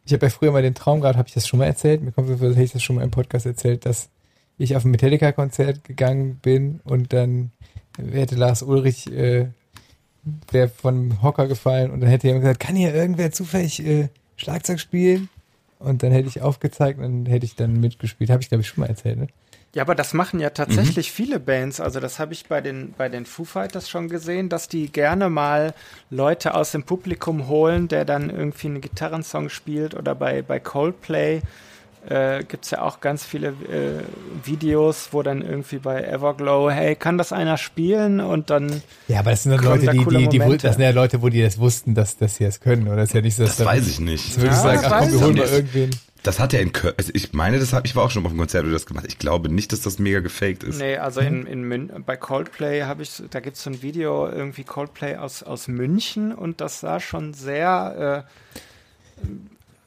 Ich 0.06 0.14
habe 0.14 0.26
ja 0.26 0.30
früher 0.30 0.52
mal 0.52 0.62
den 0.62 0.74
Traum 0.74 1.02
gehabt, 1.02 1.18
habe 1.18 1.28
ich 1.28 1.34
das 1.34 1.48
schon 1.48 1.60
mal 1.60 1.66
erzählt? 1.66 2.02
Mir 2.02 2.12
kommt 2.12 2.28
so 2.28 2.48
hätte 2.48 2.62
ich 2.62 2.72
das 2.72 2.82
schon 2.82 2.96
mal 2.96 3.04
im 3.04 3.12
Podcast 3.12 3.46
erzählt, 3.46 3.86
dass 3.86 4.10
ich 4.58 4.76
auf 4.76 4.86
ein 4.86 4.92
Metallica-Konzert 4.92 5.84
gegangen 5.84 6.40
bin 6.42 6.80
und 6.84 7.14
dann 7.14 7.52
hätte 7.98 8.36
Lars 8.36 8.64
Ulrich 8.64 9.12
äh, 9.12 9.48
wäre 10.52 10.70
von 10.70 11.22
Hocker 11.22 11.48
gefallen 11.48 11.92
und 11.92 12.00
dann 12.02 12.10
hätte 12.10 12.28
jemand 12.28 12.44
gesagt, 12.44 12.60
kann 12.60 12.76
hier 12.76 12.94
irgendwer 12.94 13.32
zufällig 13.32 13.86
äh, 13.86 14.10
Schlagzeug 14.36 14.80
spielen? 14.80 15.30
Und 15.80 16.02
dann 16.02 16.12
hätte 16.12 16.28
ich 16.28 16.42
aufgezeigt 16.42 17.00
und 17.00 17.04
dann 17.04 17.26
hätte 17.32 17.46
ich 17.46 17.56
dann 17.56 17.80
mitgespielt. 17.80 18.32
Habe 18.32 18.42
ich, 18.42 18.50
glaube 18.50 18.62
ich, 18.62 18.68
schon 18.68 18.82
mal 18.82 18.88
erzählt, 18.88 19.20
ne? 19.20 19.28
Ja, 19.74 19.84
aber 19.84 19.96
das 19.96 20.14
machen 20.14 20.40
ja 20.40 20.50
tatsächlich 20.50 21.12
viele 21.12 21.40
Bands. 21.40 21.80
Also 21.80 22.00
das 22.00 22.20
habe 22.20 22.34
ich 22.34 22.48
bei 22.48 22.62
den, 22.62 22.94
bei 22.98 23.10
den 23.10 23.26
Foo 23.26 23.44
Fighters 23.44 23.90
schon 23.90 24.08
gesehen, 24.08 24.50
dass 24.50 24.68
die 24.68 24.92
gerne 24.92 25.30
mal 25.30 25.74
Leute 26.10 26.56
aus 26.56 26.72
dem 26.72 26.84
Publikum 26.84 27.48
holen, 27.48 27.88
der 27.88 28.06
dann 28.06 28.30
irgendwie 28.30 28.68
einen 28.68 28.82
Gitarrensong 28.82 29.50
spielt 29.50 29.94
oder 29.94 30.16
bei, 30.16 30.42
bei 30.42 30.60
Coldplay 30.60 31.42
äh, 32.10 32.44
gibt 32.44 32.66
es 32.66 32.72
ja 32.72 32.82
auch 32.82 33.02
ganz 33.02 33.26
viele 33.26 33.50
äh, 33.50 34.04
Videos, 34.46 35.10
wo 35.12 35.24
dann 35.24 35.42
irgendwie 35.42 35.78
bei 35.78 36.04
Everglow, 36.04 36.72
hey, 36.72 36.96
kann 36.96 37.18
das 37.18 37.34
einer 37.34 37.58
spielen? 37.58 38.20
Und 38.20 38.50
dann. 38.50 38.82
Ja, 39.08 39.20
aber 39.20 39.32
das 39.32 39.44
sind 39.44 39.52
dann 39.52 39.64
Leute, 39.64 39.88
die, 39.92 40.06
die, 40.06 40.28
die, 40.30 40.58
das 40.58 40.76
sind 40.76 40.84
ja 40.84 40.92
Leute, 40.92 41.22
wo 41.22 41.30
die 41.30 41.42
das 41.42 41.60
wussten, 41.60 41.96
dass, 41.96 42.18
dass 42.18 42.38
sie 42.38 42.46
das 42.46 42.60
können. 42.60 42.88
Oder 42.88 42.98
das 42.98 43.10
ist 43.10 43.16
ja 43.16 43.22
nicht 43.22 43.36
so, 43.36 43.44
dass 43.44 43.58
Das 43.58 43.68
weiß 43.68 43.88
ich 43.88 44.00
nicht. 44.00 44.30
Das 44.30 44.38
würde 44.38 44.56
ich 44.56 44.62
sagen, 44.62 44.82
ach 44.84 45.00
komm, 45.00 45.12
wir 45.12 45.22
holen 45.22 45.36
mal 45.36 45.48
irgendwen. 45.48 45.90
Das 46.28 46.42
hat 46.42 46.54
er 46.54 46.60
in 46.60 46.74
Köln, 46.74 46.94
also 46.98 47.10
ich 47.14 47.32
meine, 47.32 47.58
das 47.58 47.72
habe 47.72 47.88
ich 47.88 47.96
war 47.96 48.04
auch 48.04 48.12
schon 48.12 48.26
auf 48.26 48.34
dem 48.34 48.38
Konzert, 48.38 48.68
wo 48.68 48.70
das 48.70 48.86
gemacht. 48.86 49.06
Ich 49.08 49.18
glaube 49.18 49.48
nicht, 49.48 49.72
dass 49.72 49.80
das 49.80 49.98
mega 49.98 50.20
gefaked 50.20 50.62
ist. 50.66 50.78
Nee, 50.78 50.98
also 50.98 51.22
in, 51.22 51.48
in 51.48 51.64
Mün 51.64 51.90
bei 52.06 52.18
Coldplay 52.18 52.82
habe 52.82 53.02
ich, 53.02 53.24
da 53.30 53.40
gibt 53.40 53.56
es 53.56 53.64
so 53.64 53.70
ein 53.70 53.82
Video, 53.82 54.28
irgendwie 54.28 54.66
Coldplay 54.66 55.16
aus, 55.16 55.42
aus 55.42 55.70
München 55.70 56.34
und 56.34 56.60
das 56.60 56.82
sah 56.82 57.00
schon 57.00 57.34
sehr 57.34 58.26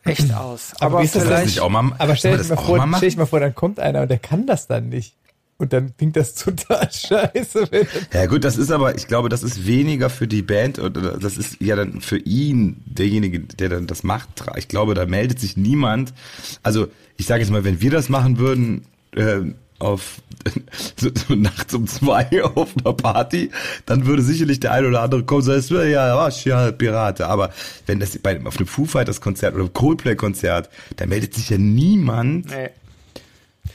äh, 0.07 0.11
echt 0.11 0.33
aus. 0.33 0.73
Aber, 0.81 1.01
aber 1.01 1.07
vielleicht, 1.07 1.31
das 1.31 1.45
nicht 1.45 1.61
auch 1.61 1.69
mal, 1.69 1.93
aber 1.99 2.17
stell 2.17 2.39
dir 2.39 2.55
mal 2.55 2.57
vor, 2.57 2.89
stell 2.97 3.11
dich 3.11 3.19
mal 3.19 3.27
vor, 3.27 3.41
dann 3.41 3.55
kommt 3.55 3.79
einer 3.79 4.01
und 4.01 4.09
der 4.09 4.19
kann 4.19 4.47
das 4.47 4.67
dann 4.67 4.89
nicht. 4.89 5.15
Und 5.61 5.75
dann 5.75 5.95
klingt 5.95 6.17
das 6.17 6.35
total 6.35 6.91
scheiße. 6.91 7.69
Ja 8.15 8.25
gut, 8.25 8.45
das 8.45 8.57
ist 8.57 8.71
aber, 8.71 8.97
ich 8.97 9.07
glaube, 9.09 9.29
das 9.29 9.43
ist 9.43 9.67
weniger 9.67 10.09
für 10.09 10.27
die 10.27 10.41
Band 10.41 10.79
oder 10.79 11.19
das 11.19 11.37
ist 11.37 11.61
ja 11.61 11.77
dann 11.77 12.01
für 12.01 12.17
ihn 12.17 12.83
derjenige, 12.87 13.41
der 13.41 13.69
dann 13.69 13.87
das 13.87 14.03
macht. 14.03 14.31
Ich 14.57 14.69
glaube, 14.69 14.95
da 14.95 15.05
meldet 15.05 15.39
sich 15.39 15.59
niemand. 15.59 16.15
Also 16.63 16.89
ich 17.19 17.27
sage 17.27 17.43
jetzt 17.43 17.51
mal, 17.51 17.63
wenn 17.63 17.83
wir 17.83 17.91
das 17.91 18.09
machen 18.09 18.39
würden 18.39 18.87
äh, 19.15 19.53
auf 19.81 20.23
so, 20.97 21.11
so 21.15 21.35
nachts 21.35 21.75
um 21.75 21.87
zwei 21.87 22.43
auf 22.55 22.75
einer 22.83 22.95
Party, 22.95 23.51
dann 23.85 24.07
würde 24.07 24.23
sicherlich 24.23 24.61
der 24.61 24.73
eine 24.73 24.89
oder 24.89 25.03
andere 25.03 25.25
kommen 25.25 25.47
und 25.47 25.63
sagen, 25.63 25.91
ja, 25.91 26.17
was, 26.17 26.43
ja, 26.45 26.73
Pirate. 26.73 27.27
Aber 27.27 27.51
wenn 27.85 28.01
das 28.01 28.17
bei, 28.17 28.43
auf 28.47 28.57
einem 28.57 28.67
Foo 28.67 28.87
Fighters 28.87 29.21
Konzert 29.21 29.53
oder 29.53 29.65
einem 29.65 29.75
Coldplay 29.75 30.17
Konzert, 30.17 30.71
da 30.97 31.05
meldet 31.05 31.35
sich 31.35 31.51
ja 31.51 31.59
niemand. 31.59 32.47
Nee 32.47 32.71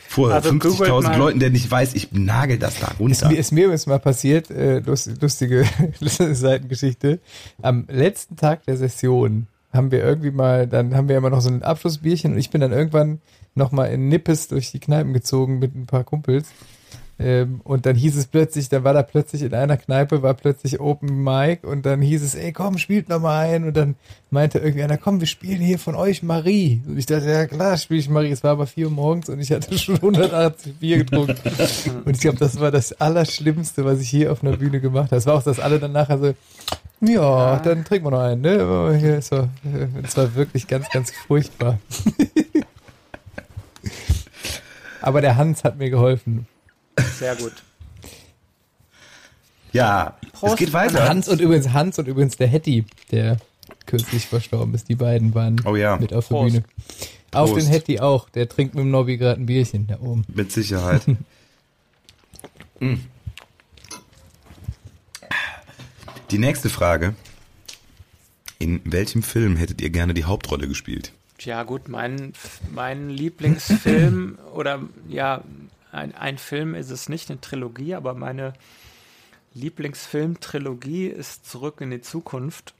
vor 0.07 0.31
also 0.31 0.49
50.000 0.49 1.17
Leuten, 1.17 1.39
der 1.39 1.49
nicht 1.49 1.69
weiß, 1.69 1.93
ich 1.95 2.11
nagel 2.11 2.57
das 2.57 2.79
da 2.79 2.91
runter. 2.99 3.31
Ist, 3.31 3.37
ist 3.37 3.51
mir 3.51 3.65
übrigens 3.65 3.85
mal 3.87 3.99
passiert, 3.99 4.51
äh, 4.51 4.79
lustige 5.21 5.65
Seitengeschichte. 5.99 7.19
Am 7.61 7.85
letzten 7.89 8.35
Tag 8.35 8.63
der 8.65 8.77
Session 8.77 9.47
haben 9.73 9.91
wir 9.91 10.03
irgendwie 10.03 10.31
mal, 10.31 10.67
dann 10.67 10.95
haben 10.95 11.09
wir 11.09 11.17
immer 11.17 11.29
noch 11.29 11.41
so 11.41 11.49
ein 11.49 11.63
Abschlussbierchen 11.63 12.33
und 12.33 12.39
ich 12.39 12.49
bin 12.49 12.61
dann 12.61 12.71
irgendwann 12.71 13.19
nochmal 13.55 13.91
in 13.91 14.07
Nippes 14.07 14.47
durch 14.47 14.71
die 14.71 14.79
Kneipen 14.79 15.13
gezogen 15.13 15.59
mit 15.59 15.75
ein 15.75 15.85
paar 15.85 16.03
Kumpels 16.03 16.47
ähm, 17.17 17.61
und 17.63 17.85
dann 17.85 17.95
hieß 17.95 18.17
es 18.17 18.27
plötzlich, 18.27 18.67
dann 18.67 18.83
war 18.83 18.93
da 18.93 19.01
plötzlich 19.01 19.41
in 19.41 19.53
einer 19.53 19.77
Kneipe, 19.77 20.21
war 20.21 20.33
plötzlich 20.33 20.81
Open 20.81 21.23
Mic 21.23 21.65
und 21.65 21.85
dann 21.85 22.01
hieß 22.01 22.21
es, 22.21 22.35
ey 22.35 22.51
komm, 22.51 22.77
spielt 22.77 23.07
noch 23.07 23.21
mal 23.21 23.39
ein. 23.39 23.63
Und 23.63 23.77
dann 23.77 23.95
meinte 24.31 24.59
irgendwie 24.59 24.83
einer, 24.83 24.97
komm, 24.97 25.21
wir 25.21 25.27
spielen 25.27 25.61
hier 25.61 25.79
von 25.79 25.95
euch 25.95 26.23
Marie. 26.23 26.81
Und 26.85 26.97
ich 26.97 27.05
dachte, 27.05 27.29
ja 27.29 27.45
klar, 27.45 27.77
spiele 27.77 28.01
ich 28.01 28.09
Marie. 28.09 28.31
Es 28.31 28.43
war 28.43 28.51
aber 28.51 28.67
vier 28.67 28.87
Uhr 28.87 28.91
morgens 28.91 29.29
und 29.29 29.39
ich 29.39 29.49
hatte 29.51 29.77
schon 29.77 29.95
180 29.95 30.75
Bier 30.75 30.97
getrunken. 30.97 31.37
und 32.03 32.15
ich 32.15 32.19
glaube, 32.19 32.37
das 32.37 32.59
war 32.59 32.71
das 32.71 32.91
Allerschlimmste, 32.99 33.85
was 33.85 34.01
ich 34.01 34.09
hier 34.09 34.33
auf 34.33 34.43
einer 34.43 34.57
Bühne 34.57 34.81
gemacht 34.81 35.11
habe. 35.11 35.15
Es 35.15 35.25
war 35.25 35.35
auch, 35.35 35.43
dass 35.43 35.61
alle 35.61 35.79
dann 35.79 35.93
nachher 35.93 36.17
so, 36.17 36.33
ja, 36.99 37.59
dann 37.59 37.85
trinken 37.85 38.07
wir 38.07 38.11
noch 38.11 38.19
einen, 38.19 38.41
ne? 38.41 38.97
Hier 38.99 39.19
ist 39.19 39.29
so, 39.29 39.47
es 40.03 40.17
war 40.17 40.35
wirklich 40.35 40.67
ganz, 40.67 40.89
ganz 40.89 41.11
furchtbar. 41.11 41.79
aber 45.01 45.21
der 45.21 45.37
Hans 45.37 45.63
hat 45.63 45.77
mir 45.77 45.89
geholfen. 45.89 46.47
Sehr 47.17 47.35
gut. 47.35 47.53
Ja, 49.71 50.17
Prost. 50.31 50.53
es 50.53 50.59
geht 50.59 50.73
weiter. 50.73 51.09
Hans 51.09 51.27
und 51.27 51.41
übrigens 51.41 51.73
Hans 51.73 51.99
und 51.99 52.07
übrigens 52.07 52.37
der 52.37 52.47
Hetty, 52.47 52.85
der 53.11 53.37
kürzlich 53.85 54.25
verstorben 54.25 54.73
ist. 54.73 54.87
Die 54.87 54.95
beiden 54.95 55.35
waren 55.35 55.61
oh 55.65 55.75
ja. 55.75 55.97
mit 55.97 56.13
auf 56.13 56.29
der 56.29 56.35
Bühne. 56.35 56.63
Auf 57.31 57.53
den 57.53 57.65
Hetty 57.67 57.99
auch. 57.99 58.29
Der 58.29 58.47
trinkt 58.47 58.75
mit 58.75 58.83
dem 58.83 58.91
Nobby 58.91 59.17
gerade 59.17 59.41
ein 59.41 59.45
Bierchen 59.45 59.87
da 59.87 59.99
oben. 59.99 60.23
Mit 60.33 60.51
Sicherheit. 60.51 61.05
mm. 62.79 62.93
Die 66.31 66.37
nächste 66.39 66.69
Frage. 66.69 67.13
In 68.57 68.81
welchem 68.85 69.21
Film 69.21 69.57
hättet 69.57 69.81
ihr 69.81 69.89
gerne 69.89 70.13
die 70.13 70.23
Hauptrolle 70.23 70.67
gespielt? 70.67 71.11
Tja, 71.37 71.63
gut, 71.63 71.89
mein, 71.89 72.33
mein 72.73 73.09
Lieblingsfilm 73.09 74.39
oder 74.53 74.81
ja, 75.09 75.43
ein, 75.95 76.13
ein 76.13 76.37
Film 76.37 76.75
ist 76.75 76.89
es 76.89 77.09
nicht, 77.09 77.29
eine 77.29 77.41
Trilogie, 77.41 77.95
aber 77.95 78.13
meine 78.13 78.53
Lieblingsfilm-Trilogie 79.53 81.07
ist 81.07 81.49
Zurück 81.49 81.79
in 81.79 81.91
die 81.91 82.01
Zukunft. 82.01 82.73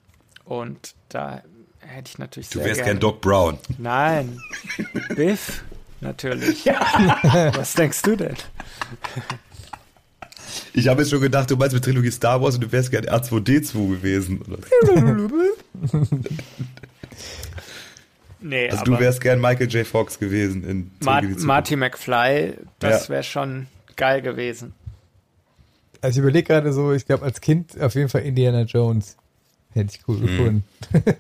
Und 0.44 0.96
da 1.10 1.42
hätte 1.80 2.10
ich 2.10 2.18
natürlich 2.18 2.50
Du 2.50 2.60
wärst 2.60 2.84
gern 2.84 3.00
Doc 3.00 3.22
Brown. 3.22 3.58
Nein, 3.78 4.40
Biff, 5.16 5.64
natürlich. 6.02 6.66
Ja. 6.66 6.82
Was 7.56 7.74
denkst 7.74 8.02
du 8.02 8.16
denn? 8.16 8.36
Ich 10.74 10.88
habe 10.88 11.02
jetzt 11.02 11.10
schon 11.10 11.22
gedacht, 11.22 11.50
du 11.50 11.56
meinst 11.56 11.74
mit 11.74 11.84
Trilogie 11.84 12.12
Star 12.12 12.42
Wars 12.42 12.56
und 12.56 12.62
du 12.66 12.72
wärst 12.72 12.92
gern 12.92 13.06
R2D2 13.06 13.90
gewesen. 13.92 14.42
Nee, 18.48 18.70
also 18.70 18.84
du 18.84 19.00
wärst 19.00 19.22
gern 19.22 19.42
Michael 19.42 19.68
J. 19.68 19.88
Fox 19.88 20.20
gewesen 20.20 20.64
in 20.64 20.92
Ma 21.04 21.20
Marty 21.22 21.76
McFly, 21.76 22.54
das 22.78 23.08
ja. 23.08 23.16
wäre 23.16 23.24
schon 23.24 23.66
geil 23.96 24.22
gewesen. 24.22 24.76
Also 26.02 26.20
ich 26.20 26.24
überlege 26.24 26.46
gerade 26.46 26.72
so, 26.72 26.94
ich 26.94 27.08
glaube 27.08 27.26
als 27.26 27.42
Kind 27.42 27.82
auf 27.82 27.96
jeden 27.96 28.08
Fall 28.08 28.22
Indiana 28.22 28.62
Jones. 28.62 29.18
Hätte 29.74 29.96
ich 29.96 30.08
cool 30.08 30.18
hm. 30.18 30.28
gefunden. 30.28 30.64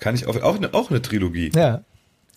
Kann 0.00 0.14
ich 0.14 0.26
auch, 0.26 0.36
auch, 0.42 0.56
eine, 0.56 0.74
auch 0.74 0.90
eine 0.90 1.00
Trilogie. 1.00 1.50
Ja. 1.54 1.82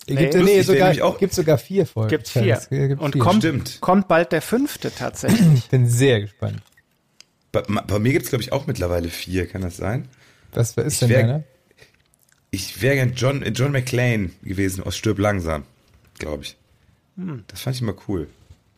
Nee, 0.08 0.30
gibt, 0.30 0.34
nee, 0.36 0.62
sogar, 0.62 0.94
auch, 1.02 1.18
gibt 1.18 1.34
sogar 1.34 1.58
vier 1.58 1.84
Folgen. 1.84 2.08
Gibt's 2.08 2.30
vier. 2.30 2.58
Gibt 2.70 3.02
Und 3.02 3.12
vier. 3.12 3.22
Kommt, 3.22 3.42
Stimmt. 3.42 3.80
kommt 3.82 4.08
bald 4.08 4.32
der 4.32 4.40
fünfte 4.40 4.90
tatsächlich. 4.90 5.52
ich 5.54 5.68
bin 5.68 5.86
sehr 5.86 6.22
gespannt. 6.22 6.62
Bei, 7.52 7.60
bei 7.60 7.98
mir 7.98 8.12
gibt 8.12 8.24
es, 8.24 8.30
glaube 8.30 8.42
ich, 8.42 8.52
auch 8.52 8.66
mittlerweile 8.66 9.08
vier, 9.08 9.46
kann 9.46 9.60
das 9.60 9.76
sein? 9.76 10.08
Was 10.52 10.78
ist 10.78 10.94
ich 10.94 10.98
denn 11.00 11.08
wär, 11.10 11.20
deiner? 11.20 11.44
Ich 12.50 12.80
wäre 12.80 12.96
gern 12.96 13.14
John, 13.14 13.42
John 13.54 13.72
McClane 13.72 14.30
gewesen 14.42 14.84
aus 14.84 14.96
Stirb 14.96 15.18
langsam, 15.18 15.64
glaube 16.18 16.44
ich. 16.44 16.56
Hm. 17.16 17.44
Das 17.48 17.62
fand 17.62 17.76
ich 17.76 17.82
immer 17.82 17.94
cool. 18.08 18.28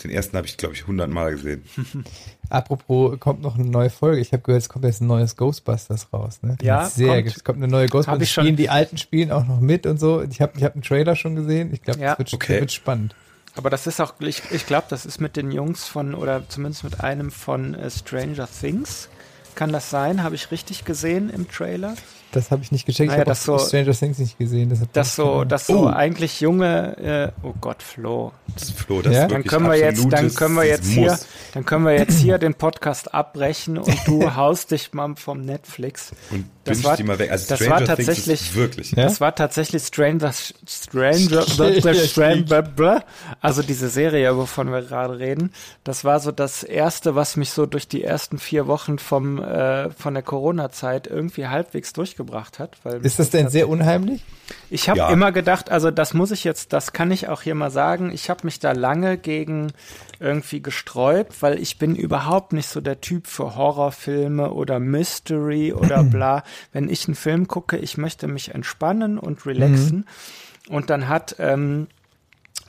Den 0.02 0.12
ersten 0.12 0.36
habe 0.36 0.46
ich, 0.46 0.56
glaube 0.56 0.74
ich, 0.74 0.86
hundertmal 0.86 1.32
gesehen. 1.32 1.64
Apropos, 2.50 3.18
kommt 3.18 3.42
noch 3.42 3.56
eine 3.56 3.68
neue 3.68 3.90
Folge. 3.90 4.20
Ich 4.20 4.32
habe 4.32 4.42
gehört, 4.42 4.62
es 4.62 4.68
kommt 4.68 4.84
jetzt 4.84 5.00
ein 5.00 5.08
neues 5.08 5.36
Ghostbusters 5.36 6.12
raus. 6.12 6.38
Ne? 6.42 6.56
Ja, 6.62 6.88
sehr 6.88 7.22
kommt. 7.22 7.36
Es 7.36 7.44
kommt 7.44 7.58
eine 7.58 7.68
neue 7.68 7.88
Ghostbusters. 7.88 8.30
Spielen 8.30 8.54
die 8.54 8.70
alten 8.70 8.96
spielen 8.96 9.32
auch 9.32 9.44
noch 9.44 9.58
mit 9.58 9.86
und 9.86 9.98
so. 9.98 10.22
Ich 10.22 10.40
habe 10.40 10.52
ich 10.56 10.62
hab 10.62 10.74
einen 10.74 10.82
Trailer 10.82 11.16
schon 11.16 11.34
gesehen. 11.34 11.72
Ich 11.72 11.82
glaube, 11.82 11.98
ja. 11.98 12.10
das 12.10 12.18
wird, 12.18 12.34
okay. 12.34 12.60
wird, 12.60 12.72
spannend. 12.72 13.16
Aber 13.56 13.70
das 13.70 13.88
ist 13.88 14.00
auch, 14.00 14.14
ich, 14.20 14.42
ich 14.52 14.66
glaube, 14.66 14.86
das 14.88 15.04
ist 15.04 15.20
mit 15.20 15.36
den 15.36 15.50
Jungs 15.50 15.88
von, 15.88 16.14
oder 16.14 16.48
zumindest 16.48 16.84
mit 16.84 17.00
einem 17.00 17.32
von 17.32 17.74
uh, 17.74 17.90
Stranger 17.90 18.48
Things. 18.48 19.08
Kann 19.56 19.72
das 19.72 19.90
sein? 19.90 20.22
Habe 20.22 20.36
ich 20.36 20.52
richtig 20.52 20.84
gesehen 20.84 21.28
im 21.28 21.50
Trailer? 21.50 21.96
Das 22.32 22.50
habe 22.50 22.62
ich 22.62 22.72
nicht 22.72 22.84
gecheckt. 22.84 23.10
Naja, 23.10 23.22
ich 23.22 23.28
habe 23.28 23.38
so, 23.38 23.58
Stranger 23.58 23.92
Things 23.92 24.18
nicht 24.18 24.38
gesehen. 24.38 24.68
Das, 24.68 24.80
das 24.92 25.16
so, 25.16 25.44
das 25.44 25.66
so 25.66 25.84
oh. 25.84 25.86
eigentlich 25.86 26.40
junge. 26.40 27.32
Äh, 27.42 27.46
oh 27.46 27.54
Gott, 27.58 27.82
Flo. 27.82 28.32
Das 28.52 28.64
ist 28.64 28.78
Flo. 28.78 29.00
Das 29.00 29.14
ja? 29.14 29.22
ist 29.22 29.32
dann 29.32 29.44
können 29.44 29.66
wir 29.66 29.78
jetzt, 29.78 30.12
dann 30.12 30.34
können 30.34 30.54
wir 30.54 30.64
jetzt 30.64 30.86
hier, 30.86 31.18
dann 31.54 31.64
können 31.64 31.86
wir 31.86 31.92
jetzt 31.92 32.18
hier 32.18 32.36
den 32.36 32.54
Podcast 32.54 33.14
abbrechen 33.14 33.78
und 33.78 33.96
du 34.06 34.34
haust 34.36 34.72
dich 34.72 34.92
mal 34.92 35.14
vom 35.16 35.40
Netflix. 35.40 36.12
Und 36.30 36.44
das 36.64 36.84
war, 36.84 36.96
die 36.96 37.04
mal 37.04 37.18
weg. 37.18 37.30
Also 37.30 37.48
das 37.48 37.66
war 37.66 37.82
tatsächlich 37.82 38.54
wirklich. 38.54 38.90
Ja? 38.92 39.04
Das 39.04 39.22
war 39.22 39.34
tatsächlich 39.34 39.82
Stranger, 39.84 40.32
Stranger, 40.68 41.94
Stranger, 41.94 43.04
also 43.40 43.62
diese 43.62 43.88
Serie, 43.88 44.36
wovon 44.36 44.70
wir 44.70 44.82
gerade 44.82 45.18
reden. 45.18 45.52
Das 45.82 46.04
war 46.04 46.20
so 46.20 46.30
das 46.30 46.62
erste, 46.62 47.14
was 47.14 47.36
mich 47.36 47.52
so 47.52 47.64
durch 47.64 47.88
die 47.88 48.04
ersten 48.04 48.38
vier 48.38 48.66
Wochen 48.66 48.98
vom 48.98 49.42
äh, 49.42 49.90
von 49.90 50.12
der 50.12 50.22
Corona-Zeit 50.22 51.06
irgendwie 51.06 51.46
halbwegs 51.46 51.94
durch 51.94 52.17
gebracht 52.18 52.58
hat. 52.58 52.76
Weil 52.82 53.04
ist 53.04 53.18
das 53.18 53.30
denn 53.30 53.48
sehr 53.48 53.70
unheimlich? 53.70 54.22
Ich 54.68 54.90
habe 54.90 54.98
ja. 54.98 55.08
immer 55.10 55.32
gedacht, 55.32 55.70
also 55.70 55.90
das 55.90 56.12
muss 56.12 56.30
ich 56.30 56.44
jetzt, 56.44 56.74
das 56.74 56.92
kann 56.92 57.10
ich 57.10 57.28
auch 57.28 57.40
hier 57.40 57.54
mal 57.54 57.70
sagen, 57.70 58.12
ich 58.12 58.28
habe 58.28 58.40
mich 58.44 58.58
da 58.58 58.72
lange 58.72 59.16
gegen 59.16 59.72
irgendwie 60.20 60.60
gesträubt, 60.60 61.40
weil 61.40 61.58
ich 61.58 61.78
bin 61.78 61.96
überhaupt 61.96 62.52
nicht 62.52 62.68
so 62.68 62.82
der 62.82 63.00
Typ 63.00 63.26
für 63.26 63.56
Horrorfilme 63.56 64.52
oder 64.52 64.78
Mystery 64.78 65.72
oder 65.72 66.02
bla. 66.04 66.42
Wenn 66.72 66.90
ich 66.90 67.08
einen 67.08 67.14
Film 67.14 67.48
gucke, 67.48 67.78
ich 67.78 67.96
möchte 67.96 68.28
mich 68.28 68.54
entspannen 68.54 69.18
und 69.18 69.46
relaxen. 69.46 70.04
Mhm. 70.68 70.74
Und 70.74 70.90
dann 70.90 71.08
hat 71.08 71.36
ähm, 71.38 71.86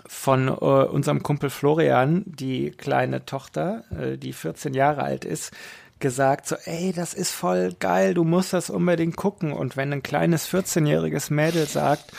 von 0.08 0.48
äh, 0.48 0.52
unserem 0.52 1.22
Kumpel 1.22 1.50
Florian, 1.50 2.24
die 2.26 2.72
kleine 2.72 3.26
Tochter, 3.26 3.84
äh, 3.92 4.18
die 4.18 4.34
14 4.34 4.74
Jahre 4.74 5.04
alt 5.04 5.26
ist, 5.26 5.52
gesagt, 6.00 6.48
so, 6.48 6.56
ey, 6.66 6.94
das 6.94 7.14
ist 7.14 7.32
voll 7.32 7.74
geil, 7.80 8.14
du 8.14 8.24
musst 8.24 8.54
das 8.54 8.70
unbedingt 8.70 9.16
gucken. 9.16 9.52
Und 9.52 9.78
wenn 9.78 9.92
ein 9.92 10.04
kleines 10.04 10.48
14-jähriges 10.52 11.32
Mädel 11.34 11.68
sagt, 11.68 12.12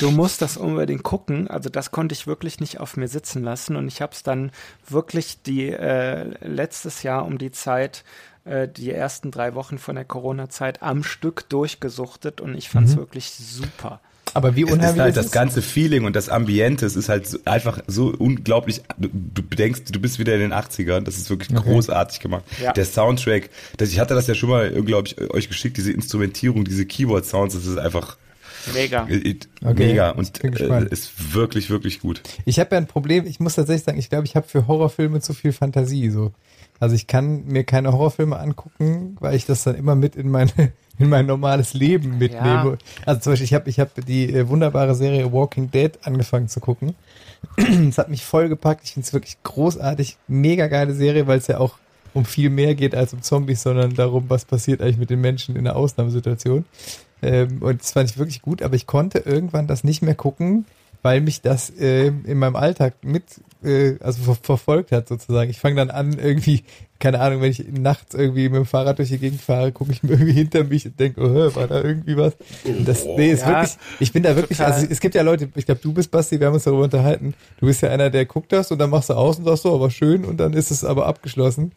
du 0.00 0.10
musst 0.10 0.42
das 0.42 0.56
unbedingt 0.56 1.02
gucken, 1.02 1.48
also 1.48 1.68
das 1.68 1.90
konnte 1.90 2.14
ich 2.14 2.26
wirklich 2.26 2.60
nicht 2.60 2.80
auf 2.80 2.96
mir 2.96 3.08
sitzen 3.08 3.42
lassen. 3.42 3.76
Und 3.76 3.88
ich 3.88 4.02
habe 4.02 4.12
es 4.12 4.22
dann 4.22 4.50
wirklich 4.88 5.42
die 5.42 5.70
äh, 5.70 6.24
letztes 6.46 7.02
Jahr 7.02 7.24
um 7.26 7.38
die 7.38 7.50
Zeit 7.50 8.04
äh, 8.46 8.68
die 8.68 8.92
ersten 8.92 9.30
drei 9.30 9.54
Wochen 9.54 9.78
von 9.78 9.96
der 9.96 10.04
Corona-Zeit 10.04 10.82
am 10.82 11.02
Stück 11.02 11.48
durchgesuchtet 11.48 12.40
und 12.40 12.54
ich 12.56 12.70
fand 12.70 12.88
es 12.88 12.94
mhm. 12.94 13.00
wirklich 13.00 13.30
super. 13.32 14.00
Aber 14.36 14.54
wie 14.54 14.64
es 14.64 14.70
unheimlich 14.70 14.96
ist 14.96 15.00
halt 15.00 15.16
ist 15.16 15.24
das 15.24 15.32
ganze 15.32 15.62
Feeling 15.62 16.04
und 16.04 16.14
das 16.14 16.28
Ambiente, 16.28 16.84
es 16.84 16.94
ist 16.94 17.08
halt 17.08 17.26
so, 17.26 17.38
einfach 17.46 17.80
so 17.86 18.08
unglaublich, 18.08 18.82
du, 18.98 19.08
du 19.08 19.42
denkst, 19.42 19.84
du 19.90 19.98
bist 19.98 20.18
wieder 20.18 20.34
in 20.34 20.40
den 20.40 20.52
80ern, 20.52 21.00
das 21.00 21.16
ist 21.16 21.30
wirklich 21.30 21.50
Okay. 21.56 21.70
großartig 21.70 22.20
gemacht. 22.20 22.44
Ja. 22.62 22.72
Der 22.72 22.84
Soundtrack, 22.84 23.48
das, 23.78 23.90
ich 23.90 23.98
hatte 23.98 24.14
das 24.14 24.26
ja 24.26 24.34
schon 24.34 24.50
mal, 24.50 24.70
glaube 24.82 25.08
ich, 25.08 25.18
euch 25.30 25.48
geschickt, 25.48 25.78
diese 25.78 25.90
Instrumentierung, 25.90 26.64
diese 26.64 26.84
Keyboard-Sounds, 26.84 27.54
das 27.54 27.64
ist 27.64 27.78
einfach 27.78 28.18
Mega. 28.74 29.02
Okay, 29.04 29.46
mega 29.62 30.10
ich 30.10 30.16
und 30.16 30.44
äh, 30.44 30.86
ist 30.90 31.34
wirklich, 31.34 31.70
wirklich 31.70 32.00
gut. 32.00 32.20
Ich 32.44 32.58
habe 32.58 32.74
ja 32.74 32.78
ein 32.78 32.86
Problem, 32.86 33.26
ich 33.26 33.40
muss 33.40 33.54
tatsächlich 33.54 33.84
sagen, 33.84 33.98
ich 33.98 34.10
glaube, 34.10 34.24
ich 34.26 34.34
habe 34.34 34.46
für 34.48 34.66
Horrorfilme 34.66 35.20
zu 35.20 35.34
viel 35.34 35.52
Fantasie. 35.52 36.10
So. 36.10 36.32
Also 36.80 36.94
ich 36.94 37.06
kann 37.06 37.44
mir 37.46 37.64
keine 37.64 37.92
Horrorfilme 37.92 38.38
angucken, 38.38 39.16
weil 39.20 39.34
ich 39.34 39.46
das 39.46 39.64
dann 39.64 39.76
immer 39.76 39.94
mit 39.94 40.16
in 40.16 40.30
meine 40.30 40.50
in 40.98 41.08
mein 41.08 41.26
normales 41.26 41.74
Leben 41.74 42.18
mitnehme. 42.18 42.78
Also 43.04 43.20
zum 43.20 43.32
Beispiel, 43.32 43.44
ich 43.44 43.54
habe 43.54 43.68
ich 43.68 43.80
hab 43.80 43.94
die 44.06 44.32
äh, 44.32 44.48
wunderbare 44.48 44.94
Serie 44.94 45.30
Walking 45.32 45.70
Dead 45.70 45.92
angefangen 46.04 46.48
zu 46.48 46.60
gucken. 46.60 46.94
Es 47.88 47.98
hat 47.98 48.08
mich 48.08 48.24
voll 48.24 48.48
gepackt. 48.48 48.82
Ich 48.84 48.94
finde 48.94 49.06
es 49.06 49.12
wirklich 49.12 49.36
großartig, 49.42 50.16
mega 50.26 50.66
geile 50.68 50.94
Serie, 50.94 51.26
weil 51.26 51.38
es 51.38 51.46
ja 51.46 51.58
auch 51.58 51.74
um 52.14 52.24
viel 52.24 52.48
mehr 52.48 52.74
geht 52.74 52.94
als 52.94 53.12
um 53.12 53.20
Zombies, 53.20 53.62
sondern 53.62 53.94
darum, 53.94 54.24
was 54.28 54.46
passiert 54.46 54.80
eigentlich 54.80 54.96
mit 54.96 55.10
den 55.10 55.20
Menschen 55.20 55.54
in 55.54 55.66
einer 55.66 55.76
Ausnahmesituation. 55.76 56.64
Ähm, 57.22 57.58
und 57.60 57.80
das 57.80 57.92
fand 57.92 58.10
ich 58.10 58.18
wirklich 58.18 58.40
gut, 58.40 58.62
aber 58.62 58.74
ich 58.74 58.86
konnte 58.86 59.18
irgendwann 59.18 59.66
das 59.66 59.84
nicht 59.84 60.02
mehr 60.02 60.14
gucken, 60.14 60.64
weil 61.02 61.20
mich 61.20 61.40
das 61.40 61.70
äh, 61.70 62.06
in 62.06 62.38
meinem 62.38 62.56
Alltag 62.56 63.04
mit, 63.04 63.24
äh, 63.62 63.96
also 64.00 64.22
ver 64.22 64.34
verfolgt 64.34 64.92
hat 64.92 65.08
sozusagen. 65.08 65.50
Ich 65.50 65.60
fange 65.60 65.76
dann 65.76 65.90
an 65.90 66.18
irgendwie, 66.18 66.64
keine 66.98 67.20
Ahnung, 67.20 67.40
wenn 67.42 67.50
ich 67.50 67.64
nachts 67.70 68.14
irgendwie 68.14 68.48
mit 68.48 68.56
dem 68.56 68.66
Fahrrad 68.66 68.98
durch 68.98 69.08
die 69.10 69.18
Gegend 69.18 69.40
fahre, 69.40 69.72
gucke 69.72 69.92
ich 69.92 70.02
mir 70.02 70.12
irgendwie 70.12 70.32
hinter 70.32 70.64
mich 70.64 70.86
und 70.86 70.98
denke, 70.98 71.20
oh, 71.20 71.54
war 71.54 71.66
da 71.66 71.82
irgendwie 71.82 72.16
was? 72.16 72.34
Und 72.64 72.86
Das, 72.86 73.04
nee, 73.04 73.32
ist 73.32 73.42
Ja, 73.42 73.48
wirklich, 73.48 73.76
ich 74.00 74.12
bin 74.12 74.22
da 74.22 74.34
wirklich, 74.36 74.58
total. 74.58 74.72
also 74.72 74.86
es 74.88 75.00
gibt 75.00 75.14
ja 75.14 75.22
Leute, 75.22 75.48
ich 75.54 75.66
glaube, 75.66 75.80
du 75.82 75.92
bist 75.92 76.10
Basti, 76.10 76.40
wir 76.40 76.46
haben 76.46 76.54
uns 76.54 76.64
darüber 76.64 76.84
unterhalten. 76.84 77.34
Du 77.58 77.66
bist 77.66 77.82
ja 77.82 77.90
einer, 77.90 78.10
der 78.10 78.24
guckt 78.26 78.52
das 78.52 78.70
und 78.70 78.78
dann 78.78 78.90
machst 78.90 79.10
du 79.10 79.14
aus 79.14 79.38
und 79.38 79.44
sagst 79.44 79.62
so, 79.64 79.74
aber 79.74 79.90
schön 79.90 80.24
und 80.24 80.38
dann 80.38 80.52
ist 80.52 80.70
es 80.70 80.84
aber 80.84 81.06
abgeschlossen. 81.06 81.72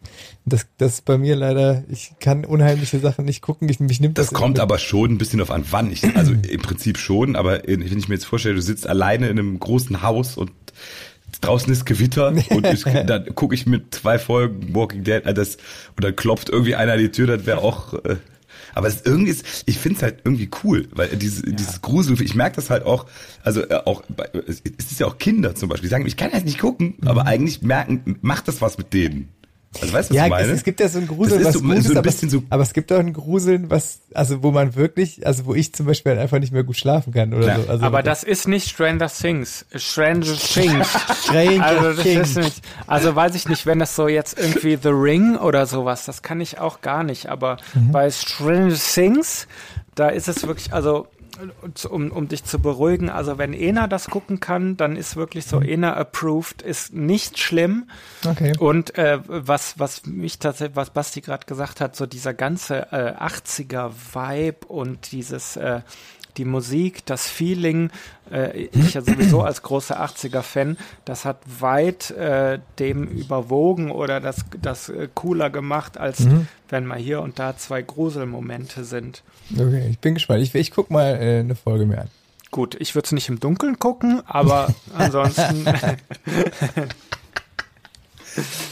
Das, 0.46 0.66
das 0.78 0.94
ist 0.96 1.06
bei 1.06 1.18
mir 1.18 1.36
leider, 1.36 1.84
ich 1.90 2.14
kann 2.20 2.46
unheimliche 2.46 3.00
Sachen 3.00 3.26
nicht 3.26 3.42
gucken. 3.42 3.68
Ich, 3.70 3.80
mich 3.80 4.00
nimmt 4.00 4.18
das. 4.18 4.28
Das 4.30 4.34
kommt 4.34 4.60
aber 4.60 4.78
schon 4.78 5.12
ein 5.12 5.18
bisschen 5.18 5.42
auf 5.42 5.52
an, 5.52 5.66
wann 5.70 5.92
ich, 5.92 6.04
also 6.16 6.32
im 6.34 6.62
Prinzip 6.62 6.98
schon, 6.98 7.36
aber 7.36 7.62
wenn 7.66 7.82
ich 7.82 8.08
mir 8.08 8.16
jetzt 8.16 8.26
vorstelle, 8.26 8.56
du 8.56 8.62
sitzt 8.62 8.88
alleine 8.88 9.28
in 9.30 9.38
einem 9.38 9.60
großen 9.60 10.02
Haus 10.02 10.38
und 10.38 10.52
draußen 11.42 11.72
ist 11.72 11.86
Gewitter 11.86 12.28
und 12.50 12.66
ich, 12.68 12.84
dann 12.84 13.36
gucke 13.36 13.56
ich 13.56 13.66
mit 13.66 13.96
zwei 13.96 14.20
Folgen 14.20 14.74
Walking 14.74 15.04
Dead, 15.04 15.26
äh, 15.26 15.34
das, 15.34 15.58
und 15.96 16.04
dann 16.04 16.16
klopft 16.16 16.50
irgendwie 16.50 16.76
einer 16.76 16.94
an 16.94 17.00
die 17.00 17.12
Tür, 17.12 17.28
das 17.28 17.46
wäre 17.46 17.60
auch, 17.60 17.94
äh, 17.94 18.18
aber 18.74 18.88
es 18.88 18.96
ist 18.96 19.08
irgendwie, 19.08 19.32
ist, 19.32 19.64
ich 19.66 19.78
finde 19.78 19.98
es 19.98 20.04
halt 20.04 20.20
irgendwie 20.24 20.50
cool, 20.64 20.88
weil 20.92 21.10
dieses, 21.10 21.42
dieses 21.44 21.82
Grusel, 21.82 22.22
ich 22.22 22.36
merke 22.36 22.56
das 22.58 22.70
halt 22.70 22.84
auch, 22.84 23.06
also 23.44 23.62
äh, 23.62 23.82
auch, 23.86 24.04
bei, 24.08 24.30
es 24.46 24.62
ist 24.62 25.00
ja 25.00 25.08
auch 25.08 25.18
Kinder 25.18 25.56
zum 25.56 25.70
Beispiel, 25.70 25.88
die 25.88 25.92
sagen, 25.92 26.06
ich 26.06 26.18
kann 26.18 26.32
das 26.32 26.44
nicht 26.44 26.60
gucken, 26.60 26.96
aber 27.06 27.26
eigentlich 27.26 27.62
merken, 27.62 28.18
macht 28.22 28.48
das 28.48 28.62
was 28.62 28.78
mit 28.78 28.94
denen. 28.94 29.30
Also 29.82 29.94
weißt 29.94 30.10
du, 30.10 30.14
was 30.14 30.18
ja, 30.18 30.24
ich 30.26 30.30
meine? 30.32 30.48
es, 30.48 30.58
es 30.58 30.64
gibt 30.64 30.80
ja 30.80 30.90
so 30.90 30.98
ein 30.98 31.08
Gruseln, 31.08 31.44
Das 31.44 31.50
was 31.50 31.56
ist 31.56 31.62
so- 31.62 31.68
gut 31.68 31.70
so 31.70 31.74
ein 31.76 31.80
ist, 31.86 31.92
aber, 31.92 32.02
bisschen 32.02 32.30
so- 32.32 32.44
aber 32.50 32.64
es 32.64 32.74
gibt 32.74 32.92
auch 32.92 32.98
ein 32.98 33.14
Gruseln, 33.14 33.70
was, 33.70 34.00
also 34.16 34.42
wo 34.42 34.50
man 34.50 34.76
wirklich, 34.76 35.26
also 35.28 35.46
wo 35.46 35.54
ich 35.54 35.74
zum 35.76 35.86
Beispiel 35.86 36.12
halt 36.14 36.22
einfach 36.22 36.40
nicht 36.40 36.52
mehr 36.52 36.64
gut 36.64 36.76
schlafen 36.76 37.14
kann 37.14 37.32
oder 37.36 37.44
Klar. 37.44 37.62
so. 37.62 37.70
Also 37.70 37.86
Aber 37.86 38.02
das 38.02 38.24
ist 38.24 38.48
nicht 38.48 38.68
Stranger 38.68 39.08
Things. 39.10 39.66
Stranger 39.76 40.22
Things. 40.54 40.88
Stranger 41.24 41.64
Also 41.64 41.94
das 41.94 42.02
Things. 42.04 42.30
ist 42.32 42.38
nicht, 42.38 42.62
also 42.88 43.16
weiß 43.16 43.36
ich 43.36 43.48
nicht, 43.48 43.68
wenn 43.68 43.78
das 43.78 43.96
so 43.96 44.08
jetzt 44.08 44.40
irgendwie 44.40 44.76
The 44.82 44.90
Ring 44.90 45.36
oder 45.38 45.68
sowas, 45.68 46.04
das 46.06 46.24
kann 46.24 46.42
ich 46.42 46.58
auch 46.58 46.82
gar 46.82 47.04
nicht. 47.04 47.28
Aber 47.30 47.58
Mhm. 47.76 47.92
bei 47.92 48.10
Stranger 48.10 48.74
Things, 48.76 49.48
da 49.94 50.10
ist 50.10 50.28
es 50.28 50.48
wirklich, 50.48 50.74
also 50.74 51.08
um, 51.90 52.12
um 52.12 52.28
dich 52.28 52.44
zu 52.44 52.60
beruhigen, 52.60 53.10
also 53.10 53.38
wenn 53.38 53.54
Ena 53.54 53.88
das 53.88 54.08
gucken 54.08 54.40
kann, 54.40 54.78
dann 54.78 54.96
ist 54.96 55.16
wirklich 55.16 55.46
so 55.46 55.60
Mhm. 55.60 55.70
Ena 55.70 55.98
approved, 55.98 56.62
ist 56.62 56.94
nicht 56.94 57.40
schlimm. 57.40 57.90
Okay. 58.26 58.54
Und 58.58 58.98
äh, 58.98 59.20
was, 59.28 59.80
was 59.80 60.06
mich 60.06 60.40
tatsächlich, 60.40 60.76
was 60.76 60.90
Basti 60.92 61.22
gerade 61.22 61.46
gesagt 61.46 61.82
hat, 61.82 61.96
so 61.96 62.06
dieser 62.06 62.34
ganze 62.34 62.92
äh, 62.92 63.14
80er 63.18 63.92
Vibe 64.14 64.68
und 64.68 65.12
dieses 65.12 65.56
äh, 65.56 65.82
die 66.40 66.46
Musik, 66.46 67.06
das 67.06 67.30
Feeling, 67.30 67.92
äh, 68.32 68.70
ich 68.72 68.96
ja 68.96 69.02
sowieso 69.02 69.42
als 69.44 69.62
großer 69.62 70.04
80er-Fan, 70.04 70.78
das 71.06 71.26
hat 71.26 71.42
weit 71.60 72.10
äh, 72.12 72.60
dem 72.80 73.04
überwogen 73.04 73.92
oder 73.92 74.20
das, 74.20 74.46
das 74.60 74.90
äh, 74.90 75.08
cooler 75.14 75.52
gemacht, 75.52 75.98
als 75.98 76.28
wenn 76.70 76.86
mal 76.86 76.98
hier 76.98 77.22
und 77.22 77.38
da 77.40 77.58
zwei 77.58 77.82
Gruselmomente 77.82 78.84
sind. 78.84 79.24
Okay, 79.54 79.88
ich 79.90 80.00
bin 80.00 80.14
gespannt. 80.14 80.42
Ich, 80.42 80.56
ich 80.56 80.72
guck 80.72 80.90
mal 80.90 81.16
äh, 81.16 81.40
eine 81.40 81.56
Folge 81.56 81.86
mir 81.86 82.02
an. 82.02 82.10
Gut, 82.52 82.76
ich 82.80 82.96
würde 82.96 83.06
es 83.06 83.12
nicht 83.12 83.30
im 83.30 83.40
Dunkeln 83.40 83.78
gucken, 83.78 84.22
aber 84.26 84.74
ansonsten 84.96 85.66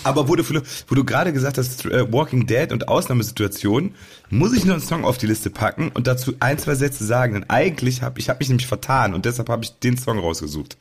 Aber 0.04 0.28
wo 0.28 0.36
du, 0.36 0.44
wo 0.88 0.96
du 0.96 1.04
gerade 1.04 1.34
gesagt 1.34 1.58
hast, 1.58 1.86
äh, 1.86 2.12
Walking 2.12 2.46
Dead 2.48 2.72
und 2.72 2.88
Ausnahmesituationen, 2.88 3.96
muss 4.30 4.54
ich 4.54 4.66
nur 4.66 4.76
einen 4.76 4.84
Song 4.84 5.06
auf 5.06 5.18
die 5.18 5.28
Liste 5.28 5.50
packen 5.50 5.90
und 5.94 6.08
dazu 6.08 6.34
ein, 6.40 6.58
zwei 6.58 6.76
Sätze 6.76 7.06
sagen. 7.06 7.34
Denn 7.34 7.50
eigentlich 7.50 8.02
habe 8.02 8.20
ich 8.20 8.30
hab 8.30 8.40
mich 8.40 8.50
nämlich 8.50 8.68
vertan 8.68 9.14
und 9.14 9.26
deshalb 9.26 9.50
habe 9.50 9.64
ich 9.64 9.78
den 9.80 9.98
Song 9.98 10.20
rausgesucht. 10.20 10.78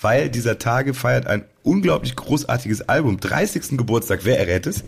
Weil 0.00 0.30
dieser 0.30 0.58
Tage 0.58 0.94
feiert 0.94 1.26
ein 1.26 1.44
unglaublich 1.62 2.16
großartiges 2.16 2.88
Album. 2.88 3.20
30. 3.20 3.76
Geburtstag. 3.76 4.20
Wer 4.24 4.38
errät 4.38 4.66
es? 4.66 4.84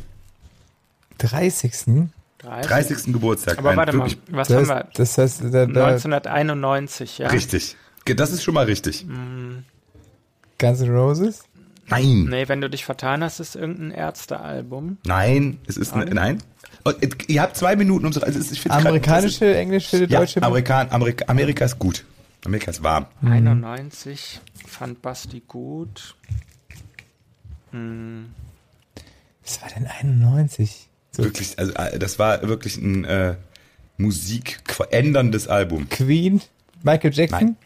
30. 1.18 1.72
30. 2.43 3.12
Geburtstag. 3.12 3.59
Aber 3.59 3.76
warte 3.76 3.97
mal, 3.97 4.09
was 4.30 4.49
Das, 4.49 4.57
haben 4.57 4.68
wir? 4.68 4.88
das 4.95 5.18
heißt, 5.18 5.43
da, 5.45 5.66
da 5.66 5.86
1991, 5.86 7.18
ja. 7.18 7.28
Richtig. 7.28 7.76
Das 8.16 8.32
ist 8.32 8.43
schon 8.43 8.55
mal 8.55 8.64
richtig. 8.64 9.07
Guns 10.59 10.80
N' 10.80 10.91
Roses? 10.91 11.45
Nein. 11.91 12.24
Nee, 12.30 12.49
wenn 12.49 12.61
du 12.61 12.70
dich 12.70 12.84
vertan 12.84 13.22
hast, 13.24 13.41
ist 13.41 13.57
irgendein 13.57 13.91
Ärztealbum. 13.91 14.99
Nein. 15.05 15.59
Es 15.66 15.76
ist 15.76 15.93
eine, 15.93 16.07
nein. 16.14 16.38
Oh, 16.84 16.93
ihr 17.26 17.43
habt 17.43 17.57
zwei 17.57 17.76
Minuten, 17.76 18.07
um 18.07 18.12
so, 18.12 18.20
also 18.20 18.38
es- 18.38 18.53
ich 18.53 18.61
find's 18.61 18.76
grad- 18.76 18.86
Amerikanische, 18.86 19.55
englische, 19.57 20.05
Ja, 20.07 20.20
deutsche? 20.20 20.43
Amerikan, 20.43 20.88
Amerika, 20.91 21.24
Amerika 21.28 21.64
ist 21.64 21.78
gut. 21.78 22.05
Amerika 22.47 22.70
ist 22.70 22.82
warm. 22.82 23.07
91 23.22 24.41
fand 24.66 25.03
Basti 25.03 25.43
gut. 25.47 26.16
Was 27.72 29.62
war 29.62 29.68
denn 29.76 29.86
91? 29.86 30.88
So 31.12 31.24
Wirklich, 31.24 31.59
also 31.59 31.72
äh, 31.74 31.99
das 31.99 32.18
war 32.18 32.43
wirklich 32.49 32.76
ein 32.78 33.05
äh, 33.05 33.34
musikveränderndes 33.99 35.49
Album. 35.49 35.88
Queen? 35.88 36.41
Michael 36.82 37.12
Jackson? 37.12 37.57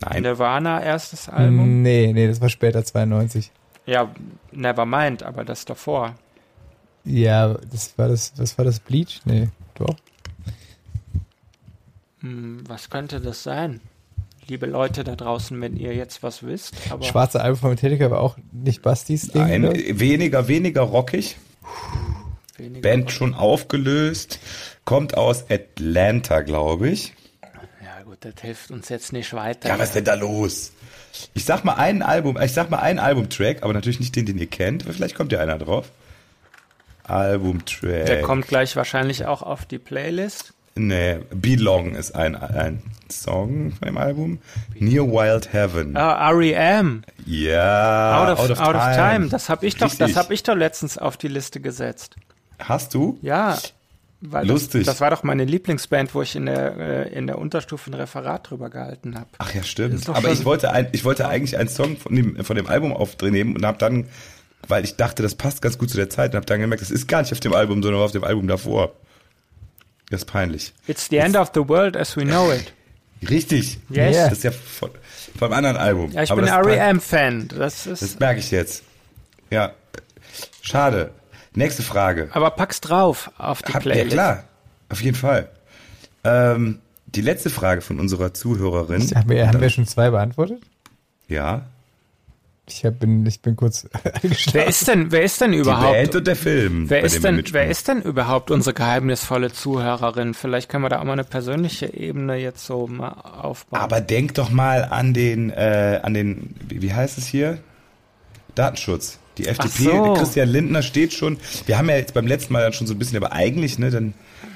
Nein. 0.00 0.22
Nirvana, 0.22 0.82
erstes 0.82 1.28
Album. 1.28 1.82
Nee, 1.82 2.12
nee, 2.12 2.26
das 2.28 2.40
war 2.40 2.48
später 2.48 2.84
92. 2.84 3.50
Ja, 3.86 4.14
Nevermind, 4.52 5.22
aber 5.22 5.44
das 5.44 5.64
davor. 5.64 6.14
Ja, 7.04 7.54
das 7.70 7.96
war 7.98 8.08
das, 8.08 8.32
was 8.36 8.56
war 8.56 8.64
das? 8.64 8.80
Bleach? 8.80 9.20
Nee, 9.24 9.48
doch. 9.74 9.94
Hm, 12.20 12.64
was 12.66 12.88
könnte 12.90 13.20
das 13.20 13.42
sein? 13.42 13.80
Liebe 14.46 14.66
Leute 14.66 15.04
da 15.04 15.16
draußen, 15.16 15.58
wenn 15.60 15.76
ihr 15.76 15.94
jetzt 15.94 16.22
was 16.22 16.42
wisst. 16.42 16.74
Aber 16.90 17.02
Schwarze 17.04 17.40
Album 17.40 17.58
von 17.60 17.70
Metallica 17.70 18.10
war 18.10 18.20
auch 18.20 18.36
nicht 18.52 18.82
Bastis 18.82 19.28
Ding, 19.32 19.42
Nein, 19.42 19.64
oder? 19.64 19.74
weniger, 19.98 20.48
weniger 20.48 20.82
rockig. 20.82 21.36
weniger- 22.56 22.82
Band 22.82 23.10
schon 23.10 23.34
aufgelöst. 23.34 24.38
Kommt 24.84 25.16
aus 25.16 25.50
Atlanta, 25.50 26.42
glaube 26.42 26.90
ich. 26.90 27.14
Ja 27.82 28.02
gut, 28.02 28.18
das 28.20 28.34
hilft 28.42 28.70
uns 28.70 28.90
jetzt 28.90 29.14
nicht 29.14 29.32
weiter. 29.32 29.68
Ja, 29.70 29.78
was 29.78 29.88
ist 29.88 29.94
denn 29.96 30.04
da 30.04 30.14
los? 30.14 30.72
Ich 31.34 31.44
sag 31.44 31.64
mal 31.64 31.74
einen 31.74 32.02
Album, 32.02 32.38
ich 32.40 32.52
sag 32.52 32.70
mal 32.70 32.78
einen 32.78 32.98
Albumtrack, 32.98 33.62
aber 33.62 33.72
natürlich 33.72 34.00
nicht 34.00 34.16
den, 34.16 34.26
den 34.26 34.38
ihr 34.38 34.46
kennt. 34.46 34.84
Vielleicht 34.84 35.14
kommt 35.14 35.32
ja 35.32 35.40
einer 35.40 35.58
drauf. 35.58 35.90
Albumtrack. 37.04 38.06
Der 38.06 38.22
kommt 38.22 38.48
gleich 38.48 38.76
wahrscheinlich 38.76 39.26
auch 39.26 39.42
auf 39.42 39.66
die 39.66 39.78
Playlist. 39.78 40.54
Nee, 40.76 41.20
Belong 41.30 41.94
ist 41.94 42.16
ein, 42.16 42.34
ein 42.34 42.82
Song 43.08 43.72
von 43.72 43.86
dem 43.86 43.96
Album. 43.96 44.38
Near 44.74 45.06
Wild 45.06 45.52
Heaven. 45.52 45.96
Ah, 45.96 46.30
R.E.M. 46.30 47.04
Ja. 47.26 48.24
Out 48.24 48.40
of, 48.40 48.60
out 48.60 48.74
of 48.74 48.82
time. 48.96 49.28
Das 49.28 49.48
habe 49.48 49.66
ich 49.66 49.76
doch, 49.76 49.94
das 49.94 50.16
habe 50.16 50.34
ich 50.34 50.42
doch 50.42 50.56
letztens 50.56 50.98
auf 50.98 51.16
die 51.16 51.28
Liste 51.28 51.60
gesetzt. 51.60 52.16
Hast 52.58 52.92
du? 52.94 53.18
Ja. 53.22 53.56
Weil 54.26 54.46
Lustig. 54.46 54.84
Das, 54.84 54.94
das 54.94 55.00
war 55.00 55.10
doch 55.10 55.22
meine 55.22 55.44
Lieblingsband, 55.44 56.14
wo 56.14 56.22
ich 56.22 56.34
in 56.34 56.46
der, 56.46 56.76
äh, 56.78 57.12
in 57.12 57.26
der 57.26 57.36
Unterstufe 57.38 57.90
ein 57.90 57.94
Referat 57.94 58.48
drüber 58.48 58.70
gehalten 58.70 59.16
habe. 59.16 59.28
Ach 59.36 59.54
ja, 59.54 59.62
stimmt. 59.62 60.08
Aber 60.08 60.30
ich 60.30 60.46
wollte, 60.46 60.72
ein, 60.72 60.88
ich 60.92 61.04
wollte 61.04 61.28
eigentlich 61.28 61.58
einen 61.58 61.68
Song 61.68 61.98
von 61.98 62.16
dem, 62.16 62.42
von 62.42 62.56
dem 62.56 62.66
Album 62.66 62.94
aufnehmen 62.94 63.54
und 63.54 63.66
habe 63.66 63.76
dann, 63.76 64.06
weil 64.66 64.82
ich 64.84 64.96
dachte, 64.96 65.22
das 65.22 65.34
passt 65.34 65.60
ganz 65.60 65.76
gut 65.76 65.90
zu 65.90 65.96
der 65.96 66.08
Zeit, 66.08 66.30
und 66.30 66.36
habe 66.36 66.46
dann 66.46 66.60
gemerkt, 66.60 66.80
das 66.80 66.90
ist 66.90 67.06
gar 67.06 67.20
nicht 67.20 67.32
auf 67.32 67.40
dem 67.40 67.52
Album, 67.52 67.82
sondern 67.82 68.00
auf 68.00 68.12
dem 68.12 68.24
Album 68.24 68.48
davor. 68.48 68.94
Das 70.08 70.22
ist 70.22 70.26
peinlich. 70.26 70.72
It's 70.86 71.08
the 71.10 71.18
end 71.18 71.36
of 71.36 71.50
the 71.54 71.68
world 71.68 71.96
as 71.96 72.16
we 72.16 72.22
know 72.22 72.50
it. 72.50 72.72
Richtig. 73.28 73.78
Yes. 73.90 74.16
Das 74.16 74.32
ist 74.32 74.44
ja 74.44 74.52
von, 74.52 74.90
vom 75.38 75.52
anderen 75.52 75.76
Album. 75.76 76.12
Ja, 76.12 76.22
ich 76.22 76.30
Aber 76.30 76.42
bin 76.42 76.50
R.E.M.-Fan. 76.50 77.48
Das 77.48 77.86
ist. 77.86 78.02
Das 78.02 78.18
merke 78.18 78.40
ich 78.40 78.50
jetzt. 78.50 78.84
Ja. 79.50 79.72
Schade. 80.62 81.10
Nächste 81.54 81.82
Frage. 81.82 82.28
aber 82.32 82.50
pack's 82.50 82.80
drauf 82.80 83.30
auf 83.38 83.62
die 83.62 83.72
Hab, 83.72 83.84
ja 83.84 83.92
Playlist. 83.92 84.12
klar, 84.12 84.44
auf 84.88 85.00
jeden 85.02 85.16
Fall. 85.16 85.48
Ähm, 86.24 86.80
Die 87.06 87.20
letzte 87.20 87.48
Frage 87.50 87.80
von 87.80 88.00
unserer 88.00 88.34
Zuhörerin. 88.34 89.02
Haben 89.14 89.28
wir, 89.30 89.46
haben 89.46 89.60
wir 89.60 89.70
schon 89.70 89.86
zwei 89.86 90.10
beantwortet? 90.10 90.62
Ja. 91.28 91.66
Ich 92.66 92.82
hab, 92.84 92.98
bin, 92.98 93.24
ich 93.26 93.40
bin 93.42 93.56
kurz 93.56 93.86
Wer 94.52 94.66
ist 94.66 94.88
denn, 94.88 95.12
wer 95.12 95.22
ist 95.22 95.38
denn 95.40 95.52
Die 95.52 95.58
überhaupt? 95.58 95.92
Welt 95.92 96.16
und 96.16 96.26
der 96.26 96.34
Film. 96.34 96.88
Wer 96.88 97.02
bei 97.02 97.06
ist, 97.06 97.22
denn, 97.22 97.44
wer 97.52 97.66
ist 97.68 97.88
denn 97.88 98.00
überhaupt 98.00 98.50
unsere 98.50 98.72
geheimnisvolle 98.74 99.52
Zuhörerin? 99.52 100.32
Vielleicht 100.32 100.70
können 100.70 100.82
wir 100.82 100.88
da 100.88 101.00
auch 101.00 101.04
mal 101.04 101.12
eine 101.12 101.24
persönliche 101.24 101.92
Ebene 101.94 102.36
jetzt 102.36 102.64
so 102.64 102.86
mal 102.86 103.10
aufbauen. 103.10 103.80
Aber 103.80 104.00
denk 104.00 104.34
doch 104.34 104.48
mal 104.50 104.82
an 104.84 105.12
den, 105.12 105.50
äh, 105.50 106.00
an 106.02 106.14
den, 106.14 106.54
wie, 106.66 106.80
wie 106.80 106.94
heißt 106.94 107.18
es 107.18 107.26
hier? 107.26 107.58
Datenschutz. 108.54 109.18
Die 109.38 109.46
FDP, 109.46 109.84
so. 109.84 110.14
Christian 110.14 110.48
Lindner 110.48 110.82
steht 110.82 111.12
schon. 111.12 111.38
Wir 111.66 111.78
haben 111.78 111.88
ja 111.88 111.96
jetzt 111.96 112.14
beim 112.14 112.26
letzten 112.26 112.52
Mal 112.52 112.62
dann 112.62 112.72
schon 112.72 112.86
so 112.86 112.94
ein 112.94 112.98
bisschen, 112.98 113.16
aber 113.16 113.32
eigentlich, 113.32 113.78
ne, 113.78 113.90
dann, 113.90 114.14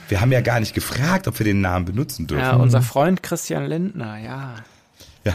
wir 0.08 0.20
haben 0.20 0.32
ja 0.32 0.40
gar 0.40 0.60
nicht 0.60 0.74
gefragt, 0.74 1.26
ob 1.28 1.38
wir 1.38 1.44
den 1.44 1.60
Namen 1.60 1.84
benutzen 1.84 2.26
dürfen. 2.26 2.44
ja, 2.44 2.56
unser 2.56 2.82
Freund 2.82 3.22
Christian 3.22 3.66
Lindner, 3.66 4.18
ja. 4.18 4.54
Ja, 5.24 5.34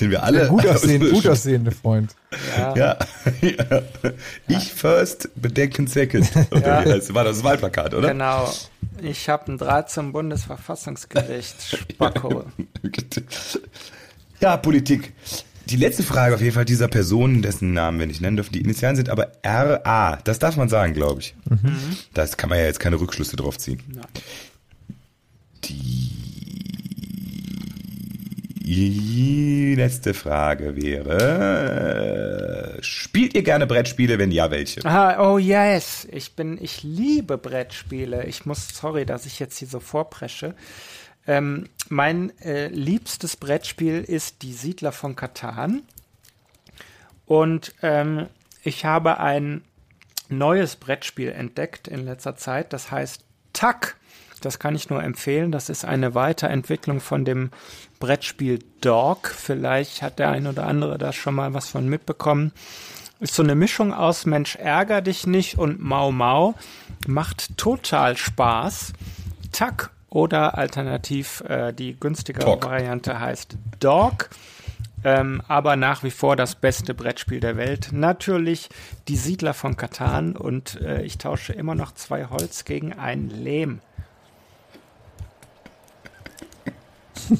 den 0.00 0.10
wir 0.10 0.22
alle. 0.22 0.48
gut 0.48 0.66
aussehend, 0.66 1.10
gut 1.12 1.26
aussehende 1.26 1.70
Freund. 1.70 2.14
Ja. 2.56 2.74
Ja. 2.74 2.98
ja. 3.42 3.82
Ich 4.48 4.72
first, 4.72 5.28
Bedenken 5.36 5.86
second. 5.86 6.28
Oder 6.50 6.84
wie 6.84 6.92
heißt, 6.92 7.14
war 7.14 7.24
das 7.24 7.44
Wahlplakat, 7.44 7.94
oder? 7.94 8.08
Genau. 8.08 8.50
Ich 9.02 9.28
habe 9.28 9.48
einen 9.48 9.58
Draht 9.58 9.90
zum 9.90 10.12
Bundesverfassungsgericht. 10.12 11.78
Spacko. 11.92 12.44
Ja, 14.40 14.56
Politik. 14.56 15.12
Die 15.66 15.76
letzte 15.76 16.02
Frage 16.02 16.34
auf 16.34 16.40
jeden 16.40 16.54
Fall 16.54 16.64
dieser 16.64 16.88
Person, 16.88 17.42
dessen 17.42 17.72
Namen 17.72 18.00
wir 18.00 18.06
nicht 18.06 18.20
nennen 18.20 18.36
dürfen. 18.36 18.52
Die 18.52 18.60
Initialen 18.60 18.96
sind 18.96 19.08
aber 19.08 19.32
RA. 19.44 20.18
Das 20.24 20.38
darf 20.38 20.56
man 20.56 20.68
sagen, 20.68 20.94
glaube 20.94 21.20
ich. 21.20 21.34
Das 22.14 22.36
kann 22.36 22.50
man 22.50 22.58
ja 22.58 22.64
jetzt 22.64 22.80
keine 22.80 23.00
Rückschlüsse 23.00 23.36
drauf 23.36 23.58
ziehen. 23.58 23.80
Nein. 23.88 24.06
Die 28.70 29.74
letzte 29.76 30.14
Frage 30.14 30.76
wäre, 30.76 32.78
spielt 32.82 33.34
ihr 33.34 33.42
gerne 33.42 33.66
Brettspiele? 33.66 34.18
Wenn 34.18 34.30
ja, 34.30 34.52
welche? 34.52 34.84
Ah, 34.84 35.28
oh 35.28 35.38
yes, 35.38 36.06
ich 36.12 36.36
bin, 36.36 36.56
ich 36.62 36.84
liebe 36.84 37.36
Brettspiele. 37.36 38.26
Ich 38.26 38.46
muss, 38.46 38.68
sorry, 38.68 39.04
dass 39.04 39.26
ich 39.26 39.40
jetzt 39.40 39.58
hier 39.58 39.66
so 39.66 39.80
vorpresche. 39.80 40.54
Ähm, 41.26 41.68
mein 41.88 42.36
äh, 42.40 42.68
liebstes 42.68 43.36
Brettspiel 43.36 44.02
ist 44.02 44.42
Die 44.42 44.52
Siedler 44.52 44.92
von 44.92 45.16
Katan. 45.16 45.82
Und 47.26 47.74
ähm, 47.82 48.26
ich 48.62 48.84
habe 48.84 49.20
ein 49.20 49.62
neues 50.28 50.76
Brettspiel 50.76 51.30
entdeckt 51.30 51.88
in 51.88 52.04
letzter 52.04 52.36
Zeit. 52.36 52.72
Das 52.72 52.90
heißt 52.90 53.24
Tuck. 53.52 53.96
Das 54.40 54.58
kann 54.58 54.74
ich 54.74 54.88
nur 54.88 55.02
empfehlen. 55.02 55.52
Das 55.52 55.68
ist 55.68 55.84
eine 55.84 56.14
Weiterentwicklung 56.14 57.00
von 57.00 57.24
dem 57.24 57.50
Brettspiel 57.98 58.60
Dog. 58.80 59.28
Vielleicht 59.28 60.00
hat 60.02 60.18
der 60.18 60.30
ein 60.30 60.46
oder 60.46 60.66
andere 60.66 60.96
da 60.96 61.12
schon 61.12 61.34
mal 61.34 61.52
was 61.52 61.68
von 61.68 61.86
mitbekommen. 61.88 62.52
Ist 63.20 63.34
so 63.34 63.42
eine 63.42 63.54
Mischung 63.54 63.92
aus 63.92 64.24
Mensch 64.24 64.56
ärger 64.56 65.02
dich 65.02 65.26
nicht 65.26 65.58
und 65.58 65.80
Mau 65.80 66.10
Mau. 66.10 66.54
Macht 67.06 67.58
total 67.58 68.16
Spaß. 68.16 68.94
Tuck 69.52 69.90
oder 70.10 70.58
alternativ 70.58 71.42
äh, 71.48 71.72
die 71.72 71.98
günstigere 71.98 72.44
Tok. 72.44 72.66
Variante 72.66 73.18
heißt 73.18 73.56
Dog. 73.78 74.30
Ähm, 75.02 75.40
aber 75.48 75.76
nach 75.76 76.02
wie 76.02 76.10
vor 76.10 76.36
das 76.36 76.54
beste 76.54 76.92
Brettspiel 76.92 77.40
der 77.40 77.56
Welt. 77.56 77.88
Natürlich 77.92 78.68
die 79.08 79.16
Siedler 79.16 79.54
von 79.54 79.76
Katan 79.76 80.36
und 80.36 80.78
äh, 80.82 81.02
ich 81.02 81.16
tausche 81.16 81.54
immer 81.54 81.74
noch 81.74 81.94
zwei 81.94 82.26
Holz 82.26 82.66
gegen 82.66 82.92
ein 82.92 83.30
Lehm. 83.30 83.80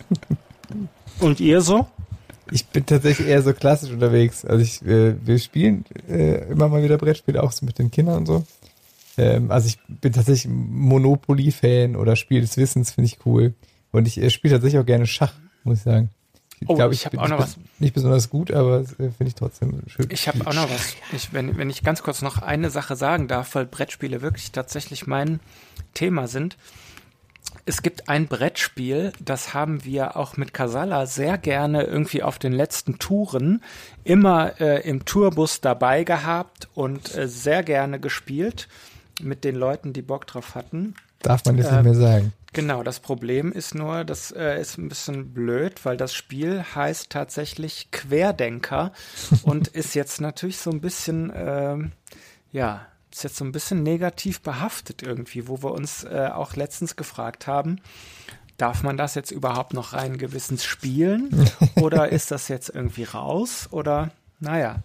und 1.21 1.41
ihr 1.41 1.61
so? 1.61 1.87
Ich 2.51 2.67
bin 2.67 2.87
tatsächlich 2.87 3.29
eher 3.29 3.43
so 3.43 3.53
klassisch 3.53 3.91
unterwegs. 3.91 4.45
Also 4.45 4.63
ich, 4.63 4.83
äh, 4.85 5.15
wir 5.25 5.39
spielen 5.39 5.85
äh, 6.09 6.51
immer 6.51 6.69
mal 6.69 6.83
wieder 6.83 6.97
Brettspiele, 6.99 7.43
auch 7.43 7.53
so 7.53 7.67
mit 7.67 7.79
den 7.79 7.91
Kindern 7.91 8.19
und 8.19 8.27
so. 8.27 8.45
Ähm, 9.19 9.51
also 9.51 9.69
ich 9.69 9.79
bin 9.89 10.13
tatsächlich 10.13 10.53
Monopoly-Fan 10.53 11.97
oder 11.97 12.17
Spiel 12.17 12.41
des 12.41 12.57
Wissens, 12.57 12.93
finde 12.93 13.07
ich 13.07 13.25
cool. 13.27 13.55
Und 13.93 14.07
ich 14.07 14.21
äh, 14.21 14.31
spiele 14.31 14.55
tatsächlich 14.55 14.81
auch 14.81 14.87
gerne 14.87 15.07
Schach, 15.07 15.33
muss 15.65 15.79
ich 15.79 15.85
sagen. 15.85 16.11
Oh, 16.67 16.75
glaub, 16.75 16.93
ich 16.93 17.07
hab 17.07 17.13
bin 17.13 17.21
auch 17.21 17.29
noch 17.29 17.39
was. 17.39 17.57
Nicht 17.79 17.95
besonders 17.95 18.29
gut, 18.29 18.51
aber 18.51 18.81
äh, 18.81 18.85
finde 18.85 19.27
ich 19.29 19.35
trotzdem 19.35 19.81
schön. 19.87 20.07
Ich 20.11 20.29
habe 20.29 20.47
auch 20.47 20.53
noch 20.53 20.71
was. 20.71 20.95
Ich, 21.13 21.33
wenn, 21.33 21.57
wenn 21.57 21.71
ich 21.71 21.83
ganz 21.83 22.03
kurz 22.03 22.21
noch 22.21 22.43
eine 22.43 22.71
Sache 22.71 22.97
sagen 22.97 23.29
darf, 23.29 23.55
weil 23.55 23.65
Brettspiele 23.67 24.21
wirklich 24.21 24.53
tatsächlich 24.53 25.07
mein 25.07 25.41
Thema 25.95 26.29
sind. 26.29 26.57
Es 27.65 27.83
gibt 27.83 28.09
ein 28.09 28.27
Brettspiel, 28.27 29.13
das 29.19 29.55
haben 29.55 29.85
wir 29.85 30.17
auch 30.17 30.37
mit 30.37 30.53
Casala 30.53 31.07
sehr 31.07 31.39
gerne 31.39 31.83
irgendwie 31.85 32.23
auf 32.23 32.39
den 32.39 32.53
letzten 32.53 32.99
Touren 32.99 33.63
immer 34.05 34.61
äh, 34.61 34.87
im 34.89 35.05
Tourbus 35.05 35.61
dabei 35.61 36.05
gehabt 36.05 36.69
und 36.75 37.15
äh, 37.17 37.27
sehr 37.27 37.63
gerne 37.63 37.99
gespielt 37.99 38.69
mit 39.25 39.45
den 39.45 39.57
Leuten, 39.57 39.93
die 39.93 40.03
Bock 40.03 40.27
drauf 40.27 40.55
hatten. 40.55 40.95
Darf 41.23 41.45
man 41.45 41.59
jetzt 41.59 41.69
äh, 41.69 41.75
nicht 41.75 41.85
mehr 41.85 41.95
sagen. 41.95 42.33
Genau, 42.53 42.83
das 42.83 43.01
Problem 43.01 43.53
ist 43.53 43.75
nur, 43.75 44.05
das 44.05 44.33
äh, 44.33 44.61
ist 44.61 44.77
ein 44.77 44.89
bisschen 44.89 45.33
blöd, 45.33 45.85
weil 45.85 45.97
das 45.97 46.15
Spiel 46.15 46.65
heißt 46.75 47.11
tatsächlich 47.11 47.91
Querdenker 47.93 48.93
und 49.43 49.69
ist 49.69 49.95
jetzt 49.95 50.21
natürlich 50.21 50.59
so 50.59 50.71
ein 50.71 50.81
bisschen, 50.81 51.33
ähm, 51.35 51.93
ja, 52.51 52.87
ist 53.13 53.25
jetzt 53.25 53.37
so 53.37 53.45
ein 53.45 53.53
bisschen 53.53 53.83
negativ 53.83 54.41
behaftet 54.41 55.03
irgendwie, 55.03 55.49
wo 55.49 55.63
wir 55.63 55.73
uns 55.73 56.05
äh, 56.05 56.31
auch 56.33 56.57
letztens 56.57 56.97
gefragt 56.97 57.47
haben, 57.47 57.81
darf 58.57 58.83
man 58.83 58.97
das 58.97 59.15
jetzt 59.15 59.31
überhaupt 59.31 59.73
noch 59.73 59.93
rein 59.93 60.19
gewissens 60.19 60.65
spielen 60.65 61.51
oder 61.77 62.09
ist 62.11 62.31
das 62.31 62.49
jetzt 62.49 62.69
irgendwie 62.69 63.05
raus 63.05 63.69
oder 63.71 64.11
naja, 64.41 64.83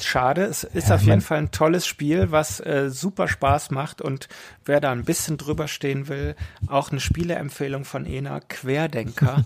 schade. 0.00 0.44
Es 0.44 0.64
ist 0.64 0.88
Ja, 0.90 0.94
auf 0.96 1.02
jeden 1.02 1.20
Fall 1.22 1.38
ein 1.38 1.50
tolles 1.50 1.86
Spiel, 1.86 2.30
was 2.30 2.60
äh, 2.60 2.90
super 2.90 3.26
Spaß 3.28 3.70
macht 3.70 4.00
und 4.02 4.28
wer 4.64 4.80
da 4.80 4.92
ein 4.92 5.04
bisschen 5.04 5.36
drüber 5.38 5.66
stehen 5.68 6.08
will, 6.08 6.36
auch 6.66 6.90
eine 6.90 7.00
Spieleempfehlung 7.00 7.84
von 7.84 8.06
Ena, 8.06 8.40
Querdenker. 8.40 9.44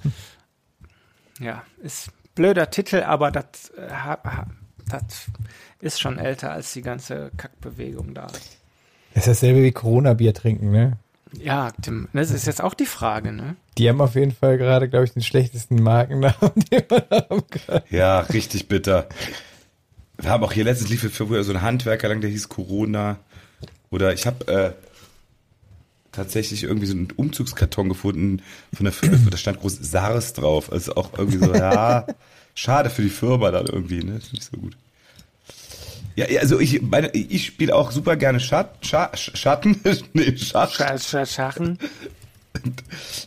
ja, 1.41 1.63
ist 1.83 2.11
blöder 2.35 2.71
Titel, 2.71 3.03
aber 3.03 3.31
das 3.31 3.71
äh, 3.77 3.89
ha- 3.91 4.19
ha- 4.25 4.47
das 4.89 5.03
ist 5.81 6.01
schon 6.01 6.19
älter 6.19 6.53
als 6.53 6.73
die 6.73 6.83
ganze 6.83 7.31
Kackbewegung 7.37 8.15
da. 8.15 8.27
Das 8.27 8.41
ist 9.15 9.29
dasselbe 9.29 9.63
wie 9.63 9.73
Corona-Bier 9.73 10.35
trinken, 10.35 10.71
ne? 10.71 10.99
Ja, 11.39 11.71
Tim, 11.81 12.09
das 12.13 12.31
ist 12.31 12.47
jetzt 12.47 12.61
auch 12.63 12.75
die 12.75 12.85
Frage, 12.87 13.33
ne? 13.33 13.57
Die 13.79 13.89
haben 13.89 14.01
auf 14.03 14.17
jeden 14.17 14.33
Fall 14.33 14.59
gerade, 14.59 14.89
glaube 14.89 15.07
ich, 15.07 15.13
den 15.15 15.23
schlechtesten 15.23 15.77
Markennamen, 15.83 16.53
den 16.71 16.83
man 16.91 17.03
haben 17.11 17.43
kann. 17.49 17.81
Ja, 17.89 18.21
richtig 18.21 18.69
bitter. 18.69 19.07
Wir 20.23 20.31
haben 20.31 20.45
auch 20.45 20.53
hier 20.53 20.65
letztens 20.65 20.89
lief 20.89 21.01
für 21.01 21.45
so 21.45 21.53
ein 21.53 21.63
Handwerker 21.63 22.09
lang, 22.09 22.21
der 22.21 22.31
hieß 22.31 22.49
Corona. 22.49 23.19
Oder 23.91 24.15
ich 24.15 24.25
habe 24.27 24.47
äh, 24.47 24.73
tatsächlich 26.13 26.63
irgendwie 26.63 26.87
so 26.87 26.95
einen 26.95 27.11
Umzugskarton 27.11 27.89
gefunden 27.89 28.41
von 28.73 28.85
der 28.85 28.93
Firma, 28.93 29.31
da 29.31 29.37
stand 29.37 29.61
groß 29.61 29.79
SARS 29.81 30.33
drauf. 30.35 30.71
Also 30.71 30.95
auch 30.95 31.11
irgendwie 31.19 31.45
so, 31.45 31.53
ja, 31.53 32.07
schade 32.55 32.89
für 32.89 33.03
die 33.03 33.11
Firma 33.11 33.51
dann 33.51 33.67
irgendwie, 33.67 34.05
ne? 34.05 34.17
Ist 34.17 34.33
nicht 34.33 34.45
so 34.45 34.57
gut. 34.57 34.77
Ja, 36.15 36.27
also 36.41 36.61
ich 36.61 36.81
meine, 36.83 37.11
ich 37.11 37.47
spiele 37.47 37.75
auch 37.75 37.91
super 37.91 38.17
gerne 38.17 38.39
Schat, 38.39 38.87
Scha, 38.87 39.11
Schatten, 39.17 39.81
nee, 40.13 40.37
Schach. 40.37 40.71
Sch 40.71 41.27
Sch. 41.27 41.37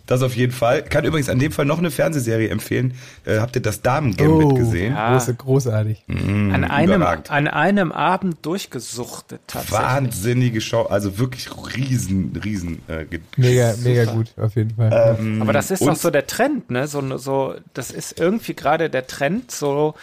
Das 0.05 0.21
auf 0.21 0.36
jeden 0.36 0.51
Fall. 0.51 0.83
Kann 0.83 1.05
übrigens 1.05 1.29
an 1.29 1.39
dem 1.39 1.51
Fall 1.51 1.65
noch 1.65 1.79
eine 1.79 1.91
Fernsehserie 1.91 2.49
empfehlen. 2.49 2.93
Äh, 3.25 3.39
habt 3.39 3.55
ihr 3.55 3.61
das 3.61 3.81
Damen-Gambit 3.81 4.55
gesehen? 4.55 4.93
ja. 4.93 5.11
Große, 5.11 5.33
großartig. 5.36 6.03
Mhm. 6.07 6.51
An 6.53 6.63
einem, 6.63 7.01
überragend. 7.01 7.31
an 7.31 7.47
einem 7.47 7.91
Abend 7.91 8.45
durchgesuchtet 8.45 9.41
tatsächlich. 9.47 9.79
Wahnsinnige 9.79 10.61
Show, 10.61 10.83
also 10.83 11.17
wirklich 11.17 11.49
riesen, 11.75 12.39
riesen. 12.43 12.81
Äh, 12.88 13.05
Mega, 13.38 13.73
mega 13.83 14.05
gut, 14.05 14.27
auf 14.38 14.55
jeden 14.55 14.75
Fall. 14.75 15.17
ähm, 15.19 15.41
Aber 15.41 15.53
das 15.53 15.71
ist 15.71 15.86
doch 15.86 15.95
so 15.95 16.09
der 16.09 16.27
Trend, 16.27 16.71
ne? 16.71 16.88
So, 16.88 17.17
so, 17.17 17.55
das 17.73 17.91
ist 17.91 18.19
irgendwie 18.19 18.53
gerade 18.53 18.89
der 18.89 19.07
Trend, 19.07 19.51
so 19.51 19.95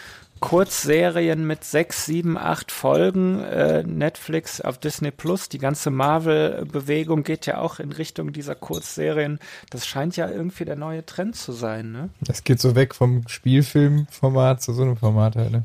Kurzserien 0.43 1.47
mit 1.47 1.63
sechs, 1.63 2.05
sieben, 2.05 2.37
acht 2.37 2.69
Folgen, 2.69 3.39
äh, 3.39 3.81
Netflix 3.83 4.59
auf 4.59 4.77
Disney 4.77 5.09
Plus, 5.09 5.47
die 5.47 5.57
ganze 5.57 5.89
Marvel-Bewegung 5.89 7.23
geht 7.23 7.45
ja 7.45 7.59
auch 7.59 7.79
in 7.79 7.93
Richtung 7.93 8.33
dieser 8.33 8.53
Kurzserien. 8.53 9.39
Das 9.69 9.87
scheint 9.87 10.17
ja 10.17 10.29
irgendwie 10.29 10.65
der 10.65 10.75
neue 10.75 11.05
Trend 11.05 11.37
zu 11.37 11.53
sein, 11.53 11.93
ne? 11.93 12.09
Das 12.19 12.43
geht 12.43 12.59
so 12.59 12.75
weg 12.75 12.93
vom 12.93 13.25
Spielfilmformat 13.25 14.61
zu 14.61 14.73
so 14.73 14.81
einem 14.81 14.97
Format 14.97 15.37
halt, 15.37 15.51
ne? 15.51 15.63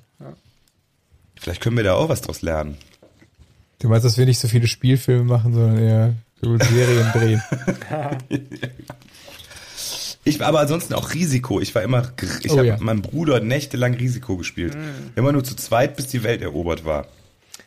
Vielleicht 1.41 1.61
können 1.61 1.76
wir 1.76 1.83
da 1.83 1.95
auch 1.95 2.09
was 2.09 2.20
draus 2.20 2.43
lernen. 2.43 2.76
Du 3.81 3.89
meinst, 3.89 4.05
dass 4.05 4.16
wir 4.16 4.26
nicht 4.26 4.39
so 4.39 4.47
viele 4.47 4.68
Spielfilme 4.68 5.24
machen, 5.24 5.55
sondern 5.55 5.79
eher 5.79 6.14
so 6.41 6.57
Serien 6.57 7.11
drehen. 7.12 7.43
Ich 10.29 10.41
war 10.41 10.49
aber 10.49 10.61
ansonsten 10.61 10.95
auch 10.95 11.14
Risiko. 11.14 11.61
Ich 11.61 11.74
war 11.74 11.83
immer, 11.83 12.12
ich 12.43 12.51
Oh 12.51 12.59
habe 12.59 12.66
ja. 12.66 12.74
mit 12.74 12.83
meinem 12.83 13.03
Bruder 13.03 13.41
nächtelang 13.41 13.95
Risiko 13.95 14.37
gespielt. 14.37 14.76
Immer 15.16 15.33
nur 15.33 15.45
zu 15.45 15.57
zweit, 15.57 15.97
bis 15.97 16.09
die 16.09 16.22
Welt 16.22 16.43
erobert 16.43 16.85
war. 16.85 17.07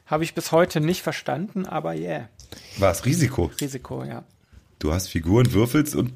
Habe 0.05 0.23
ich 0.23 0.33
bis 0.33 0.51
heute 0.51 0.81
nicht 0.81 1.01
verstanden, 1.01 1.65
aber 1.65 1.93
yeah, 1.93 2.27
War 2.77 2.91
es 2.91 3.05
Risiko? 3.05 3.49
Risiko, 3.59 4.03
ja. 4.03 4.23
Du 4.79 4.93
hast 4.93 5.07
Figuren, 5.07 5.53
würfelst 5.53 5.95
und 5.95 6.11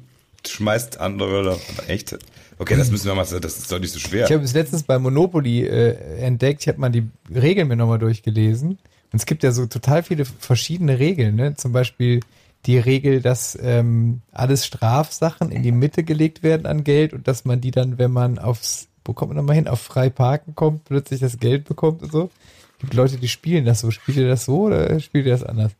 schmeißt 0.46 1.00
andere. 1.00 1.58
Echt? 1.88 2.16
Okay, 2.58 2.76
das 2.76 2.90
müssen 2.90 3.06
wir 3.06 3.14
mal, 3.14 3.24
das 3.24 3.58
ist 3.58 3.70
doch 3.70 3.78
nicht 3.78 3.92
so 3.92 3.98
schwer. 3.98 4.26
Ich 4.26 4.32
habe 4.32 4.44
es 4.44 4.54
letztens 4.54 4.82
bei 4.82 4.98
Monopoly 4.98 5.66
äh, 5.66 6.18
entdeckt, 6.18 6.62
ich 6.62 6.68
habe 6.68 6.78
mal 6.80 6.90
die 6.90 7.08
Regeln 7.34 7.68
mir 7.68 7.76
nochmal 7.76 7.98
durchgelesen. 7.98 8.78
Und 9.12 9.20
es 9.20 9.26
gibt 9.26 9.42
ja 9.42 9.52
so 9.52 9.66
total 9.66 10.02
viele 10.02 10.24
verschiedene 10.24 10.98
Regeln, 10.98 11.36
ne? 11.36 11.54
Zum 11.54 11.72
Beispiel 11.72 12.20
die 12.66 12.78
Regel, 12.78 13.22
dass 13.22 13.56
ähm, 13.60 14.22
alles 14.32 14.66
Strafsachen 14.66 15.50
in 15.50 15.62
die 15.62 15.72
Mitte 15.72 16.04
gelegt 16.04 16.42
werden 16.42 16.66
an 16.66 16.84
Geld 16.84 17.12
und 17.12 17.28
dass 17.28 17.44
man 17.44 17.60
die 17.60 17.70
dann, 17.70 17.98
wenn 17.98 18.10
man 18.10 18.38
aufs, 18.38 18.88
wo 19.04 19.12
kommt 19.12 19.30
man 19.30 19.36
nochmal 19.36 19.56
hin, 19.56 19.68
auf 19.68 19.80
frei 19.80 20.10
parken 20.10 20.54
kommt, 20.54 20.84
plötzlich 20.84 21.20
das 21.20 21.38
Geld 21.38 21.64
bekommt 21.64 22.02
und 22.02 22.12
so. 22.12 22.30
Es 22.74 22.80
gibt 22.80 22.94
Leute, 22.94 23.16
die 23.16 23.28
spielen 23.28 23.64
das 23.64 23.80
so. 23.80 23.90
Spielt 23.90 24.18
ihr 24.18 24.28
das 24.28 24.44
so 24.44 24.62
oder 24.62 24.98
spielt 25.00 25.26
ihr 25.26 25.32
das 25.32 25.44
anders? 25.44 25.72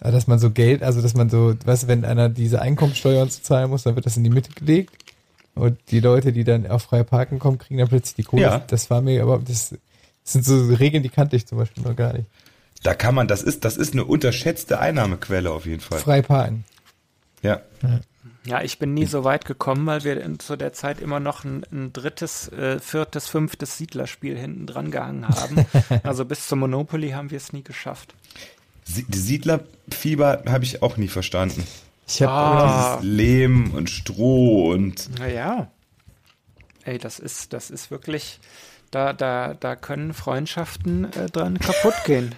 Also, 0.00 0.16
dass 0.16 0.26
man 0.26 0.40
so 0.40 0.50
Geld, 0.50 0.82
also 0.82 1.00
dass 1.00 1.14
man 1.14 1.30
so, 1.30 1.54
weißt 1.64 1.84
du, 1.84 1.88
wenn 1.88 2.04
einer 2.04 2.28
diese 2.28 2.60
Einkommensteuer 2.60 3.28
zu 3.28 3.42
zahlen 3.42 3.70
muss, 3.70 3.84
dann 3.84 3.94
wird 3.94 4.04
das 4.04 4.16
in 4.16 4.24
die 4.24 4.30
Mitte 4.30 4.50
gelegt. 4.52 4.92
Und 5.54 5.78
die 5.90 6.00
Leute, 6.00 6.32
die 6.32 6.44
dann 6.44 6.66
auf 6.66 6.82
freie 6.82 7.04
Parken 7.04 7.38
kommen, 7.38 7.58
kriegen 7.58 7.78
dann 7.78 7.88
plötzlich 7.88 8.16
die 8.16 8.22
Kohle. 8.24 8.42
Ja. 8.42 8.58
Das 8.58 8.90
war 8.90 9.00
mir, 9.00 9.22
aber 9.22 9.38
das, 9.38 9.70
das 9.70 10.32
sind 10.32 10.44
so 10.44 10.74
Regeln, 10.74 11.02
die 11.02 11.08
kannte 11.08 11.36
ich 11.36 11.46
zum 11.46 11.58
Beispiel 11.58 11.84
noch 11.84 11.94
gar 11.94 12.14
nicht. 12.14 12.26
Da 12.82 12.94
kann 12.94 13.14
man, 13.14 13.28
das 13.28 13.42
ist, 13.42 13.64
das 13.64 13.76
ist 13.76 13.92
eine 13.92 14.04
unterschätzte 14.04 14.78
Einnahmequelle 14.80 15.50
auf 15.52 15.66
jeden 15.66 15.80
Fall. 15.80 15.98
Frei 16.00 16.22
parken. 16.22 16.64
Ja. 17.42 17.60
Ja, 18.44 18.60
ich 18.62 18.78
bin 18.80 18.92
nie 18.94 19.06
so 19.06 19.22
weit 19.22 19.44
gekommen, 19.44 19.86
weil 19.86 20.02
wir 20.02 20.20
in, 20.20 20.40
zu 20.40 20.56
der 20.56 20.72
Zeit 20.72 21.00
immer 21.00 21.20
noch 21.20 21.44
ein, 21.44 21.64
ein 21.72 21.92
drittes, 21.92 22.48
äh, 22.48 22.80
viertes, 22.80 23.28
fünftes 23.28 23.78
Siedlerspiel 23.78 24.36
hinten 24.36 24.66
dran 24.66 24.90
gehangen 24.90 25.28
haben. 25.28 25.64
also 26.02 26.24
bis 26.24 26.48
zum 26.48 26.58
Monopoly 26.58 27.10
haben 27.10 27.30
wir 27.30 27.36
es 27.36 27.52
nie 27.52 27.62
geschafft. 27.62 28.14
Sie- 28.84 29.04
die 29.08 29.18
Siedlerfieber 29.18 30.42
habe 30.48 30.64
ich 30.64 30.82
auch 30.82 30.96
nie 30.96 31.06
verstanden. 31.08 31.64
Ich 32.08 32.20
habe 32.20 32.32
Ah. 32.32 32.96
Dieses 33.00 33.16
Lehm 33.16 33.74
und 33.74 33.90
Stroh 33.90 34.70
und 34.72 35.08
Naja. 35.20 35.70
Ey, 36.84 36.98
das 36.98 37.20
ist, 37.20 37.52
das 37.52 37.70
ist 37.70 37.92
wirklich, 37.92 38.40
da, 38.90 39.12
da, 39.12 39.54
da 39.54 39.76
können 39.76 40.14
Freundschaften 40.14 41.04
äh, 41.12 41.26
dran 41.26 41.58
kaputt 41.60 41.94
gehen. 42.06 42.34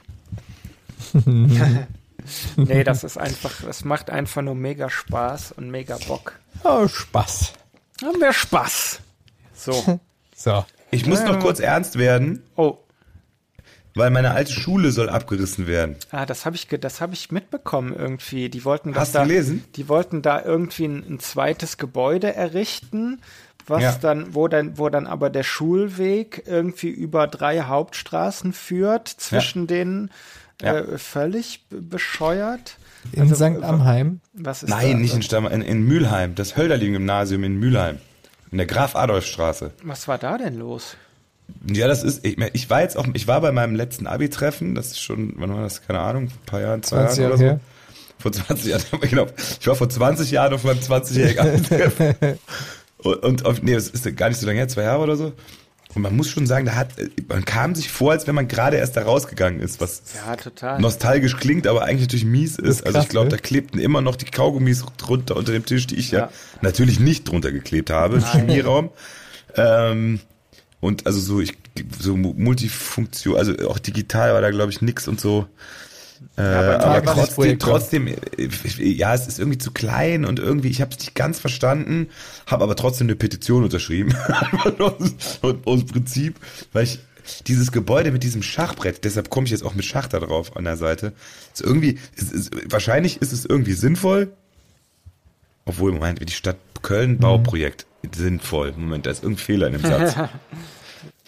nee, 2.57 2.85
das 2.85 3.05
ist 3.05 3.17
einfach, 3.19 3.53
das 3.63 3.85
macht 3.85 4.11
einfach 4.11 4.43
nur 4.43 4.55
mega 4.55 4.91
Spaß 4.91 5.53
und 5.53 5.71
mega 5.71 5.99
Bock. 6.09 6.39
oh, 6.65 6.89
Spaß. 6.89 7.53
Haben 8.03 8.21
wir 8.21 8.33
Spaß. 8.33 9.01
So. 9.55 10.01
So. 10.37 10.65
ich 10.91 11.07
muss 11.07 11.23
noch 11.23 11.39
kurz 11.39 11.61
ernst 11.61 11.97
werden, 11.97 12.43
Oh, 12.57 12.79
weil 13.95 14.11
meine 14.11 14.33
alte 14.33 14.53
Schule 14.53 14.91
soll 14.91 15.09
abgerissen 15.09 15.69
werden. 15.69 15.95
ah, 16.11 16.27
das 16.27 16.45
habe 16.45 16.57
ich, 16.57 16.67
das 16.67 17.01
habe 17.01 17.15
ich 17.15 17.31
mitbekommen 17.31 17.95
irgendwie. 17.97 18.49
Die 18.51 18.65
wollten 18.65 18.93
das 18.93 19.01
Hast 19.03 19.15
du 19.15 19.19
da, 19.21 19.25
gelesen? 19.25 19.65
die 19.77 19.89
wollten 19.89 20.23
da 20.23 20.43
irgendwie 20.45 20.87
ein, 20.87 21.05
ein 21.09 21.21
zweites 21.21 21.77
Gebäude 21.79 22.35
errichten, 22.35 23.21
was 23.69 23.83
Ja. 23.83 23.93
dann, 23.93 24.35
wo 24.35 24.49
dann, 24.49 24.77
wo 24.77 24.89
dann 24.89 25.07
aber 25.07 25.31
der 25.31 25.45
Schulweg 25.45 26.43
irgendwie 26.47 26.91
über 26.91 27.29
drei 27.29 27.61
Hauptstraßen 27.63 28.53
führt, 28.53 29.07
zwischen 29.09 29.69
denen 29.69 30.11
Ja. 30.63 30.79
äh, 30.79 30.99
völlig 30.99 31.65
bescheuert. 31.71 32.77
In 33.13 33.23
Also, 33.23 33.35
St. 33.35 33.63
Amheim. 33.63 34.21
Was 34.33 34.63
ist 34.63 34.71
Nein, 34.71 34.93
da? 34.93 34.99
nicht 34.99 35.15
in 35.15 35.23
Stamm, 35.23 35.47
in, 35.47 35.61
in 35.63 35.83
Mülheim, 35.83 36.35
das 36.35 36.57
Hölderlin-Gymnasium 36.57 37.45
in 37.45 37.57
Mülheim. 37.59 37.99
In 38.51 38.59
der 38.59 38.67
Graf-Adolf-Straße. 38.67 39.73
Was 39.83 40.07
war 40.09 40.17
da 40.19 40.39
denn 40.39 40.57
los? 40.59 40.97
Ja, 41.71 41.89
das 41.89 42.03
ist, 42.03 42.25
ich, 42.25 42.39
ich 42.55 42.71
war 42.71 42.81
jetzt 42.81 42.97
auch, 42.97 43.07
ich 43.13 43.27
war 43.29 43.41
bei 43.41 43.53
meinem 43.53 43.75
letzten 43.75 44.07
Abi-Treffen, 44.07 44.75
das 44.75 44.93
ist 44.93 45.01
schon, 45.03 45.35
wann 45.37 45.53
war 45.53 45.63
das, 45.63 45.83
keine 45.83 46.01
Ahnung, 46.01 46.25
ein 46.25 46.47
paar 46.47 46.61
Jahren, 46.61 46.83
zwei 46.83 47.05
20 47.05 47.19
Jahren 47.19 47.31
Jahre 47.31 47.35
oder 47.35 47.39
so. 47.39 47.45
her. 47.45 47.61
Vor 48.19 48.33
20 48.33 48.67
Jahren, 48.67 48.83
genau. 49.11 49.27
Ich 49.61 49.67
war 49.67 49.75
vor 49.75 49.89
20 49.91 50.31
Jahren 50.31 50.55
auf 50.55 50.65
meinem 50.65 50.79
20-jährigen 50.79 51.39
Abi-Treffen. 51.47 52.39
und, 52.99 53.45
und 53.45 53.63
nee, 53.65 53.75
das 53.75 53.89
ist 53.89 54.17
gar 54.17 54.29
nicht 54.31 54.39
so 54.41 54.47
lange 54.47 54.59
her, 54.59 54.69
zwei 54.69 54.83
Jahre 54.85 55.03
oder 55.03 55.17
so. 55.17 55.33
Und 55.95 56.03
man 56.03 56.17
muss 56.17 56.29
schon 56.29 56.47
sagen, 56.47 56.67
da 56.67 56.75
hat, 56.75 56.89
man 57.29 57.45
kam 57.45 57.75
sich 57.75 57.89
vor, 57.91 58.13
als 58.13 58.27
wenn 58.27 58.35
man 58.35 58.49
gerade 58.49 58.77
erst 58.77 58.97
da 58.97 59.03
rausgegangen 59.03 59.61
ist, 59.61 59.81
was 59.81 60.03
Ja, 60.15 60.35
total. 60.37 60.81
nostalgisch 60.81 61.37
klingt, 61.37 61.67
aber 61.67 61.83
eigentlich 61.85 62.03
natürlich 62.03 62.25
mies 62.25 62.57
ist. 62.59 62.81
ist 62.81 62.87
also 62.87 62.99
ich 63.01 63.09
glaube, 63.09 63.27
ne? 63.27 63.37
da 63.37 63.37
klebten 63.37 63.79
immer 63.79 64.01
noch 64.01 64.17
die 64.17 64.25
Kaugummis 64.25 64.85
drunter 64.97 65.37
unter 65.37 65.53
dem 65.53 65.65
Tisch, 65.65 65.87
die 65.87 65.97
ich 65.97 66.11
ja, 66.11 66.19
Ja. 66.19 66.31
natürlich 66.63 66.99
nicht 67.01 67.29
drunter 67.29 67.53
geklebt 67.53 67.91
habe, 67.91 68.17
im 68.17 68.25
Chemieraum. 68.25 68.91
Ähm, 69.57 70.21
und 70.81 71.07
also 71.07 71.21
so, 71.21 71.41
ich, 71.41 71.53
so 71.99 72.17
Multifunktion, 72.17 73.37
also 73.37 73.55
auch 73.69 73.79
digital 73.79 74.35
war 74.35 74.41
da 74.41 74.51
glaube 74.51 74.71
ich 74.73 74.83
nix 74.83 75.09
und 75.09 75.21
so. 75.21 75.47
Äh, 76.37 76.43
aber 76.43 76.85
aber 76.85 77.05
trotzdem, 77.15 77.59
trotzdem, 77.59 78.07
äh, 78.09 78.17
ja, 78.79 79.15
es 79.15 79.27
ist 79.27 79.39
irgendwie 79.39 79.59
zu 79.59 79.73
klein 79.73 80.25
und 80.25 80.39
irgendwie, 80.39 80.69
ich 80.69 80.81
habe 80.81 80.93
es 80.93 80.99
nicht 80.99 81.15
ganz 81.15 81.39
verstanden, 81.39 82.09
habe 82.47 82.65
aber 82.65 82.77
trotzdem 82.77 83.07
eine 83.07 83.17
Petition 83.17 83.65
unterschrieben. 83.65 84.15
und 84.79 85.67
aus 85.67 85.85
Prinzip, 85.85 86.37
weil 86.73 86.85
ich 86.85 87.01
dieses 87.47 87.73
Gebäude 87.73 88.13
mit 88.13 88.23
diesem 88.23 88.43
Schachbrett, 88.43 89.05
deshalb 89.05 89.31
komme 89.31 89.47
ich 89.47 89.51
jetzt 89.51 89.65
auch 89.65 89.75
mit 89.75 89.85
Schach 89.85 90.09
da 90.09 90.21
drauf 90.21 90.57
an 90.57 90.65
der 90.65 90.77
Seite, 90.77 91.13
ist 91.53 91.63
irgendwie, 91.63 91.99
ist, 92.17 92.33
ist, 92.33 92.73
wahrscheinlich 92.73 93.23
ist 93.23 93.33
es 93.33 93.45
irgendwie 93.45 93.73
sinnvoll, 93.73 94.33
obwohl, 95.65 95.93
Moment, 95.93 96.21
die 96.29 96.33
Stadt 96.33 96.59
Köln 96.83 97.19
Bauprojekt 97.19 97.87
sinnvoll. 98.15 98.75
Moment, 98.77 99.07
da 99.07 99.11
ist 99.11 99.23
irgendein 99.23 99.45
Fehler 99.45 99.67
in 99.69 99.73
dem 99.73 99.83
Satz. 99.83 100.15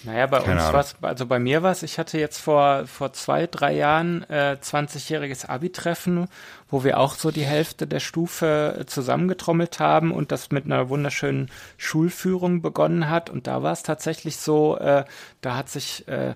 Naja, 0.07 0.27
bei 0.27 0.39
Keine 0.41 0.65
uns 0.65 0.73
war 0.73 1.09
also 1.09 1.27
bei 1.27 1.39
mir 1.39 1.63
war 1.63 1.73
es, 1.73 1.83
ich 1.83 1.99
hatte 1.99 2.19
jetzt 2.19 2.39
vor, 2.39 2.87
vor 2.87 3.13
zwei, 3.13 3.47
drei 3.47 3.75
Jahren 3.75 4.23
äh, 4.31 4.57
20-jähriges 4.63 5.47
Abi-Treffen, 5.47 6.29
wo 6.71 6.85
wir 6.85 6.99
auch 6.99 7.15
so 7.15 7.31
die 7.31 7.45
Hälfte 7.45 7.87
der 7.87 8.01
Stufe 8.01 8.77
äh, 8.79 8.87
zusammengetrommelt 8.87 9.81
haben 9.81 10.13
und 10.13 10.33
das 10.33 10.51
mit 10.51 10.65
einer 10.65 10.89
wunderschönen 10.89 11.51
Schulführung 11.77 12.63
begonnen 12.63 13.11
hat. 13.11 13.31
Und 13.31 13.47
da 13.47 13.63
war 13.63 13.73
es 13.73 13.83
tatsächlich 13.83 14.37
so, 14.37 14.79
äh, 14.79 15.05
da 15.41 15.57
hat 15.57 15.69
sich 15.69 16.07
äh, 16.07 16.35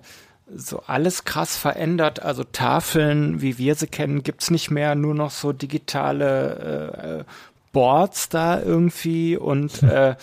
so 0.53 0.83
alles 0.85 1.23
krass 1.23 1.55
verändert. 1.55 2.21
Also 2.21 2.43
Tafeln, 2.43 3.41
wie 3.41 3.57
wir 3.57 3.75
sie 3.75 3.87
kennen, 3.87 4.23
gibt's 4.23 4.51
nicht 4.51 4.69
mehr, 4.69 4.95
nur 4.95 5.15
noch 5.15 5.31
so 5.31 5.53
digitale 5.53 6.97
äh, 6.99 7.19
äh, 7.19 7.23
Boards 7.71 8.29
da 8.29 8.61
irgendwie 8.61 9.37
und 9.37 9.81
äh, 9.83 10.15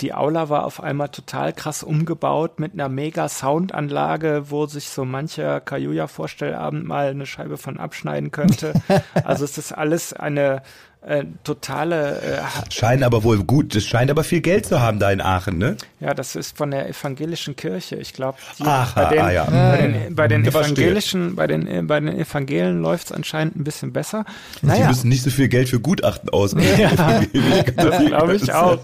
die 0.00 0.14
Aula 0.14 0.48
war 0.48 0.64
auf 0.64 0.80
einmal 0.80 1.08
total 1.08 1.52
krass 1.52 1.82
umgebaut 1.82 2.60
mit 2.60 2.72
einer 2.72 2.88
mega 2.88 3.28
Soundanlage, 3.28 4.44
wo 4.48 4.66
sich 4.66 4.90
so 4.90 5.04
mancher 5.04 5.60
Kajuja-Vorstellabend 5.60 6.86
mal 6.86 7.08
eine 7.08 7.26
Scheibe 7.26 7.56
von 7.56 7.78
abschneiden 7.78 8.30
könnte. 8.30 8.74
also 9.24 9.44
es 9.44 9.58
ist 9.58 9.72
alles 9.72 10.12
eine 10.12 10.62
äh, 11.00 11.24
totale, 11.44 12.20
äh, 12.20 12.72
Scheint 12.72 13.02
aber 13.02 13.22
wohl 13.22 13.44
gut, 13.44 13.74
das 13.74 13.84
scheint 13.84 14.10
aber 14.10 14.24
viel 14.24 14.40
Geld 14.40 14.66
zu 14.66 14.80
haben 14.80 14.98
da 14.98 15.10
in 15.10 15.20
Aachen, 15.20 15.56
ne? 15.56 15.76
ja, 16.00 16.12
das 16.12 16.36
ist 16.36 16.56
von 16.56 16.70
der 16.70 16.88
evangelischen 16.88 17.56
Kirche. 17.56 17.96
Ich 17.96 18.12
glaube, 18.12 18.38
bei 18.58 19.04
den, 19.06 19.20
ah, 19.20 19.30
ja. 19.30 19.44
bei 19.44 19.76
den, 19.76 20.14
bei 20.14 20.28
den 20.28 20.44
Ja, 20.44 20.50
evangelischen, 20.50 21.36
bei 21.36 21.46
den, 21.46 21.66
äh, 21.66 21.82
bei 21.82 22.00
den 22.00 22.08
Evangelen 22.18 22.82
läuft 22.82 23.06
es 23.06 23.12
anscheinend 23.12 23.56
ein 23.56 23.64
bisschen 23.64 23.92
besser. 23.92 24.24
Die 24.60 24.66
Naja, 24.66 24.88
müssen 24.88 25.08
nicht 25.08 25.22
so 25.22 25.30
viel 25.30 25.48
Geld 25.48 25.68
für 25.68 25.80
Gutachten 25.80 26.30
ausgeben. 26.30 26.68
Das 27.76 28.04
glaube 28.04 28.34
ich 28.36 28.52
auch. 28.52 28.78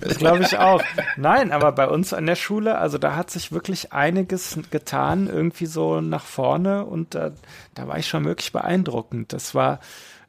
Das 0.00 0.18
glaube 0.18 0.42
ich 0.42 0.58
auch. 0.58 0.82
Nein, 1.16 1.52
aber 1.52 1.72
bei 1.72 1.86
uns 1.86 2.12
an 2.12 2.26
der 2.26 2.34
Schule, 2.34 2.78
also 2.78 2.98
da 2.98 3.14
hat 3.16 3.30
sich 3.30 3.52
wirklich 3.52 3.92
einiges 3.92 4.58
getan, 4.70 5.28
irgendwie 5.28 5.66
so 5.66 6.00
nach 6.00 6.24
vorne 6.24 6.84
und 6.84 7.14
da, 7.14 7.30
da 7.74 7.86
war 7.88 7.98
ich 7.98 8.08
schon 8.08 8.24
wirklich 8.24 8.52
beeindruckend. 8.52 9.32
Das 9.32 9.54
war, 9.54 9.80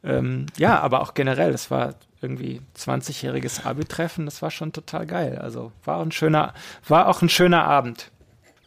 ähm, 0.04 0.46
ja, 0.58 0.80
aber 0.80 1.02
auch 1.02 1.14
generell, 1.14 1.52
das 1.52 1.70
war 1.72 1.96
irgendwie 2.22 2.62
20-jähriges 2.78 3.66
Abi-Treffen, 3.66 4.26
das 4.26 4.42
war 4.42 4.52
schon 4.52 4.74
total 4.74 5.06
geil. 5.08 5.38
Also 5.40 5.72
war 5.86 6.02
ein 6.02 6.12
schöner, 6.12 6.54
war 6.88 7.08
auch 7.08 7.22
ein 7.22 7.30
schöner 7.30 7.64
Abend. 7.64 8.12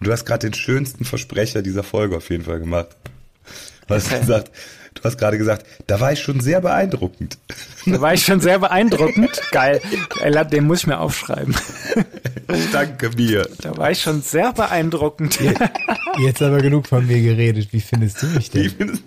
Du 0.01 0.11
hast 0.13 0.25
gerade 0.25 0.49
den 0.51 0.55
schönsten 0.55 1.05
Versprecher 1.05 1.63
dieser 1.63 1.83
Folge 1.85 2.17
auf 2.17 2.31
jeden 2.31 2.45
Fall 2.45 2.59
gemacht. 2.59 2.89
Du 3.87 3.95
hast 3.95 4.09
Okay. 4.09 4.21
gesagt, 4.21 4.51
du 4.95 5.03
hast 5.05 5.19
gerade 5.19 5.39
gesagt, 5.39 5.67
da 5.87 6.01
war 6.01 6.13
ich 6.13 6.21
schon 6.21 6.41
sehr 6.41 6.61
beeindruckend. 6.61 7.39
Da 7.87 8.01
war 8.01 8.13
ich 8.15 8.25
schon 8.25 8.41
sehr 8.41 8.59
beeindruckend. 8.59 9.41
Geil. 9.53 9.81
Den 10.51 10.65
muss 10.67 10.81
ich 10.81 10.87
mir 10.87 10.99
aufschreiben. 10.99 11.55
Danke 12.73 13.11
mir. 13.17 13.49
Da 13.61 13.77
war 13.77 13.91
ich 13.91 14.03
schon 14.03 14.21
sehr 14.23 14.53
beeindruckend. 14.53 15.39
Jetzt 16.19 16.43
aber 16.43 16.59
genug 16.59 16.87
von 16.89 17.07
mir 17.07 17.21
geredet. 17.23 17.73
Wie 17.73 17.81
findest 17.81 18.23
du 18.23 18.27
mich 18.27 18.53
Ich 18.55 18.77
denn? 18.77 19.01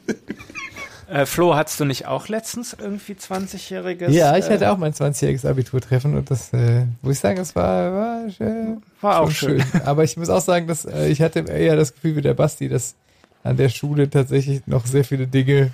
Äh, 1.09 1.25
Flo, 1.25 1.55
hattest 1.55 1.79
du 1.79 1.85
nicht 1.85 2.05
auch 2.05 2.27
letztens 2.27 2.75
irgendwie 2.77 3.13
20-jähriges? 3.13 4.09
Ja, 4.09 4.35
ich 4.37 4.45
äh, 4.45 4.53
hatte 4.53 4.71
auch 4.71 4.77
mein 4.77 4.93
20-jähriges 4.93 5.47
Abiturtreffen 5.47 6.15
und 6.15 6.29
das, 6.29 6.51
äh, 6.51 6.85
muss 7.01 7.15
ich 7.15 7.19
sagen, 7.19 7.39
es 7.39 7.55
war, 7.55 7.93
war, 7.93 8.25
äh, 8.39 8.75
War 9.01 9.21
auch 9.21 9.31
schon 9.31 9.61
schön. 9.61 9.63
Aber 9.85 10.03
ich 10.03 10.17
muss 10.17 10.29
auch 10.29 10.41
sagen, 10.41 10.67
dass 10.67 10.85
äh, 10.85 11.07
ich 11.07 11.21
hatte 11.21 11.39
eher 11.39 11.77
das 11.77 11.93
Gefühl 11.93 12.17
wie 12.17 12.21
der 12.21 12.33
Basti, 12.33 12.67
dass 12.67 12.95
an 13.43 13.55
der 13.55 13.69
Schule 13.69 14.09
tatsächlich 14.09 14.67
noch 14.67 14.85
sehr 14.85 15.05
viele 15.05 15.27
Dinge 15.27 15.71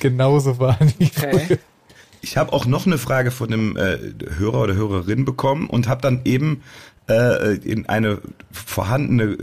genauso 0.00 0.58
waren 0.58 0.92
wie 0.98 1.10
Okay. 1.16 1.58
Ich 2.24 2.36
habe 2.36 2.52
auch 2.52 2.66
noch 2.66 2.86
eine 2.86 2.98
Frage 2.98 3.32
von 3.32 3.52
einem 3.52 3.76
äh, 3.76 3.98
Hörer 4.38 4.62
oder 4.62 4.74
Hörerin 4.74 5.24
bekommen 5.24 5.68
und 5.68 5.88
habe 5.88 6.00
dann 6.00 6.20
eben 6.24 6.62
äh, 7.08 7.54
in 7.56 7.88
eine 7.88 8.18
vorhandene 8.50 9.36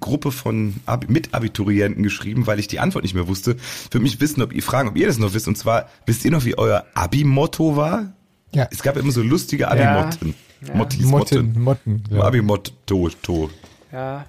Gruppe 0.00 0.32
von 0.32 0.74
Ab 0.86 1.06
Mitabiturienten 1.08 2.02
geschrieben, 2.02 2.46
weil 2.46 2.58
ich 2.58 2.68
die 2.68 2.80
Antwort 2.80 3.04
nicht 3.04 3.14
mehr 3.14 3.28
wusste. 3.28 3.56
Für 3.90 4.00
mich 4.00 4.20
wissen, 4.20 4.42
ob 4.42 4.52
ihr 4.52 4.62
fragen, 4.62 4.88
ob 4.88 4.96
ihr 4.96 5.06
das 5.06 5.18
noch 5.18 5.34
wisst. 5.34 5.48
Und 5.48 5.56
zwar, 5.58 5.88
wisst 6.06 6.24
ihr 6.24 6.30
noch, 6.30 6.44
wie 6.44 6.56
euer 6.58 6.84
Abi-Motto 6.94 7.76
war? 7.76 8.12
Ja. 8.52 8.68
Es 8.70 8.82
gab 8.82 8.96
immer 8.96 9.12
so 9.12 9.22
lustige 9.22 9.68
Abi-Motten. 9.68 10.34
Ja. 10.66 10.74
Mottis, 10.74 11.04
Motten, 11.06 11.52
Motten. 11.60 11.62
Motten. 11.62 12.04
Ja. 12.10 12.22
Abi-Motto, 12.22 13.08
to. 13.22 13.50
Ja, 13.92 14.26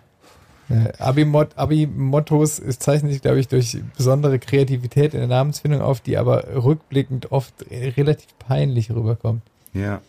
Äh, 0.70 0.94
Abi-Mot- 0.98 1.58
Abi-Mottos 1.58 2.58
es 2.58 2.80
zeichnen 2.80 3.12
sich, 3.12 3.22
glaube 3.22 3.40
ich, 3.40 3.50
durch 3.50 3.78
besondere 3.98 4.40
Kreativität 4.40 5.14
in 5.14 5.20
der 5.20 5.28
Namensfindung 5.28 5.82
auf, 5.82 6.00
die 6.00 6.18
aber 6.18 6.46
rückblickend 6.64 7.32
oft 7.34 7.54
relativ 7.70 8.28
peinlich 8.40 8.90
rüberkommt. 8.90 9.42
Ja. 9.74 10.02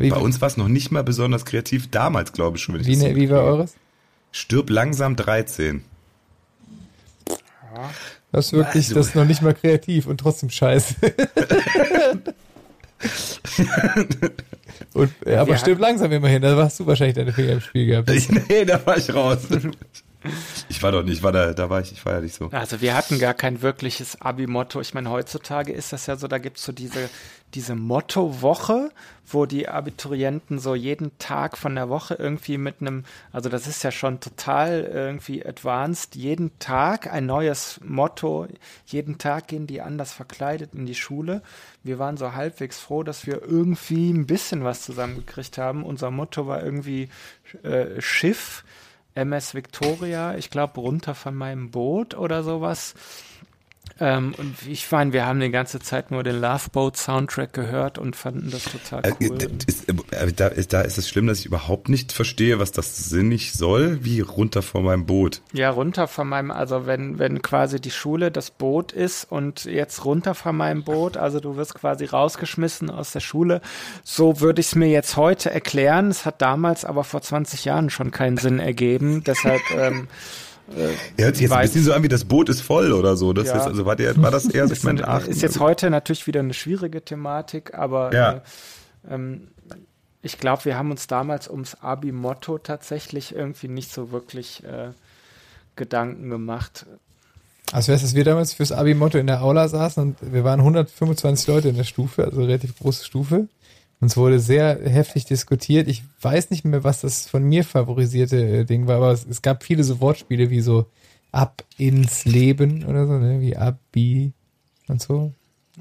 Wie, 0.00 0.10
Bei 0.10 0.16
uns 0.16 0.40
war 0.40 0.48
es 0.48 0.56
noch 0.56 0.68
nicht 0.68 0.90
mal 0.90 1.02
besonders 1.04 1.44
kreativ, 1.44 1.90
damals 1.90 2.32
glaube 2.32 2.56
ich 2.56 2.62
schon. 2.62 2.74
Wenn 2.74 2.82
ich 2.82 2.86
wie, 2.88 2.92
das 2.92 3.00
so 3.02 3.08
ne, 3.08 3.16
wie 3.16 3.30
war 3.30 3.42
eures? 3.44 3.74
Stirb 4.32 4.70
langsam 4.70 5.16
13. 5.16 5.84
Das 8.32 8.46
ist 8.46 8.52
wirklich, 8.52 8.84
Also- 8.86 8.94
das 8.96 9.08
ist 9.08 9.14
noch 9.14 9.24
nicht 9.24 9.42
mal 9.42 9.54
kreativ 9.54 10.06
und 10.06 10.18
trotzdem 10.18 10.50
scheiße. 10.50 10.94
und, 14.94 15.10
äh, 15.24 15.36
aber 15.36 15.50
wir 15.50 15.58
stirb 15.58 15.78
langsam 15.78 16.10
immerhin, 16.12 16.42
da 16.42 16.56
warst 16.56 16.80
du 16.80 16.86
wahrscheinlich 16.86 17.16
deine 17.16 17.32
Finger 17.32 17.52
im 17.52 17.60
Spiel 17.60 17.86
gehabt. 17.86 18.10
nee, 18.48 18.64
da 18.64 18.84
war 18.84 18.96
ich 18.96 19.12
raus. 19.12 19.38
Ich 20.68 20.82
war 20.82 20.90
doch 20.90 21.04
nicht, 21.04 21.22
war 21.22 21.30
da, 21.32 21.52
da 21.54 21.70
war 21.70 21.80
ich, 21.80 21.92
ich 21.92 22.04
war 22.04 22.14
ja 22.14 22.20
nicht 22.20 22.34
so. 22.34 22.48
Also 22.50 22.80
wir 22.80 22.94
hatten 22.96 23.18
gar 23.20 23.34
kein 23.34 23.62
wirkliches 23.62 24.20
Abi-Motto. 24.20 24.80
Ich 24.80 24.92
meine, 24.92 25.10
heutzutage 25.10 25.72
ist 25.72 25.92
das 25.92 26.06
ja 26.06 26.16
so, 26.16 26.26
da 26.26 26.38
gibt's 26.38 26.64
so 26.64 26.72
diese, 26.72 27.08
diese 27.54 27.74
Motto-Woche, 27.74 28.90
wo 29.26 29.46
die 29.46 29.68
Abiturienten 29.68 30.58
so 30.58 30.74
jeden 30.74 31.16
Tag 31.18 31.56
von 31.56 31.74
der 31.74 31.88
Woche 31.88 32.14
irgendwie 32.14 32.58
mit 32.58 32.80
einem, 32.80 33.04
also 33.32 33.48
das 33.48 33.66
ist 33.66 33.82
ja 33.82 33.90
schon 33.90 34.20
total 34.20 34.82
irgendwie 34.82 35.44
advanced, 35.44 36.14
jeden 36.14 36.58
Tag 36.58 37.12
ein 37.12 37.26
neues 37.26 37.80
Motto, 37.82 38.46
jeden 38.86 39.18
Tag 39.18 39.48
gehen 39.48 39.66
die 39.66 39.80
anders 39.80 40.12
verkleidet 40.12 40.74
in 40.74 40.86
die 40.86 40.94
Schule. 40.94 41.42
Wir 41.82 41.98
waren 41.98 42.16
so 42.16 42.34
halbwegs 42.34 42.78
froh, 42.78 43.02
dass 43.02 43.26
wir 43.26 43.42
irgendwie 43.42 44.10
ein 44.10 44.26
bisschen 44.26 44.64
was 44.64 44.82
zusammengekriegt 44.82 45.58
haben. 45.58 45.84
Unser 45.84 46.10
Motto 46.10 46.46
war 46.46 46.62
irgendwie 46.62 47.08
äh, 47.62 48.00
Schiff. 48.00 48.64
MS 49.14 49.54
Victoria, 49.54 50.36
ich 50.36 50.48
glaube, 50.48 50.80
runter 50.80 51.12
von 51.12 51.34
meinem 51.34 51.72
Boot 51.72 52.14
oder 52.14 52.44
sowas. 52.44 52.94
Ähm, 54.00 54.34
und 54.38 54.54
ich 54.66 54.90
meine, 54.90 55.12
wir 55.12 55.26
haben 55.26 55.40
die 55.40 55.50
ganze 55.50 55.80
Zeit 55.80 56.10
nur 56.10 56.22
den 56.22 56.40
Love 56.40 56.70
Boat 56.72 56.96
Soundtrack 56.96 57.52
gehört 57.52 57.98
und 57.98 58.14
fanden 58.16 58.50
das 58.50 58.64
total 58.64 59.04
Äh, 59.04 59.12
cool. 59.20 59.38
äh, 60.10 60.32
da, 60.32 60.46
ist, 60.48 60.72
da 60.72 60.82
ist 60.82 60.98
es 60.98 61.08
schlimm, 61.08 61.26
dass 61.26 61.40
ich 61.40 61.46
überhaupt 61.46 61.88
nicht 61.88 62.12
verstehe, 62.12 62.58
was 62.58 62.72
das 62.72 62.96
sinnig 63.08 63.52
soll, 63.52 64.04
wie 64.04 64.20
runter 64.20 64.62
von 64.62 64.84
meinem 64.84 65.06
Boot. 65.06 65.42
Ja, 65.52 65.70
runter 65.70 66.06
von 66.06 66.28
meinem, 66.28 66.50
also 66.50 66.86
wenn, 66.86 67.18
wenn 67.18 67.42
quasi 67.42 67.80
die 67.80 67.90
Schule 67.90 68.30
das 68.30 68.50
Boot 68.50 68.92
ist 68.92 69.24
und 69.30 69.64
jetzt 69.64 70.04
runter 70.04 70.34
von 70.34 70.56
meinem 70.56 70.84
Boot, 70.84 71.16
also 71.16 71.40
du 71.40 71.56
wirst 71.56 71.74
quasi 71.74 72.04
rausgeschmissen 72.04 72.90
aus 72.90 73.12
der 73.12 73.20
Schule, 73.20 73.60
so 74.04 74.40
würde 74.40 74.60
ich 74.60 74.68
es 74.68 74.74
mir 74.74 74.88
jetzt 74.88 75.16
heute 75.16 75.50
erklären. 75.50 76.10
Es 76.10 76.24
hat 76.24 76.40
damals 76.40 76.84
aber 76.84 77.04
vor 77.04 77.20
20 77.22 77.64
Jahren 77.64 77.90
schon 77.90 78.10
keinen 78.10 78.36
Sinn 78.36 78.58
ergeben. 78.60 79.24
Deshalb, 79.24 79.60
ähm, 79.76 80.08
Er 81.16 81.24
hört 81.26 81.36
sich 81.36 81.42
jetzt 81.44 81.52
ein 81.52 81.58
Weiß- 81.58 81.62
bisschen 81.62 81.82
so 81.84 81.92
an, 81.92 82.02
wie 82.02 82.08
das 82.08 82.24
Boot 82.24 82.48
ist 82.48 82.60
voll 82.60 82.92
oder 82.92 83.16
so. 83.16 83.32
Das 83.32 83.48
Ja. 83.48 83.56
ist, 83.56 83.62
also 83.66 83.86
war, 83.86 83.96
der, 83.96 84.16
war 84.20 84.30
das 84.30 84.46
eher 84.46 84.66
so, 84.68 84.72
ich 84.74 84.82
meine, 84.82 85.06
ach, 85.08 85.26
ist 85.26 85.42
jetzt 85.42 85.60
heute 85.60 85.88
natürlich 85.90 86.26
wieder 86.26 86.40
eine 86.40 86.54
schwierige 86.54 87.02
Thematik, 87.04 87.74
aber 87.74 88.12
Ja. 88.14 88.32
äh, 88.32 88.40
ähm, 89.14 89.48
ich 90.22 90.38
glaube, 90.38 90.64
wir 90.66 90.76
haben 90.76 90.90
uns 90.90 91.06
damals 91.06 91.48
ums 91.48 91.76
Abi-Motto 91.80 92.58
tatsächlich 92.58 93.34
irgendwie 93.34 93.68
nicht 93.68 93.92
so 93.92 94.10
wirklich 94.10 94.62
äh, 94.64 94.90
Gedanken 95.76 96.28
gemacht. 96.28 96.86
Also 97.72 97.92
weißt 97.92 98.02
du, 98.02 98.06
dass 98.06 98.14
wir 98.14 98.24
damals 98.24 98.54
fürs 98.54 98.72
Abi-Motto 98.72 99.18
in 99.18 99.26
der 99.26 99.42
Aula 99.42 99.68
saßen 99.68 100.02
und 100.02 100.16
wir 100.20 100.42
waren 100.42 100.60
125 100.60 101.46
Leute 101.48 101.68
in 101.68 101.76
der 101.76 101.84
Stufe, 101.84 102.24
also 102.24 102.40
relativ 102.42 102.76
große 102.78 103.04
Stufe. 103.04 103.46
Und 104.00 104.08
es 104.08 104.16
wurde 104.16 104.38
sehr 104.38 104.78
heftig 104.84 105.24
diskutiert. 105.24 105.88
Ich 105.88 106.04
weiß 106.20 106.50
nicht 106.50 106.64
mehr, 106.64 106.84
was 106.84 107.00
das 107.00 107.28
von 107.28 107.42
mir 107.42 107.64
favorisierte 107.64 108.36
äh, 108.36 108.64
Ding 108.64 108.86
war, 108.86 108.96
aber 108.96 109.12
es, 109.12 109.26
es 109.26 109.42
gab 109.42 109.64
viele 109.64 109.82
so 109.82 110.00
Wortspiele 110.00 110.50
wie 110.50 110.60
so 110.60 110.86
ab 111.32 111.64
ins 111.76 112.24
Leben 112.24 112.84
oder 112.84 113.06
so, 113.06 113.18
ne? 113.18 113.40
wie 113.40 113.56
Abi 113.56 114.32
und 114.86 115.02
so. 115.02 115.32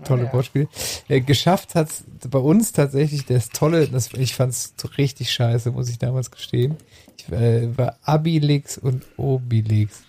Tolle 0.03 0.25
ja. 0.25 0.33
Wortspiele. 0.33 0.67
Äh, 1.07 1.21
geschafft 1.21 1.75
hat's 1.75 2.03
bei 2.29 2.39
uns 2.39 2.71
tatsächlich 2.71 3.25
das 3.25 3.49
Tolle, 3.49 3.87
das, 3.87 4.13
ich 4.13 4.35
fand's 4.35 4.73
richtig 4.97 5.31
scheiße, 5.31 5.71
muss 5.71 5.89
ich 5.89 5.97
damals 5.97 6.29
gestehen. 6.31 6.75
Ich 7.17 7.31
äh, 7.31 7.75
war 7.77 7.97
Abilix 8.03 8.77
und 8.77 9.05
Obilix. 9.17 10.03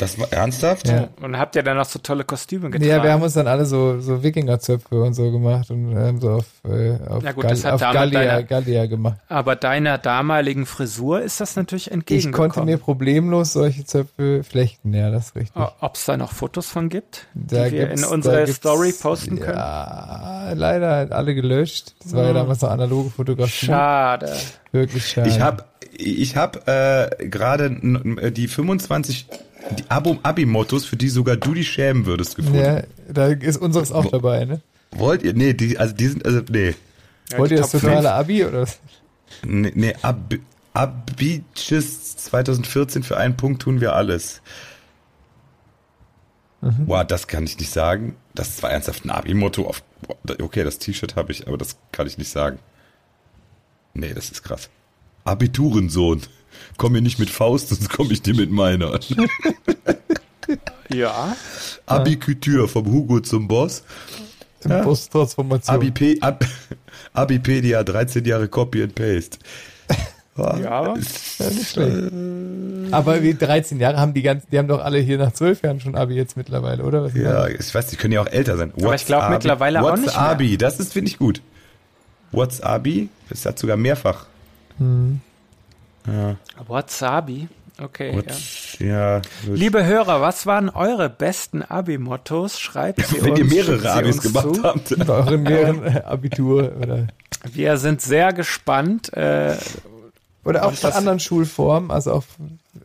Das 0.00 0.18
war 0.18 0.32
ernsthaft? 0.32 0.88
Ja. 0.88 1.08
Und 1.22 1.38
habt 1.38 1.56
ihr 1.56 1.62
dann 1.62 1.76
noch 1.76 1.84
so 1.84 1.98
tolle 1.98 2.24
Kostüme 2.24 2.70
getragen? 2.70 2.90
Ja, 2.90 3.02
wir 3.02 3.12
haben 3.12 3.22
uns 3.22 3.34
dann 3.34 3.46
alle 3.46 3.64
so, 3.66 4.00
so 4.00 4.22
Wikingerzöpfe 4.22 5.02
und 5.02 5.14
so 5.14 5.30
gemacht 5.30 5.70
und 5.70 5.94
haben 5.96 6.20
so 6.20 6.30
auf, 6.30 6.46
äh, 6.64 6.92
auf, 7.08 7.22
Ja 7.22 7.32
gut, 7.32 7.42
Gall- 7.44 7.50
das 7.52 7.64
hat 7.64 7.72
auf 7.74 7.80
Gallia, 7.80 8.24
deine- 8.24 8.44
Gallia 8.44 8.86
gemacht. 8.86 9.18
aber 9.28 9.56
deiner 9.56 9.98
damaligen 9.98 10.66
Frisur 10.66 11.20
ist 11.22 11.40
das 11.40 11.56
natürlich 11.56 11.88
Ich 11.88 11.92
entgegengekommen. 11.92 12.50
konnte 12.50 12.66
mir 12.70 12.78
problemlos 12.78 13.52
solche 13.52 13.84
Zöpfe 13.84 14.42
flechten, 14.42 14.92
ja, 14.94 15.10
das 15.10 15.26
ist 15.28 15.36
richtig. 15.36 15.62
Ob 15.80 15.94
es 15.94 16.04
da 16.06 16.16
noch 16.16 16.32
Fotos 16.32 16.66
von 16.68 16.88
gibt, 16.88 17.26
Da 17.34 17.66
die 17.66 17.72
wir 17.72 17.90
in 17.90 18.04
unsere 18.04 18.46
Story 18.46 18.92
posten 18.92 19.38
können? 19.40 19.56
Ja, 19.58 20.52
leider 20.54 20.90
halt 20.90 21.12
alle 21.12 21.34
gelöscht. 21.34 21.94
Das 22.02 22.14
war 22.14 22.24
ja 22.24 22.32
damals 22.32 22.60
noch 22.62 22.70
analoge 22.70 23.10
Fotografie. 23.10 23.66
Schade. 23.66 24.32
Wirklich 24.72 25.06
schade. 25.06 25.28
Ich 25.28 25.40
habe 25.40 25.64
ich 26.02 26.36
hab, 26.36 26.66
äh, 26.68 27.10
gerade 27.28 27.70
die 28.32 28.48
25 28.48 29.26
die 29.78 29.84
Abi-Mottos, 29.88 30.84
für 30.84 30.96
die 30.96 31.08
sogar 31.08 31.36
du 31.36 31.54
dich 31.54 31.70
schämen 31.70 32.06
würdest, 32.06 32.36
gefunden. 32.36 32.58
Ja, 32.58 32.82
da 33.08 33.28
ist 33.28 33.58
unseres 33.58 33.92
auch 33.92 34.06
dabei, 34.06 34.44
ne? 34.44 34.60
Wollt 34.92 35.22
ihr? 35.22 35.34
Nee, 35.34 35.54
die, 35.54 35.78
also 35.78 35.94
die 35.94 36.08
sind, 36.08 36.24
also, 36.24 36.40
nee. 36.50 36.74
Ja, 37.30 37.38
Wollt 37.38 37.50
ihr 37.52 37.58
das 37.58 37.70
totale 37.70 38.12
Abi 38.12 38.44
oder 38.44 38.62
was? 38.62 38.80
Nee, 39.44 39.72
nee 39.74 39.94
Ab 40.02 40.34
Abitches 40.72 42.16
2014 42.16 43.02
für 43.02 43.16
einen 43.16 43.36
Punkt 43.36 43.62
tun 43.62 43.80
wir 43.80 43.94
alles. 43.94 44.40
Mhm. 46.60 46.86
Boah, 46.86 47.04
das 47.04 47.26
kann 47.26 47.44
ich 47.44 47.58
nicht 47.58 47.72
sagen. 47.72 48.16
Das 48.34 48.62
war 48.62 48.70
ernsthaft 48.70 49.04
ein 49.04 49.10
Abi-Motto. 49.10 49.72
Okay, 50.40 50.62
das 50.62 50.78
T-Shirt 50.78 51.16
habe 51.16 51.32
ich, 51.32 51.48
aber 51.48 51.58
das 51.58 51.76
kann 51.90 52.06
ich 52.06 52.18
nicht 52.18 52.30
sagen. 52.30 52.58
Nee, 53.94 54.14
das 54.14 54.30
ist 54.30 54.42
krass. 54.42 54.70
Abiturensohn. 55.24 56.22
Komm 56.76 56.92
mir 56.92 57.02
nicht 57.02 57.18
mit 57.18 57.30
Faust, 57.30 57.68
sonst 57.68 57.90
komme 57.90 58.12
ich 58.12 58.22
dir 58.22 58.34
mit 58.34 58.50
meiner. 58.50 58.98
Ja, 60.92 61.36
Abikütür 61.86 62.68
vom 62.68 62.86
Hugo 62.90 63.20
zum 63.20 63.46
Boss. 63.46 63.84
Ja. 64.68 64.82
Posttransformation. 64.82 65.74
Abip 65.76 66.18
Ab 66.22 66.44
Abipedia, 67.12 67.82
13 67.84 68.24
Jahre 68.24 68.48
Copy 68.48 68.82
and 68.82 68.94
Paste. 68.94 69.38
ja. 70.36 70.58
Ja, 70.58 70.94
nicht 70.94 71.68
schlecht. 71.70 72.12
Aber 72.90 73.22
wie 73.22 73.34
13 73.34 73.78
Jahre 73.80 73.98
haben 73.98 74.12
die 74.14 74.22
ganzen, 74.22 74.48
die 74.50 74.58
haben 74.58 74.68
doch 74.68 74.80
alle 74.82 74.98
hier 74.98 75.16
nach 75.18 75.32
12 75.32 75.62
Jahren 75.62 75.80
schon 75.80 75.94
Abi 75.94 76.14
jetzt 76.14 76.36
mittlerweile, 76.36 76.82
oder? 76.82 77.04
Was 77.04 77.14
Ja, 77.14 77.46
ich 77.46 77.72
weiß, 77.74 77.86
die 77.86 77.96
können 77.96 78.12
ja 78.12 78.20
auch 78.22 78.26
älter 78.26 78.56
sein. 78.56 78.72
Aber 78.76 78.94
ich 78.94 79.06
glaub 79.06 79.22
Abi- 79.22 79.34
mittlerweile 79.34 79.80
auch 79.80 79.90
What's 79.92 80.00
nicht 80.02 80.14
mehr. 80.16 80.20
Abi, 80.28 80.58
das 80.58 80.80
ist, 80.80 80.92
finde 80.92 81.10
ich 81.10 81.18
gut. 81.18 81.40
What's 82.32 82.60
Abi? 82.60 83.08
Das 83.28 83.46
hat 83.46 83.58
sogar 83.58 83.76
mehrfach. 83.76 84.26
Wasabi. 86.66 87.48
Okay. 87.82 88.10
Ja. 88.10 88.16
What's, 88.16 88.78
ja. 88.78 89.22
gut. 89.46 89.58
Liebe 89.58 89.84
Hörer, 89.84 90.20
was 90.20 90.46
waren 90.46 90.68
eure 90.68 91.08
besten 91.08 91.62
Abi-Mottos? 91.62 92.60
Schreibt 92.60 93.06
sie 93.06 93.22
Wenn 93.22 93.32
uns. 93.32 93.40
ihr 93.40 93.44
schickt 93.48 93.68
mehrere 93.68 93.80
sie 93.80 93.88
Abis 93.88 94.20
gemacht 94.20 94.54
zu. 94.54 94.62
habt. 94.62 95.06
Bei 95.06 95.14
euren 95.14 95.42
mehreren 95.42 95.86
äh, 95.86 96.02
Abitur 96.04 96.72
oder 96.78 97.06
Wir 97.50 97.78
sind 97.78 98.02
sehr 98.02 98.32
gespannt. 98.32 99.12
Äh, 99.14 99.56
oder 100.44 100.66
auch 100.66 100.72
von 100.72 100.92
anderen 100.92 101.20
Schulformen, 101.20 101.90
also 101.90 102.12
auf 102.12 102.26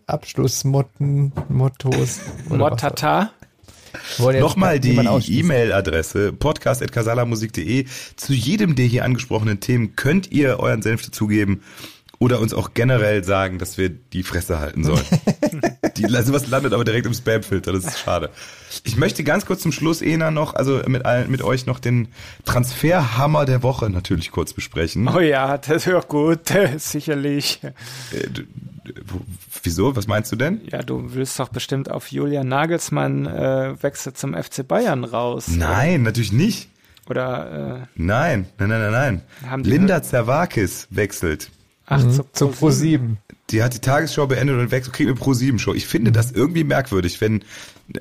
Abschlussmotten, 0.08 1.32
Mottos. 1.50 2.20
jetzt 4.34 4.42
Nochmal 4.42 4.80
die. 4.80 4.96
E-Mail-Adresse 4.96 6.34
podcast.casalamusik.de. 6.34 7.86
Zu 8.16 8.34
jedem 8.34 8.76
der 8.76 8.86
hier 8.86 9.06
angesprochenen 9.06 9.60
Themen 9.60 9.96
könnt 9.96 10.32
ihr 10.32 10.60
euren 10.60 10.82
Senf 10.82 11.06
dazugeben 11.06 11.62
oder 12.20 12.40
uns 12.40 12.54
auch 12.54 12.74
generell 12.74 13.24
sagen, 13.24 13.60
dass 13.60 13.78
wir 13.78 13.90
die 13.90 14.24
Fresse 14.24 14.60
halten 14.60 14.84
sollen. 14.84 15.04
die, 15.98 16.06
also 16.06 16.34
was 16.34 16.48
landet 16.48 16.74
aber 16.74 16.84
direkt 16.86 17.06
im 17.06 17.14
Spamfilter, 17.14 17.72
das 17.74 17.86
ist 17.86 18.00
schade. 18.00 18.30
Ich 18.84 18.96
möchte 18.98 19.24
ganz 19.24 19.46
kurz 19.46 19.62
zum 19.62 19.72
Schluss, 19.72 20.02
Ena, 20.02 20.32
noch, 20.32 20.54
also 20.54 20.82
mit, 20.88 21.06
allen, 21.06 21.30
mit 21.32 21.42
euch 21.42 21.66
noch 21.66 21.80
den 21.80 22.10
Transferhammer 22.46 23.46
der 23.46 23.64
Woche 23.64 23.90
natürlich 23.90 24.32
kurz 24.32 24.54
besprechen. 24.54 25.08
Oh 25.08 25.20
ja, 25.20 25.58
das 25.58 25.86
wäre 25.88 26.02
gut, 26.08 26.40
sicherlich. 26.78 27.60
Äh, 27.64 28.30
d- 28.30 28.44
d- 28.44 28.46
wo- 29.08 29.22
wieso? 29.64 29.96
Was 29.96 30.08
meinst 30.08 30.32
du 30.32 30.36
denn? 30.36 30.62
Ja, 30.72 30.84
du 30.84 31.14
willst 31.14 31.40
doch 31.40 31.50
bestimmt 31.50 31.90
auf 31.92 32.12
Julian 32.12 32.48
Nagelsmann 32.48 33.26
äh, 33.26 33.76
Wechsel 33.84 34.14
zum 34.14 34.34
FC 34.36 34.68
Bayern 34.68 35.04
raus. 35.04 35.48
Nein, 35.50 36.04
natürlich 36.04 36.32
nicht. 36.32 36.70
Oder, 37.10 37.82
äh, 37.84 37.88
Nein, 37.96 38.48
nein, 38.58 38.70
nein, 38.70 38.92
nein, 38.92 39.22
nein. 39.44 39.64
Linda 39.64 40.02
Zerwakis 40.02 40.88
wechselt. 40.90 41.50
Ach, 41.86 42.04
Mhm. 42.04 42.12
zu 42.12 42.26
Zu 42.34 42.48
Pro 42.50 42.70
7. 42.70 43.18
Die 43.52 43.62
hat 43.62 43.74
die 43.74 43.80
Tagesschau 43.80 44.26
beendet 44.28 44.58
und 44.58 44.72
wechselt, 44.72 44.96
kriegt 44.96 45.08
eine 45.10 45.20
Pro-7-Show. 45.20 45.74
Ich 45.76 45.86
finde 45.86 46.12
das 46.12 46.32
irgendwie 46.32 46.64
merkwürdig, 46.64 47.22
wenn 47.22 47.44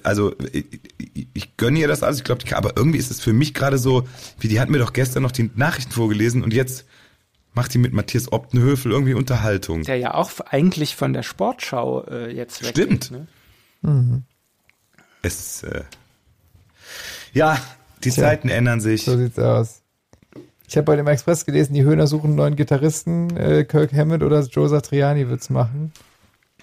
also 0.02 0.34
ich, 0.52 1.28
ich 1.34 1.56
gönne 1.58 1.78
ihr 1.78 1.88
das 1.88 2.02
alles, 2.02 2.18
ich 2.18 2.24
glaube, 2.24 2.44
aber 2.56 2.76
irgendwie 2.76 2.98
ist 2.98 3.10
es 3.10 3.20
für 3.20 3.34
mich 3.34 3.52
gerade 3.52 3.76
so, 3.76 4.08
wie 4.40 4.48
die 4.48 4.58
hat 4.58 4.70
mir 4.70 4.78
doch 4.78 4.94
gestern 4.94 5.22
noch 5.22 5.32
die 5.32 5.50
Nachrichten 5.54 5.92
vorgelesen 5.92 6.42
und 6.42 6.54
jetzt 6.54 6.86
macht 7.52 7.74
die 7.74 7.78
mit 7.78 7.92
Matthias 7.92 8.32
Optenhöfel 8.32 8.90
irgendwie 8.90 9.14
Unterhaltung. 9.14 9.82
Der 9.82 9.96
ja 9.96 10.14
auch 10.14 10.30
eigentlich 10.40 10.96
von 10.96 11.12
der 11.12 11.22
Sportschau 11.22 12.04
äh, 12.06 12.34
jetzt 12.34 12.62
weg 12.62 12.70
Stimmt. 12.70 13.10
Ne? 13.10 13.26
Mhm. 13.82 14.22
Es, 15.22 15.62
äh, 15.62 15.84
ja, 17.32 17.58
die 18.02 18.10
Tja, 18.10 18.24
Zeiten 18.24 18.48
ändern 18.48 18.80
sich. 18.80 19.04
So 19.04 19.16
sieht's 19.16 19.38
aus. 19.38 19.82
Ich 20.66 20.76
habe 20.76 20.84
bei 20.84 20.96
dem 20.96 21.06
Express 21.06 21.44
gelesen, 21.44 21.74
die 21.74 21.84
Höhner 21.84 22.06
suchen 22.06 22.28
einen 22.28 22.36
neuen 22.36 22.56
Gitarristen. 22.56 23.36
Äh, 23.36 23.64
Kirk 23.64 23.92
Hammett 23.92 24.22
oder 24.22 24.40
Joe 24.40 24.68
Satriani 24.68 25.28
wird's 25.28 25.50
machen. 25.50 25.92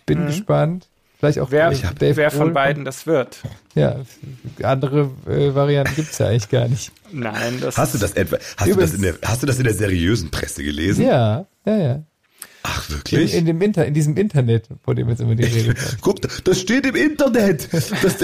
Bin 0.06 0.24
mhm. 0.24 0.28
gespannt. 0.28 0.88
Vielleicht 1.22 1.40
auch 1.40 1.52
wer, 1.52 1.70
Dave 1.70 2.16
wer 2.16 2.32
von 2.32 2.52
beiden 2.52 2.84
das 2.84 3.06
wird. 3.06 3.44
Ja, 3.76 3.98
andere 4.64 5.12
äh, 5.28 5.54
Varianten 5.54 5.96
gibt's 5.96 6.18
ja 6.18 6.30
eigentlich 6.30 6.50
gar 6.50 6.68
nicht. 6.68 6.92
Nein, 7.12 7.60
das 7.62 7.78
Hast 7.78 7.94
du 7.94 8.00
das 8.00 8.14
etwa 8.14 8.38
hast 8.58 8.72
du 8.72 8.76
das, 8.76 8.96
in 8.96 9.04
der, 9.04 9.14
hast 9.24 9.44
du 9.44 9.46
das 9.46 9.60
in 9.60 9.66
der 9.66 9.76
seriösen 9.76 10.32
Presse 10.32 10.64
gelesen? 10.64 11.06
Ja, 11.06 11.46
ja, 11.64 11.78
ja. 11.78 12.04
Ach, 12.64 12.90
wirklich? 12.90 13.34
In, 13.34 13.42
in, 13.42 13.46
dem 13.46 13.62
Inter, 13.62 13.86
in 13.86 13.94
diesem 13.94 14.18
Internet, 14.18 14.68
vor 14.84 14.96
dem 14.96 15.10
jetzt 15.10 15.22
immer 15.22 15.36
die 15.36 15.44
Rede 15.46 15.76
kommt. 15.76 16.24
Guck, 16.24 16.44
das 16.44 16.60
steht 16.60 16.88
im 16.88 16.96
Internet. 16.96 17.70
Das 17.72 17.92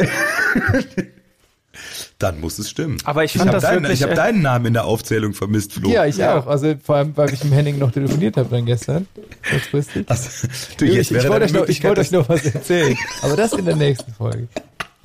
Dann 2.18 2.40
muss 2.40 2.58
es 2.58 2.70
stimmen. 2.70 2.98
Aber 3.04 3.24
ich 3.24 3.34
fand 3.34 3.46
ich 3.46 3.52
das 3.52 3.64
deinen, 3.64 3.84
wirklich... 3.84 4.00
Ich 4.00 4.04
habe 4.04 4.16
deinen 4.16 4.42
Namen 4.42 4.68
in 4.68 4.74
der 4.74 4.86
Aufzählung 4.86 5.34
vermisst, 5.34 5.74
Flo. 5.74 5.90
Ja, 5.90 6.06
ich 6.06 6.18
ja. 6.18 6.40
auch. 6.40 6.48
Also 6.48 6.76
vor 6.84 6.96
allem, 6.96 7.16
weil 7.16 7.32
ich 7.34 7.44
mit 7.44 7.54
Henning 7.54 7.78
noch 7.78 7.92
telefoniert 7.92 8.38
habe 8.38 8.50
dann 8.50 8.66
gestern. 8.66 9.08
Kurzfristig. 9.48 10.10
Also, 10.10 10.48
du, 10.78 10.86
jetzt 10.86 11.12
ich, 11.12 11.18
ich 11.18 11.30
wollte 11.30 11.46
euch, 11.46 11.54
noch, 11.54 11.68
ich 11.68 11.84
wollt 11.84 12.00
euch 12.00 12.12
noch 12.12 12.28
was 12.30 12.46
erzählen. 12.46 12.98
Aber 13.22 13.36
das 13.36 13.54
in 13.54 13.66
der 13.66 13.76
nächsten 13.76 14.12
Folge. 14.12 14.48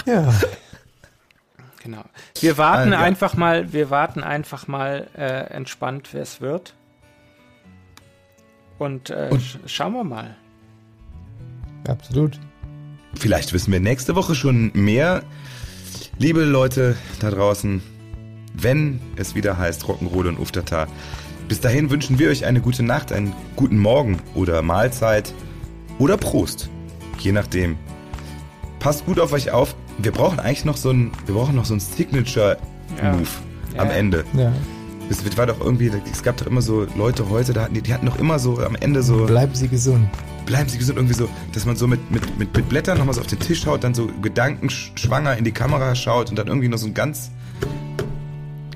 Ja. 0.07 0.33
Genau. 1.83 2.05
Wir 2.41 2.57
warten 2.59 2.93
ah, 2.93 3.01
ja. 3.01 3.01
einfach 3.01 3.37
mal, 3.37 3.73
wir 3.73 3.91
warten 3.91 4.23
einfach 4.23 4.69
mal 4.69 5.09
äh, 5.17 5.53
entspannt, 5.53 6.09
wer 6.13 6.23
es 6.23 6.41
wird. 6.41 6.75
Und, 8.79 9.11
äh, 9.11 9.29
Und 9.31 9.43
sch 9.43 9.59
schauen 9.67 9.93
wir 9.93 10.05
mal. 10.05 10.37
Absolut. 11.87 12.39
Vielleicht 13.15 13.53
wissen 13.53 13.73
wir 13.73 13.81
nächste 13.81 14.15
Woche 14.15 14.35
schon 14.35 14.71
mehr 14.75 15.23
Liebe 16.19 16.45
Leute 16.45 16.97
da 17.21 17.31
draußen, 17.31 17.83
wenn 18.55 19.01
es 19.17 19.35
wieder 19.35 19.59
heißt 19.59 19.85
Rock'n'Roll 19.85 20.29
und 20.29 20.39
Uftata, 20.39 20.87
bis 21.49 21.61
dahin 21.61 21.91
wünschen 21.91 22.19
wir 22.19 22.31
euch 22.31 22.45
eine 22.45 22.61
gute 22.61 22.83
Nacht, 22.83 23.13
einen 23.13 23.33
guten 23.57 23.79
Morgen 23.79 24.19
oder 24.35 24.63
Mahlzeit 24.63 25.33
oder 25.99 26.17
Prost. 26.17 26.71
Je 27.19 27.33
nachdem. 27.33 27.77
Passt 28.79 29.07
gut 29.07 29.19
auf 29.21 29.33
euch 29.33 29.51
auf. 29.51 29.75
Wir 29.99 30.13
brauchen 30.13 30.41
eigentlich 30.41 30.65
noch 30.65 30.77
so 30.77 30.91
ein, 30.91 31.13
wir 31.27 31.35
brauchen 31.35 31.55
noch 31.55 31.65
so 31.65 31.75
ein 31.75 31.81
Signature 31.81 32.59
Move 33.03 33.27
ja. 33.75 33.81
am 33.81 33.91
Ende. 33.91 34.25
Ja. 34.35 34.53
Es 35.13 35.37
war 35.37 35.47
doch 35.47 35.61
irgendwie, 35.61 35.91
es 36.11 36.23
gab 36.23 36.37
doch 36.39 36.47
immer 36.47 36.63
so 36.63 36.87
Leute 36.97 37.29
heute, 37.29 37.69
die, 37.73 37.83
die 37.83 37.93
hatten 37.93 38.07
doch 38.07 38.19
immer 38.19 38.39
so 38.39 38.59
am 38.61 38.75
Ende 38.77 39.03
so. 39.03 39.27
Bleiben 39.27 39.55
Sie 39.55 39.69
gesund 39.69 40.09
bleiben 40.45 40.69
Sie 40.69 40.79
gesund, 40.79 40.99
irgendwie 40.99 41.15
so, 41.15 41.29
dass 41.53 41.67
man 41.67 41.77
so 41.77 41.87
mit, 41.87 42.11
mit, 42.11 42.39
mit, 42.39 42.55
mit 42.57 42.69
Blättern 42.69 42.99
nochmal 42.99 43.15
so 43.15 43.21
auf 43.21 43.27
den 43.27 43.39
Tisch 43.39 43.63
schaut, 43.63 43.85
dann 43.85 43.95
so 43.95 44.09
gedankenschwanger 44.21 45.37
in 45.37 45.45
die 45.45 45.53
Kamera 45.53 45.95
schaut 45.95 46.31
und 46.31 46.39
dann 46.39 46.49
irgendwie 46.49 46.69
noch 46.69 46.79
so 46.79 46.87
ein 46.87 46.95
ganz 46.95 47.31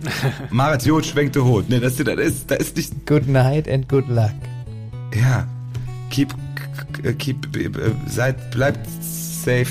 Marit 0.50 0.84
Jod 0.84 1.04
schwenkte 1.04 1.44
Hut. 1.44 1.68
Ne, 1.68 1.80
das, 1.80 1.96
das 1.96 2.18
ist, 2.18 2.50
das 2.50 2.58
ist 2.58 2.76
nicht. 2.76 3.06
Good 3.06 3.28
night 3.28 3.68
and 3.68 3.88
good 3.88 4.08
luck. 4.08 4.32
Ja. 5.14 5.46
Keep, 6.10 6.34
keep, 7.18 7.56
äh, 7.56 7.70
seid, 8.06 8.50
bleibt 8.52 8.86
safe. 9.00 9.66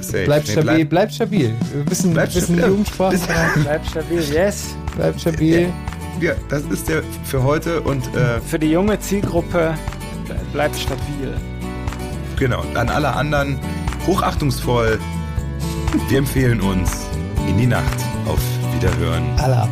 Safe. 0.00 0.24
Bleibt 0.24 0.46
nee, 0.46 0.52
stabil, 0.52 0.74
bleib, 0.74 0.88
bleibt 0.90 1.14
stabil. 1.14 1.48
Ein 1.48 1.84
bisschen, 1.84 2.12
bleibt 2.12 2.34
bisschen 2.34 2.56
stabil. 2.56 2.70
Jugendsprache. 2.70 3.18
Bleibt 3.60 3.86
stabil, 3.86 4.20
yes. 4.32 4.74
Bleibt 4.96 5.20
stabil. 5.20 5.72
Ja, 6.20 6.32
das 6.48 6.62
ist 6.64 6.88
der 6.88 7.02
für 7.24 7.42
heute 7.42 7.82
und 7.82 8.02
äh, 8.14 8.40
für 8.40 8.58
die 8.58 8.70
junge 8.70 8.98
Zielgruppe 8.98 9.74
bleibt 10.52 10.76
stabil. 10.76 11.34
Genau. 12.38 12.62
An 12.74 12.88
alle 12.88 13.14
anderen 13.14 13.58
hochachtungsvoll. 14.06 14.98
Wir 16.08 16.18
empfehlen 16.18 16.60
uns 16.60 17.06
in 17.46 17.58
die 17.58 17.66
Nacht. 17.66 17.98
Auf 18.26 18.40
Wiederhören. 18.74 19.24
Allah. 19.38 19.68